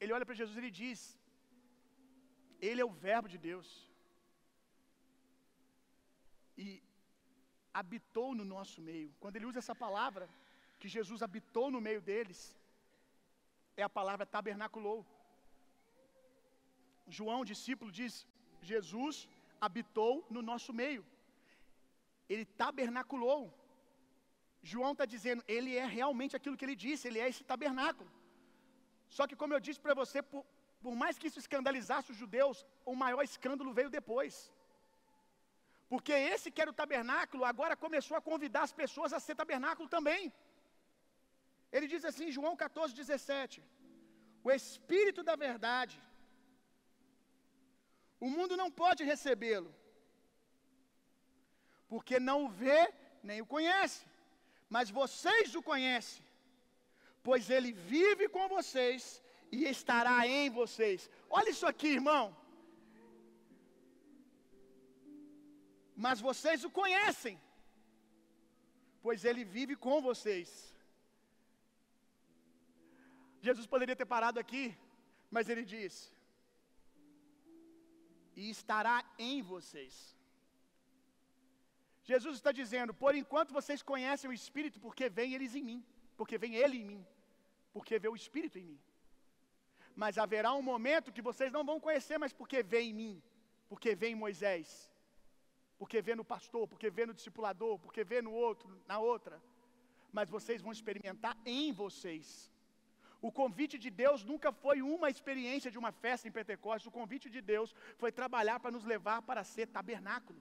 ele 0.00 0.14
olha 0.16 0.26
para 0.28 0.40
Jesus 0.40 0.56
ele 0.60 0.72
diz: 0.80 1.00
Ele 2.68 2.82
é 2.82 2.86
o 2.90 2.96
Verbo 3.06 3.28
de 3.34 3.38
Deus. 3.48 3.68
E 6.64 6.68
habitou 7.80 8.28
no 8.38 8.46
nosso 8.54 8.78
meio. 8.88 9.10
Quando 9.22 9.36
ele 9.36 9.48
usa 9.50 9.60
essa 9.62 9.76
palavra, 9.84 10.26
que 10.80 10.88
Jesus 10.96 11.20
habitou 11.26 11.66
no 11.74 11.80
meio 11.88 12.02
deles, 12.08 12.40
é 13.76 13.82
a 13.86 13.94
palavra 13.98 14.26
tabernaculou. 14.34 15.00
João, 17.18 17.48
discípulo, 17.52 17.90
diz: 18.00 18.14
Jesus 18.72 19.28
habitou 19.66 20.12
no 20.34 20.42
nosso 20.50 20.72
meio. 20.82 21.04
Ele 22.28 22.44
tabernaculou. 22.62 23.40
João 24.62 24.92
está 24.92 25.06
dizendo, 25.14 25.42
ele 25.56 25.76
é 25.76 25.86
realmente 25.98 26.36
aquilo 26.36 26.56
que 26.56 26.64
ele 26.66 26.76
disse, 26.86 27.08
ele 27.08 27.20
é 27.24 27.28
esse 27.28 27.44
tabernáculo. 27.52 28.10
Só 29.16 29.26
que, 29.26 29.36
como 29.40 29.54
eu 29.54 29.60
disse 29.66 29.80
para 29.80 29.94
você, 29.94 30.22
por, 30.22 30.44
por 30.84 30.94
mais 31.02 31.18
que 31.18 31.28
isso 31.28 31.40
escandalizasse 31.44 32.12
os 32.12 32.18
judeus, 32.22 32.58
o 32.84 32.94
maior 32.94 33.22
escândalo 33.22 33.72
veio 33.78 33.90
depois. 33.98 34.34
Porque 35.92 36.12
esse 36.32 36.50
que 36.52 36.62
era 36.62 36.72
o 36.72 36.78
tabernáculo, 36.82 37.44
agora 37.44 37.82
começou 37.84 38.16
a 38.16 38.26
convidar 38.30 38.62
as 38.68 38.74
pessoas 38.82 39.12
a 39.12 39.20
ser 39.24 39.34
tabernáculo 39.34 39.88
também. 39.88 40.32
Ele 41.72 41.86
diz 41.92 42.04
assim, 42.10 42.30
João 42.36 42.54
14, 42.56 42.94
17: 42.94 43.62
O 44.46 44.50
Espírito 44.60 45.22
da 45.28 45.34
Verdade, 45.46 45.96
o 48.26 48.28
mundo 48.36 48.56
não 48.62 48.70
pode 48.82 49.02
recebê-lo, 49.12 49.72
porque 51.88 52.20
não 52.28 52.38
o 52.44 52.48
vê 52.62 52.80
nem 53.28 53.40
o 53.40 53.50
conhece, 53.54 54.00
mas 54.74 54.88
vocês 55.00 55.54
o 55.58 55.62
conhecem, 55.70 56.24
pois 57.28 57.50
ele 57.56 57.72
vive 57.94 58.26
com 58.36 58.44
vocês 58.56 59.02
e 59.56 59.64
estará 59.76 60.16
em 60.26 60.48
vocês. 60.60 61.10
Olha 61.38 61.50
isso 61.54 61.66
aqui, 61.72 61.88
irmão. 61.98 62.24
Mas 66.04 66.20
vocês 66.28 66.60
o 66.68 66.70
conhecem, 66.80 67.36
pois 69.02 69.24
ele 69.30 69.44
vive 69.56 69.74
com 69.86 69.96
vocês. 70.08 70.48
Jesus 73.46 73.66
poderia 73.66 73.96
ter 74.00 74.08
parado 74.14 74.38
aqui, 74.44 74.64
mas 75.30 75.48
ele 75.48 75.64
diz: 75.74 75.94
e 78.36 78.50
estará 78.50 79.04
em 79.18 79.42
vocês. 79.42 79.94
Jesus 82.02 82.36
está 82.36 82.52
dizendo: 82.52 82.92
por 82.94 83.14
enquanto 83.14 83.52
vocês 83.52 83.82
conhecem 83.82 84.28
o 84.30 84.32
Espírito, 84.32 84.80
porque 84.80 85.08
vem 85.08 85.34
eles 85.34 85.54
em 85.54 85.62
mim, 85.62 85.84
porque 86.16 86.38
vem 86.38 86.54
Ele 86.54 86.78
em 86.78 86.84
mim, 86.84 87.06
porque 87.72 87.98
vê 87.98 88.08
o 88.08 88.16
Espírito 88.16 88.58
em 88.58 88.64
mim. 88.64 88.80
Mas 89.94 90.18
haverá 90.18 90.52
um 90.54 90.62
momento 90.62 91.12
que 91.12 91.22
vocês 91.28 91.52
não 91.52 91.64
vão 91.64 91.78
conhecer, 91.80 92.18
mas 92.18 92.32
porque 92.32 92.62
vem 92.62 92.90
em 92.90 92.94
mim, 92.94 93.22
porque 93.68 93.94
vem 93.94 94.12
em 94.12 94.22
Moisés, 94.24 94.90
porque 95.78 96.00
vê 96.00 96.14
no 96.14 96.24
pastor, 96.24 96.66
porque 96.68 96.90
vê 96.90 97.04
no 97.06 97.14
discipulador, 97.14 97.78
porque 97.78 98.02
vê 98.04 98.20
no 98.22 98.32
outro, 98.32 98.68
na 98.86 98.98
outra. 98.98 99.42
Mas 100.12 100.28
vocês 100.28 100.60
vão 100.62 100.72
experimentar 100.72 101.36
em 101.44 101.72
vocês. 101.72 102.50
O 103.22 103.30
convite 103.30 103.78
de 103.78 103.90
Deus 103.90 104.24
nunca 104.24 104.50
foi 104.50 104.80
uma 104.80 105.10
experiência 105.10 105.70
de 105.70 105.78
uma 105.78 105.92
festa 105.92 106.26
em 106.26 106.32
Pentecostes, 106.32 106.86
o 106.86 106.90
convite 107.00 107.28
de 107.28 107.40
Deus 107.40 107.74
foi 107.98 108.10
trabalhar 108.10 108.58
para 108.60 108.70
nos 108.70 108.84
levar 108.84 109.20
para 109.22 109.44
ser 109.44 109.66
tabernáculo. 109.66 110.40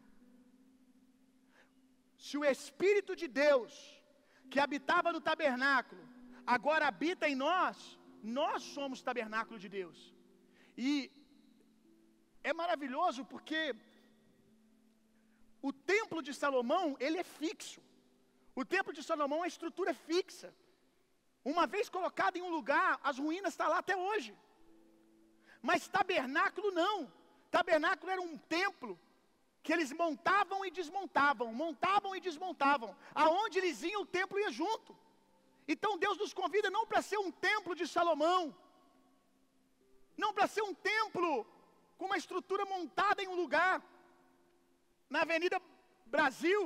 Se 2.25 2.35
o 2.37 2.45
Espírito 2.53 3.13
de 3.21 3.27
Deus, 3.43 3.73
que 4.51 4.59
habitava 4.65 5.13
no 5.15 5.21
tabernáculo, 5.29 6.03
agora 6.55 6.87
habita 6.91 7.25
em 7.31 7.35
nós, 7.47 7.77
nós 8.39 8.63
somos 8.75 9.05
tabernáculo 9.09 9.57
de 9.63 9.69
Deus. 9.79 9.97
E 10.87 10.91
é 12.49 12.53
maravilhoso 12.61 13.23
porque 13.33 13.61
o 15.61 15.71
templo 15.93 16.21
de 16.27 16.33
Salomão, 16.33 16.85
ele 16.99 17.17
é 17.17 17.23
fixo. 17.23 17.81
O 18.53 18.65
templo 18.75 18.93
de 18.97 19.03
Salomão, 19.09 19.41
a 19.43 19.51
estrutura 19.53 19.91
é 19.91 20.01
fixa. 20.11 20.53
Uma 21.53 21.65
vez 21.73 21.87
colocado 21.97 22.37
em 22.37 22.41
um 22.41 22.55
lugar, 22.57 22.99
as 23.01 23.17
ruínas 23.17 23.53
estão 23.53 23.69
lá 23.69 23.79
até 23.79 23.95
hoje. 23.95 24.31
Mas 25.61 25.87
tabernáculo 25.87 26.69
não. 26.71 26.97
Tabernáculo 27.49 28.11
era 28.11 28.21
um 28.21 28.37
templo 28.37 28.99
que 29.63 29.73
eles 29.73 29.91
montavam 29.91 30.65
e 30.65 30.71
desmontavam, 30.71 31.47
montavam 31.53 32.15
e 32.15 32.19
desmontavam. 32.27 32.95
Aonde 33.13 33.59
eles 33.59 33.81
iam, 33.83 34.01
o 34.01 34.11
templo 34.17 34.39
ia 34.39 34.51
junto. 34.51 34.95
Então 35.67 35.97
Deus 35.97 36.17
nos 36.17 36.33
convida 36.33 36.69
não 36.69 36.85
para 36.87 37.01
ser 37.01 37.19
um 37.25 37.31
templo 37.31 37.75
de 37.79 37.87
Salomão, 37.87 38.55
não 40.17 40.33
para 40.33 40.47
ser 40.47 40.63
um 40.69 40.73
templo 40.73 41.45
com 41.97 42.05
uma 42.05 42.17
estrutura 42.17 42.65
montada 42.65 43.21
em 43.21 43.27
um 43.27 43.35
lugar, 43.35 43.75
na 45.09 45.21
Avenida 45.21 45.61
Brasil, 46.05 46.61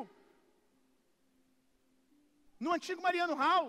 no 2.59 2.71
antigo 2.71 3.01
Mariano 3.01 3.35
Hall. 3.43 3.67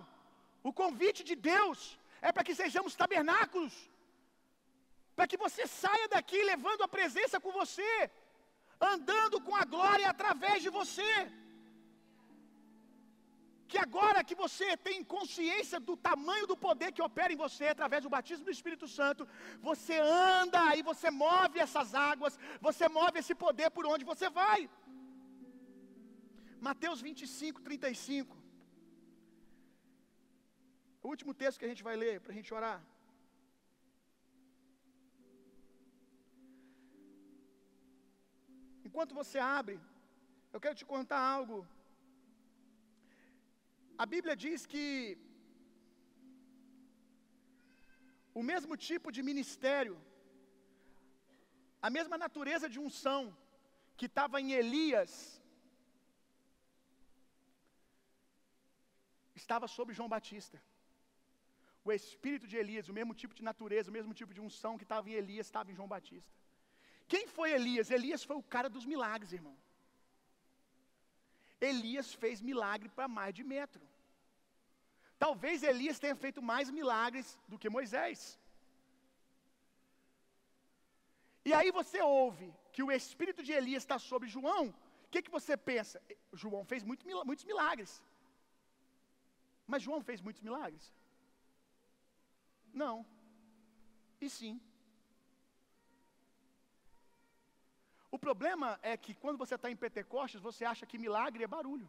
O 0.62 0.72
convite 0.72 1.22
de 1.24 1.34
Deus 1.34 1.98
é 2.22 2.30
para 2.32 2.44
que 2.44 2.54
sejamos 2.54 2.94
tabernáculos, 2.94 3.74
para 5.16 5.26
que 5.30 5.36
você 5.44 5.66
saia 5.66 6.08
daqui 6.08 6.42
levando 6.42 6.82
a 6.82 6.88
presença 6.96 7.40
com 7.40 7.52
você, 7.52 8.10
andando 8.94 9.40
com 9.46 9.54
a 9.62 9.64
glória 9.74 10.08
através 10.10 10.58
de 10.64 10.70
você. 10.78 11.10
Que 13.70 13.78
agora 13.86 14.26
que 14.28 14.36
você 14.42 14.66
tem 14.86 14.98
consciência 15.14 15.78
do 15.88 15.94
tamanho 16.08 16.46
do 16.50 16.56
poder 16.66 16.90
que 16.92 17.02
opera 17.08 17.32
em 17.32 17.42
você 17.44 17.66
através 17.68 18.02
do 18.04 18.12
batismo 18.16 18.44
do 18.44 18.54
Espírito 18.56 18.86
Santo, 18.86 19.26
você 19.68 19.96
anda 20.36 20.62
e 20.78 20.82
você 20.90 21.10
move 21.10 21.58
essas 21.66 21.94
águas, 22.10 22.38
você 22.60 22.88
move 22.88 23.18
esse 23.18 23.34
poder 23.34 23.70
por 23.70 23.86
onde 23.92 24.04
você 24.12 24.28
vai. 24.40 24.60
Mateus 26.68 27.00
25, 27.00 27.60
35. 27.62 28.36
O 31.02 31.08
último 31.08 31.32
texto 31.34 31.58
que 31.58 31.66
a 31.68 31.72
gente 31.72 31.86
vai 31.88 31.96
ler 31.96 32.14
para 32.20 32.32
a 32.32 32.36
gente 32.38 32.52
orar. 32.58 32.80
Enquanto 38.94 39.16
você 39.20 39.38
abre, 39.60 39.74
eu 40.54 40.60
quero 40.64 40.76
te 40.80 40.84
contar 40.90 41.20
algo. 41.36 41.56
A 44.02 44.04
Bíblia 44.12 44.34
diz 44.42 44.60
que 44.72 44.84
o 48.40 48.42
mesmo 48.50 48.74
tipo 48.88 49.08
de 49.16 49.22
ministério, 49.30 49.96
a 51.86 51.90
mesma 51.96 52.18
natureza 52.24 52.68
de 52.74 52.78
unção 52.84 53.22
que 53.98 54.08
estava 54.10 54.40
em 54.44 54.52
Elias, 54.60 55.10
estava 59.42 59.68
sobre 59.76 59.98
João 59.98 60.12
Batista. 60.16 60.60
O 61.88 61.92
espírito 62.00 62.46
de 62.52 62.58
Elias, 62.62 62.92
o 62.94 62.98
mesmo 63.00 63.16
tipo 63.24 63.36
de 63.40 63.44
natureza, 63.50 63.90
o 63.90 63.98
mesmo 63.98 64.14
tipo 64.22 64.34
de 64.38 64.44
unção 64.48 64.78
que 64.78 64.88
estava 64.90 65.08
em 65.10 65.18
Elias, 65.24 65.46
estava 65.48 65.72
em 65.72 65.78
João 65.80 65.92
Batista. 65.96 66.32
Quem 67.06 67.26
foi 67.26 67.52
Elias? 67.52 67.90
Elias 67.90 68.24
foi 68.24 68.36
o 68.36 68.42
cara 68.54 68.68
dos 68.68 68.86
milagres, 68.92 69.32
irmão. 69.32 69.56
Elias 71.60 72.12
fez 72.22 72.40
milagre 72.40 72.88
para 72.88 73.08
mais 73.08 73.34
de 73.34 73.44
metro. 73.54 73.82
Talvez 75.18 75.62
Elias 75.62 75.98
tenha 75.98 76.16
feito 76.24 76.40
mais 76.42 76.70
milagres 76.70 77.38
do 77.48 77.58
que 77.58 77.74
Moisés. 77.76 78.38
E 81.44 81.52
aí 81.52 81.70
você 81.70 82.00
ouve 82.00 82.52
que 82.72 82.82
o 82.82 82.90
espírito 82.90 83.42
de 83.42 83.52
Elias 83.52 83.82
está 83.82 83.98
sobre 83.98 84.28
João. 84.28 84.64
O 85.06 85.08
que, 85.10 85.22
que 85.22 85.30
você 85.30 85.56
pensa? 85.56 86.02
João 86.32 86.64
fez 86.64 86.82
muito, 86.82 87.06
muitos 87.30 87.44
milagres. 87.44 88.02
Mas 89.66 89.82
João 89.82 90.00
fez 90.02 90.20
muitos 90.20 90.42
milagres? 90.42 90.92
Não. 92.72 93.06
E 94.20 94.28
sim. 94.28 94.60
O 98.14 98.18
problema 98.26 98.68
é 98.90 98.94
que 99.04 99.12
quando 99.22 99.40
você 99.42 99.54
está 99.56 99.68
em 99.70 99.80
Pentecostes, 99.82 100.40
você 100.48 100.62
acha 100.72 100.86
que 100.90 101.02
milagre 101.04 101.42
é 101.44 101.54
barulho. 101.54 101.88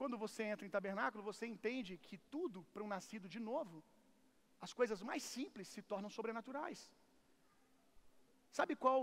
Quando 0.00 0.16
você 0.22 0.42
entra 0.52 0.66
em 0.66 0.74
tabernáculo, 0.76 1.22
você 1.30 1.44
entende 1.54 1.98
que 2.06 2.16
tudo 2.34 2.58
para 2.72 2.84
um 2.84 2.92
nascido 2.94 3.26
de 3.34 3.40
novo, 3.50 3.76
as 4.66 4.72
coisas 4.78 5.00
mais 5.08 5.22
simples 5.34 5.68
se 5.74 5.82
tornam 5.90 6.10
sobrenaturais. 6.16 6.80
Sabe 8.58 8.74
qual 8.84 9.00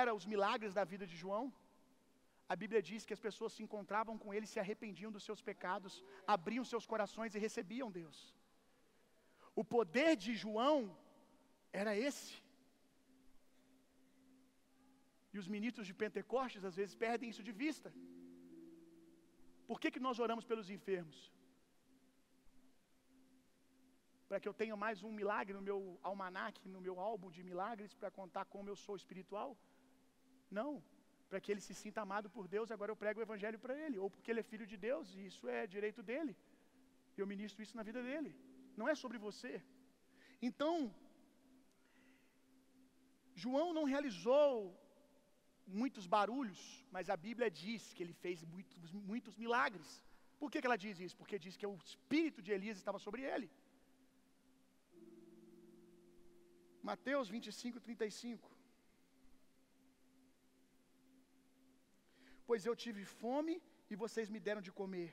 era 0.00 0.14
os 0.18 0.26
milagres 0.34 0.72
da 0.78 0.84
vida 0.92 1.04
de 1.12 1.16
João? 1.22 1.44
A 2.52 2.56
Bíblia 2.62 2.82
diz 2.90 3.04
que 3.06 3.16
as 3.16 3.24
pessoas 3.28 3.54
se 3.54 3.64
encontravam 3.66 4.16
com 4.22 4.32
ele, 4.34 4.52
se 4.52 4.60
arrependiam 4.62 5.10
dos 5.16 5.26
seus 5.28 5.42
pecados, 5.50 5.96
abriam 6.36 6.64
seus 6.74 6.86
corações 6.92 7.34
e 7.34 7.42
recebiam 7.46 7.90
Deus. 8.00 8.20
O 9.62 9.64
poder 9.76 10.12
de 10.26 10.34
João 10.44 10.78
era 11.82 11.94
esse. 12.08 12.36
E 15.34 15.38
os 15.42 15.48
ministros 15.54 15.86
de 15.88 15.94
Pentecostes 16.02 16.64
às 16.70 16.76
vezes 16.80 16.94
perdem 17.04 17.30
isso 17.32 17.44
de 17.48 17.52
vista. 17.64 17.90
Por 19.68 19.78
que, 19.80 19.90
que 19.94 20.04
nós 20.06 20.18
oramos 20.24 20.44
pelos 20.50 20.68
enfermos? 20.76 21.18
Para 24.28 24.40
que 24.40 24.48
eu 24.48 24.54
tenha 24.60 24.76
mais 24.84 24.98
um 25.06 25.12
milagre 25.20 25.54
no 25.58 25.62
meu 25.68 25.78
almanaque, 26.10 26.68
no 26.76 26.80
meu 26.86 26.96
álbum 27.08 27.30
de 27.36 27.42
milagres, 27.50 27.94
para 28.00 28.10
contar 28.18 28.44
como 28.54 28.68
eu 28.70 28.76
sou 28.84 28.96
espiritual? 29.00 29.50
Não. 30.58 30.70
Para 31.28 31.40
que 31.40 31.50
ele 31.52 31.62
se 31.66 31.74
sinta 31.82 32.00
amado 32.06 32.28
por 32.36 32.44
Deus, 32.54 32.70
agora 32.70 32.92
eu 32.92 33.00
prego 33.02 33.20
o 33.20 33.26
evangelho 33.26 33.58
para 33.64 33.74
ele. 33.84 33.98
Ou 34.02 34.08
porque 34.12 34.30
ele 34.30 34.42
é 34.42 34.50
filho 34.52 34.66
de 34.72 34.76
Deus, 34.88 35.14
e 35.16 35.26
isso 35.30 35.48
é 35.56 35.60
direito 35.76 36.02
dele. 36.10 36.34
Eu 37.20 37.26
ministro 37.34 37.62
isso 37.64 37.76
na 37.80 37.84
vida 37.88 38.02
dele. 38.08 38.32
Não 38.80 38.88
é 38.92 38.94
sobre 39.02 39.18
você. 39.26 39.52
Então, 40.48 40.74
João 43.42 43.68
não 43.78 43.84
realizou 43.94 44.54
muitos 45.80 46.06
barulhos, 46.14 46.60
mas 46.94 47.10
a 47.14 47.16
Bíblia 47.26 47.48
diz 47.62 47.92
que 47.94 48.02
ele 48.04 48.16
fez 48.24 48.44
muitos, 48.54 48.92
muitos 49.12 49.36
milagres. 49.42 49.88
Por 50.40 50.50
que, 50.50 50.60
que 50.60 50.68
ela 50.68 50.82
diz 50.84 50.98
isso? 51.06 51.16
Porque 51.20 51.38
diz 51.46 51.56
que 51.56 51.66
o 51.66 51.76
espírito 51.90 52.40
de 52.46 52.52
Elias 52.56 52.78
estava 52.78 52.98
sobre 53.06 53.22
ele. 53.32 53.48
Mateus 56.90 57.28
25, 57.28 57.80
35. 57.80 58.50
Pois 62.48 62.64
eu 62.68 62.74
tive 62.84 63.04
fome 63.22 63.54
e 63.92 63.96
vocês 64.04 64.28
me 64.34 64.40
deram 64.46 64.62
de 64.68 64.72
comer. 64.80 65.10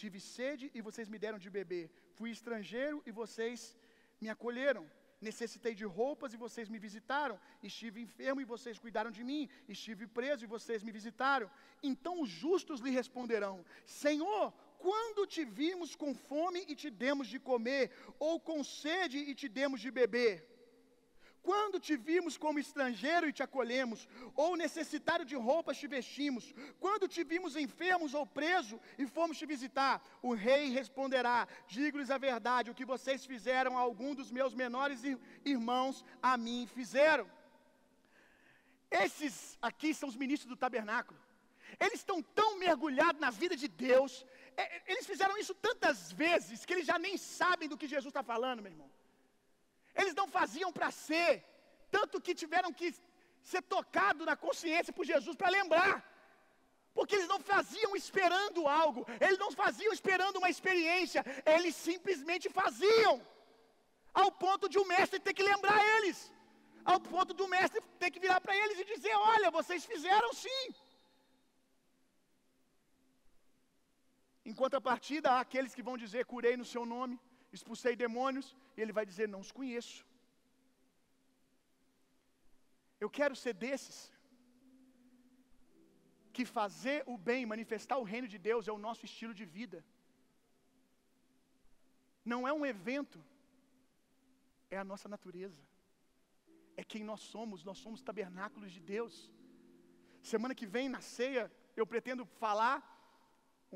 Tive 0.00 0.18
sede 0.20 0.66
e 0.74 0.80
vocês 0.88 1.08
me 1.12 1.18
deram 1.24 1.38
de 1.44 1.50
beber. 1.58 1.84
Fui 2.16 2.30
estrangeiro 2.30 2.98
e 3.08 3.12
vocês 3.20 3.76
me 4.22 4.28
acolheram. 4.34 4.84
Necessitei 5.28 5.74
de 5.80 5.84
roupas 5.84 6.34
e 6.34 6.42
vocês 6.44 6.68
me 6.68 6.78
visitaram. 6.86 7.38
Estive 7.62 8.00
enfermo 8.06 8.40
e 8.40 8.50
vocês 8.52 8.78
cuidaram 8.84 9.12
de 9.18 9.22
mim. 9.22 9.48
Estive 9.68 10.06
preso 10.18 10.44
e 10.44 10.52
vocês 10.56 10.82
me 10.82 10.90
visitaram. 10.90 11.48
Então 11.90 12.20
os 12.22 12.28
justos 12.28 12.80
lhe 12.80 12.90
responderão: 12.90 13.64
Senhor, 13.86 14.52
quando 14.78 15.26
te 15.34 15.44
vimos 15.44 15.94
com 15.94 16.12
fome 16.12 16.64
e 16.68 16.74
te 16.74 16.90
demos 16.90 17.28
de 17.28 17.38
comer, 17.38 17.92
ou 18.18 18.40
com 18.40 18.64
sede 18.64 19.18
e 19.18 19.32
te 19.32 19.48
demos 19.48 19.80
de 19.80 19.92
beber? 19.92 20.51
Quando 21.42 21.80
te 21.80 21.96
vimos 21.96 22.36
como 22.36 22.60
estrangeiro 22.60 23.28
e 23.28 23.32
te 23.32 23.42
acolhemos, 23.42 24.06
ou 24.36 24.56
necessitado 24.56 25.24
de 25.24 25.34
roupas 25.34 25.76
te 25.76 25.88
vestimos, 25.88 26.54
quando 26.78 27.08
te 27.08 27.24
vimos 27.24 27.56
enfermos 27.56 28.14
ou 28.14 28.24
preso 28.24 28.80
e 28.96 29.06
fomos 29.06 29.36
te 29.36 29.44
visitar, 29.44 30.00
o 30.22 30.34
rei 30.34 30.70
responderá: 30.70 31.48
Digo-lhes 31.66 32.12
a 32.12 32.18
verdade, 32.18 32.70
o 32.70 32.74
que 32.74 32.84
vocês 32.84 33.26
fizeram 33.26 33.76
a 33.76 33.80
algum 33.80 34.14
dos 34.14 34.30
meus 34.30 34.54
menores 34.54 35.02
irmãos, 35.44 36.04
a 36.22 36.36
mim 36.36 36.68
fizeram. 36.78 37.28
Esses 38.88 39.58
aqui 39.60 39.92
são 39.92 40.08
os 40.08 40.16
ministros 40.16 40.48
do 40.48 40.56
tabernáculo. 40.56 41.18
Eles 41.80 42.00
estão 42.00 42.22
tão 42.22 42.58
mergulhados 42.58 43.20
na 43.20 43.30
vida 43.30 43.56
de 43.56 43.66
Deus, 43.66 44.24
é, 44.56 44.82
eles 44.92 45.06
fizeram 45.06 45.36
isso 45.38 45.54
tantas 45.54 46.12
vezes 46.12 46.64
que 46.64 46.72
eles 46.74 46.86
já 46.86 46.98
nem 46.98 47.16
sabem 47.16 47.68
do 47.68 47.78
que 47.78 47.88
Jesus 47.88 48.10
está 48.10 48.22
falando, 48.22 48.62
meu 48.62 48.70
irmão. 48.70 48.90
Eles 50.00 50.14
não 50.20 50.26
faziam 50.38 50.70
para 50.76 50.90
ser, 51.06 51.30
tanto 51.96 52.20
que 52.24 52.34
tiveram 52.42 52.72
que 52.78 52.88
ser 53.50 53.62
tocados 53.76 54.26
na 54.30 54.36
consciência 54.44 54.92
por 54.96 55.04
Jesus 55.12 55.36
para 55.40 55.54
lembrar. 55.58 55.94
Porque 56.96 57.14
eles 57.16 57.30
não 57.34 57.40
faziam 57.52 57.92
esperando 58.00 58.60
algo, 58.82 59.02
eles 59.24 59.38
não 59.44 59.50
faziam 59.62 59.92
esperando 59.98 60.38
uma 60.40 60.50
experiência, 60.54 61.20
eles 61.54 61.74
simplesmente 61.88 62.48
faziam. 62.60 63.14
Ao 64.22 64.30
ponto 64.44 64.68
de 64.72 64.78
o 64.78 64.86
mestre 64.92 65.18
ter 65.26 65.34
que 65.36 65.48
lembrar 65.52 65.78
eles. 65.96 66.18
Ao 66.84 66.98
ponto 67.12 67.32
do 67.40 67.46
mestre 67.54 67.80
ter 68.02 68.10
que 68.10 68.22
virar 68.24 68.40
para 68.44 68.56
eles 68.62 68.78
e 68.78 68.84
dizer: 68.92 69.14
Olha, 69.34 69.50
vocês 69.58 69.84
fizeram 69.92 70.30
sim. 70.44 70.64
Em 74.44 74.54
contrapartida, 74.60 75.30
há 75.30 75.40
aqueles 75.40 75.74
que 75.76 75.86
vão 75.88 75.96
dizer: 76.04 76.26
Curei 76.32 76.56
no 76.62 76.68
seu 76.74 76.84
nome 76.94 77.18
expulsei 77.56 77.94
demônios, 78.04 78.56
e 78.76 78.80
ele 78.82 78.96
vai 78.98 79.04
dizer: 79.10 79.28
Não 79.28 79.40
os 79.40 79.52
conheço. 79.58 79.98
Eu 83.04 83.10
quero 83.18 83.36
ser 83.44 83.54
desses. 83.64 83.98
Que 86.36 86.44
fazer 86.58 86.98
o 87.12 87.16
bem, 87.28 87.50
manifestar 87.54 87.96
o 87.98 88.08
reino 88.12 88.28
de 88.34 88.38
Deus 88.38 88.68
é 88.68 88.72
o 88.72 88.84
nosso 88.86 89.04
estilo 89.08 89.34
de 89.40 89.44
vida. 89.44 89.84
Não 92.24 92.40
é 92.48 92.52
um 92.52 92.64
evento, 92.64 93.18
é 94.70 94.78
a 94.78 94.84
nossa 94.84 95.08
natureza. 95.14 95.60
É 96.80 96.82
quem 96.82 97.04
nós 97.04 97.20
somos, 97.20 97.64
nós 97.64 97.78
somos 97.78 98.02
tabernáculos 98.02 98.72
de 98.72 98.80
Deus. 98.80 99.30
Semana 100.22 100.54
que 100.54 100.66
vem, 100.74 100.88
na 100.88 101.00
ceia, 101.00 101.52
eu 101.76 101.86
pretendo 101.86 102.24
falar 102.24 102.76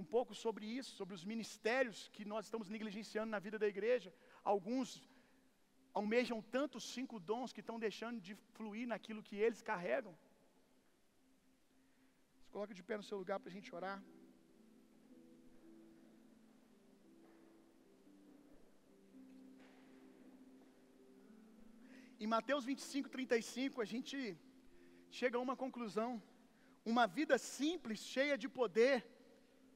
um 0.00 0.04
pouco 0.14 0.32
sobre 0.44 0.64
isso, 0.78 0.90
sobre 1.00 1.14
os 1.18 1.24
ministérios 1.32 1.98
que 2.14 2.24
nós 2.32 2.44
estamos 2.46 2.68
negligenciando 2.74 3.30
na 3.34 3.40
vida 3.46 3.58
da 3.62 3.68
igreja. 3.74 4.10
Alguns 4.52 4.88
almejam 6.00 6.38
tantos 6.56 6.84
cinco 6.96 7.18
dons 7.30 7.52
que 7.54 7.62
estão 7.64 7.78
deixando 7.86 8.20
de 8.26 8.34
fluir 8.56 8.86
naquilo 8.92 9.26
que 9.28 9.36
eles 9.46 9.62
carregam. 9.70 10.14
Se 12.42 12.50
coloca 12.54 12.74
de 12.78 12.84
pé 12.88 12.96
no 12.98 13.08
seu 13.10 13.18
lugar 13.22 13.38
para 13.40 13.50
a 13.52 13.56
gente 13.56 13.74
orar. 13.78 13.98
Em 22.22 22.28
Mateus 22.36 22.64
25, 22.64 23.08
35, 23.16 23.80
a 23.80 23.88
gente 23.92 24.16
chega 25.18 25.36
a 25.38 25.44
uma 25.46 25.56
conclusão. 25.64 26.10
Uma 26.92 27.04
vida 27.18 27.36
simples, 27.36 27.98
cheia 28.14 28.36
de 28.42 28.48
poder, 28.60 28.94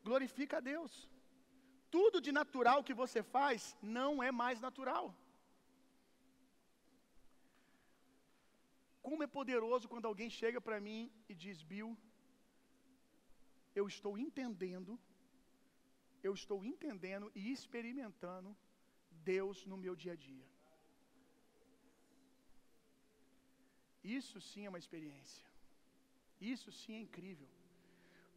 glorifica 0.09 0.57
a 0.59 0.67
Deus. 0.73 0.93
Tudo 1.97 2.21
de 2.27 2.33
natural 2.41 2.85
que 2.89 2.95
você 3.03 3.21
faz 3.23 3.77
não 3.99 4.23
é 4.23 4.31
mais 4.43 4.61
natural. 4.67 5.07
Como 9.07 9.23
é 9.23 9.27
poderoso 9.39 9.89
quando 9.93 10.07
alguém 10.11 10.31
chega 10.41 10.61
para 10.61 10.81
mim 10.87 11.01
e 11.29 11.35
diz: 11.35 11.63
Bill, 11.63 11.91
eu 13.75 13.87
estou 13.93 14.17
entendendo, 14.27 14.99
eu 16.23 16.33
estou 16.41 16.59
entendendo 16.73 17.27
e 17.35 17.51
experimentando 17.57 18.57
Deus 19.35 19.65
no 19.71 19.77
meu 19.85 19.95
dia 20.03 20.13
a 20.13 20.17
dia. 20.29 20.47
Isso 24.03 24.41
sim 24.41 24.65
é 24.67 24.69
uma 24.69 24.83
experiência. 24.85 25.47
Isso 26.41 26.71
sim 26.73 26.95
é 26.95 27.01
incrível. 27.01 27.49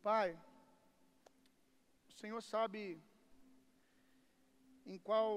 Pai, 0.02 0.38
o 2.14 2.20
Senhor 2.22 2.42
sabe 2.42 2.82
em 4.86 4.98
qual 4.98 5.32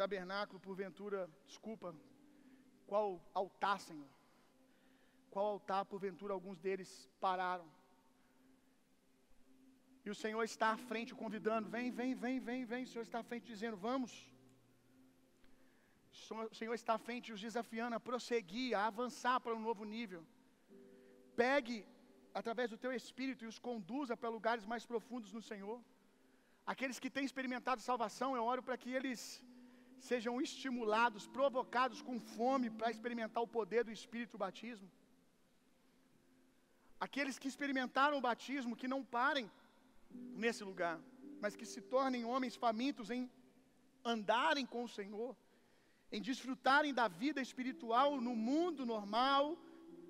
tabernáculo, 0.00 0.58
porventura, 0.68 1.20
desculpa, 1.46 1.94
qual 2.86 3.08
altar, 3.40 3.78
Senhor. 3.80 4.12
Qual 5.30 5.46
altar, 5.54 5.84
porventura, 5.84 6.32
alguns 6.34 6.58
deles 6.66 6.90
pararam. 7.20 7.68
E 10.04 10.10
o 10.14 10.14
Senhor 10.22 10.42
está 10.44 10.68
à 10.72 10.78
frente 10.90 11.14
convidando: 11.22 11.68
vem, 11.76 11.90
vem, 11.90 12.14
vem, 12.14 12.38
vem, 12.48 12.64
vem. 12.72 12.84
O 12.84 12.90
Senhor 12.92 13.06
está 13.08 13.18
à 13.20 13.28
frente 13.30 13.46
dizendo: 13.54 13.76
vamos. 13.76 14.12
O 16.50 16.54
Senhor 16.60 16.74
está 16.74 16.94
à 16.94 17.02
frente 17.06 17.32
os 17.32 17.40
desafiando 17.46 17.96
a 17.96 18.00
prosseguir, 18.08 18.74
a 18.74 18.86
avançar 18.86 19.38
para 19.40 19.54
um 19.54 19.64
novo 19.68 19.84
nível. 19.84 20.22
Pegue 21.42 21.76
através 22.40 22.68
do 22.72 22.78
teu 22.82 22.92
espírito 23.00 23.42
e 23.44 23.50
os 23.52 23.58
conduza 23.66 24.14
para 24.20 24.34
lugares 24.36 24.64
mais 24.72 24.84
profundos 24.90 25.30
no 25.36 25.42
Senhor. 25.50 25.78
Aqueles 26.72 26.98
que 27.02 27.10
têm 27.14 27.28
experimentado 27.28 27.86
salvação, 27.90 28.30
eu 28.38 28.44
oro 28.52 28.62
para 28.66 28.76
que 28.82 28.90
eles 28.98 29.20
sejam 30.08 30.34
estimulados, 30.46 31.26
provocados 31.38 32.00
com 32.08 32.16
fome 32.36 32.68
para 32.78 32.90
experimentar 32.94 33.42
o 33.42 33.52
poder 33.58 33.82
do 33.84 33.96
Espírito 33.98 34.42
batismo. 34.44 34.88
Aqueles 37.06 37.38
que 37.40 37.50
experimentaram 37.52 38.18
o 38.18 38.26
batismo, 38.28 38.78
que 38.80 38.92
não 38.94 39.02
parem 39.18 39.50
nesse 40.44 40.62
lugar, 40.70 40.96
mas 41.42 41.56
que 41.58 41.66
se 41.72 41.80
tornem 41.94 42.30
homens 42.32 42.54
famintos 42.64 43.10
em 43.16 43.22
andarem 44.14 44.66
com 44.74 44.82
o 44.84 44.92
Senhor, 44.98 45.30
em 46.12 46.22
desfrutarem 46.28 46.92
da 47.00 47.06
vida 47.22 47.40
espiritual 47.48 48.10
no 48.28 48.34
mundo 48.48 48.84
normal, 48.94 49.42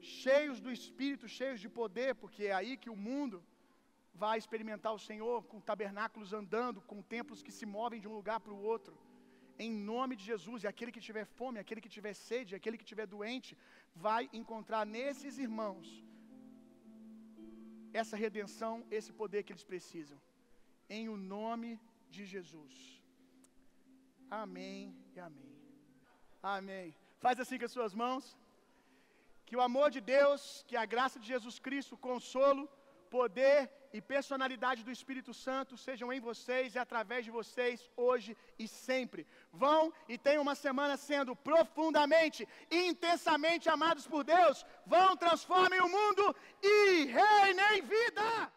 cheios 0.00 0.60
do 0.60 0.70
Espírito, 0.70 1.28
cheios 1.28 1.60
de 1.60 1.68
poder, 1.68 2.14
porque 2.14 2.44
é 2.46 2.52
aí 2.52 2.76
que 2.76 2.90
o 2.90 2.96
mundo 2.96 3.42
vai 4.22 4.36
experimentar 4.38 4.92
o 4.94 4.98
Senhor 4.98 5.44
com 5.50 5.60
tabernáculos 5.60 6.32
andando, 6.32 6.80
com 6.80 7.02
templos 7.02 7.42
que 7.42 7.52
se 7.58 7.66
movem 7.66 8.00
de 8.00 8.08
um 8.08 8.14
lugar 8.14 8.40
para 8.40 8.52
o 8.52 8.62
outro. 8.72 8.96
Em 9.58 9.72
nome 9.72 10.16
de 10.16 10.24
Jesus, 10.24 10.62
e 10.62 10.66
aquele 10.66 10.92
que 10.92 11.06
tiver 11.08 11.24
fome, 11.24 11.58
aquele 11.58 11.80
que 11.80 11.94
tiver 11.96 12.14
sede, 12.14 12.54
aquele 12.54 12.78
que 12.80 12.90
tiver 12.92 13.06
doente, 13.06 13.56
vai 13.94 14.28
encontrar 14.32 14.84
nesses 14.84 15.38
irmãos 15.38 16.04
essa 17.92 18.16
redenção, 18.16 18.84
esse 18.90 19.12
poder 19.12 19.42
que 19.42 19.52
eles 19.52 19.64
precisam. 19.64 20.18
Em 20.88 21.08
o 21.08 21.16
nome 21.16 21.80
de 22.10 22.24
Jesus. 22.26 22.74
Amém 24.30 24.94
e 25.14 25.20
amém. 25.20 25.56
Amém. 26.42 26.94
Faz 27.18 27.40
assim 27.40 27.58
com 27.58 27.64
as 27.64 27.72
suas 27.72 27.94
mãos. 27.94 28.36
Que 29.46 29.56
o 29.56 29.64
amor 29.68 29.88
de 29.96 30.00
Deus, 30.00 30.40
que 30.68 30.76
a 30.76 30.86
graça 30.94 31.18
de 31.20 31.26
Jesus 31.34 31.58
Cristo, 31.66 31.94
o 31.94 32.04
consolo, 32.08 32.68
poder 33.16 33.70
e 33.96 34.00
personalidade 34.00 34.84
do 34.86 34.94
Espírito 34.96 35.32
Santo 35.32 35.76
sejam 35.76 36.12
em 36.12 36.20
vocês 36.28 36.74
e 36.74 36.78
através 36.78 37.24
de 37.24 37.30
vocês 37.30 37.88
hoje 37.96 38.36
e 38.58 38.66
sempre. 38.68 39.26
Vão 39.52 39.92
e 40.08 40.18
tenham 40.18 40.42
uma 40.42 40.54
semana 40.54 40.96
sendo 40.96 41.34
profundamente 41.50 42.46
e 42.70 42.78
intensamente 42.92 43.68
amados 43.76 44.06
por 44.06 44.22
Deus. 44.24 44.66
Vão, 44.84 45.16
transformem 45.16 45.80
o 45.80 45.88
mundo 45.88 46.24
e 46.62 47.04
reinem 47.06 47.82
vida. 47.82 48.52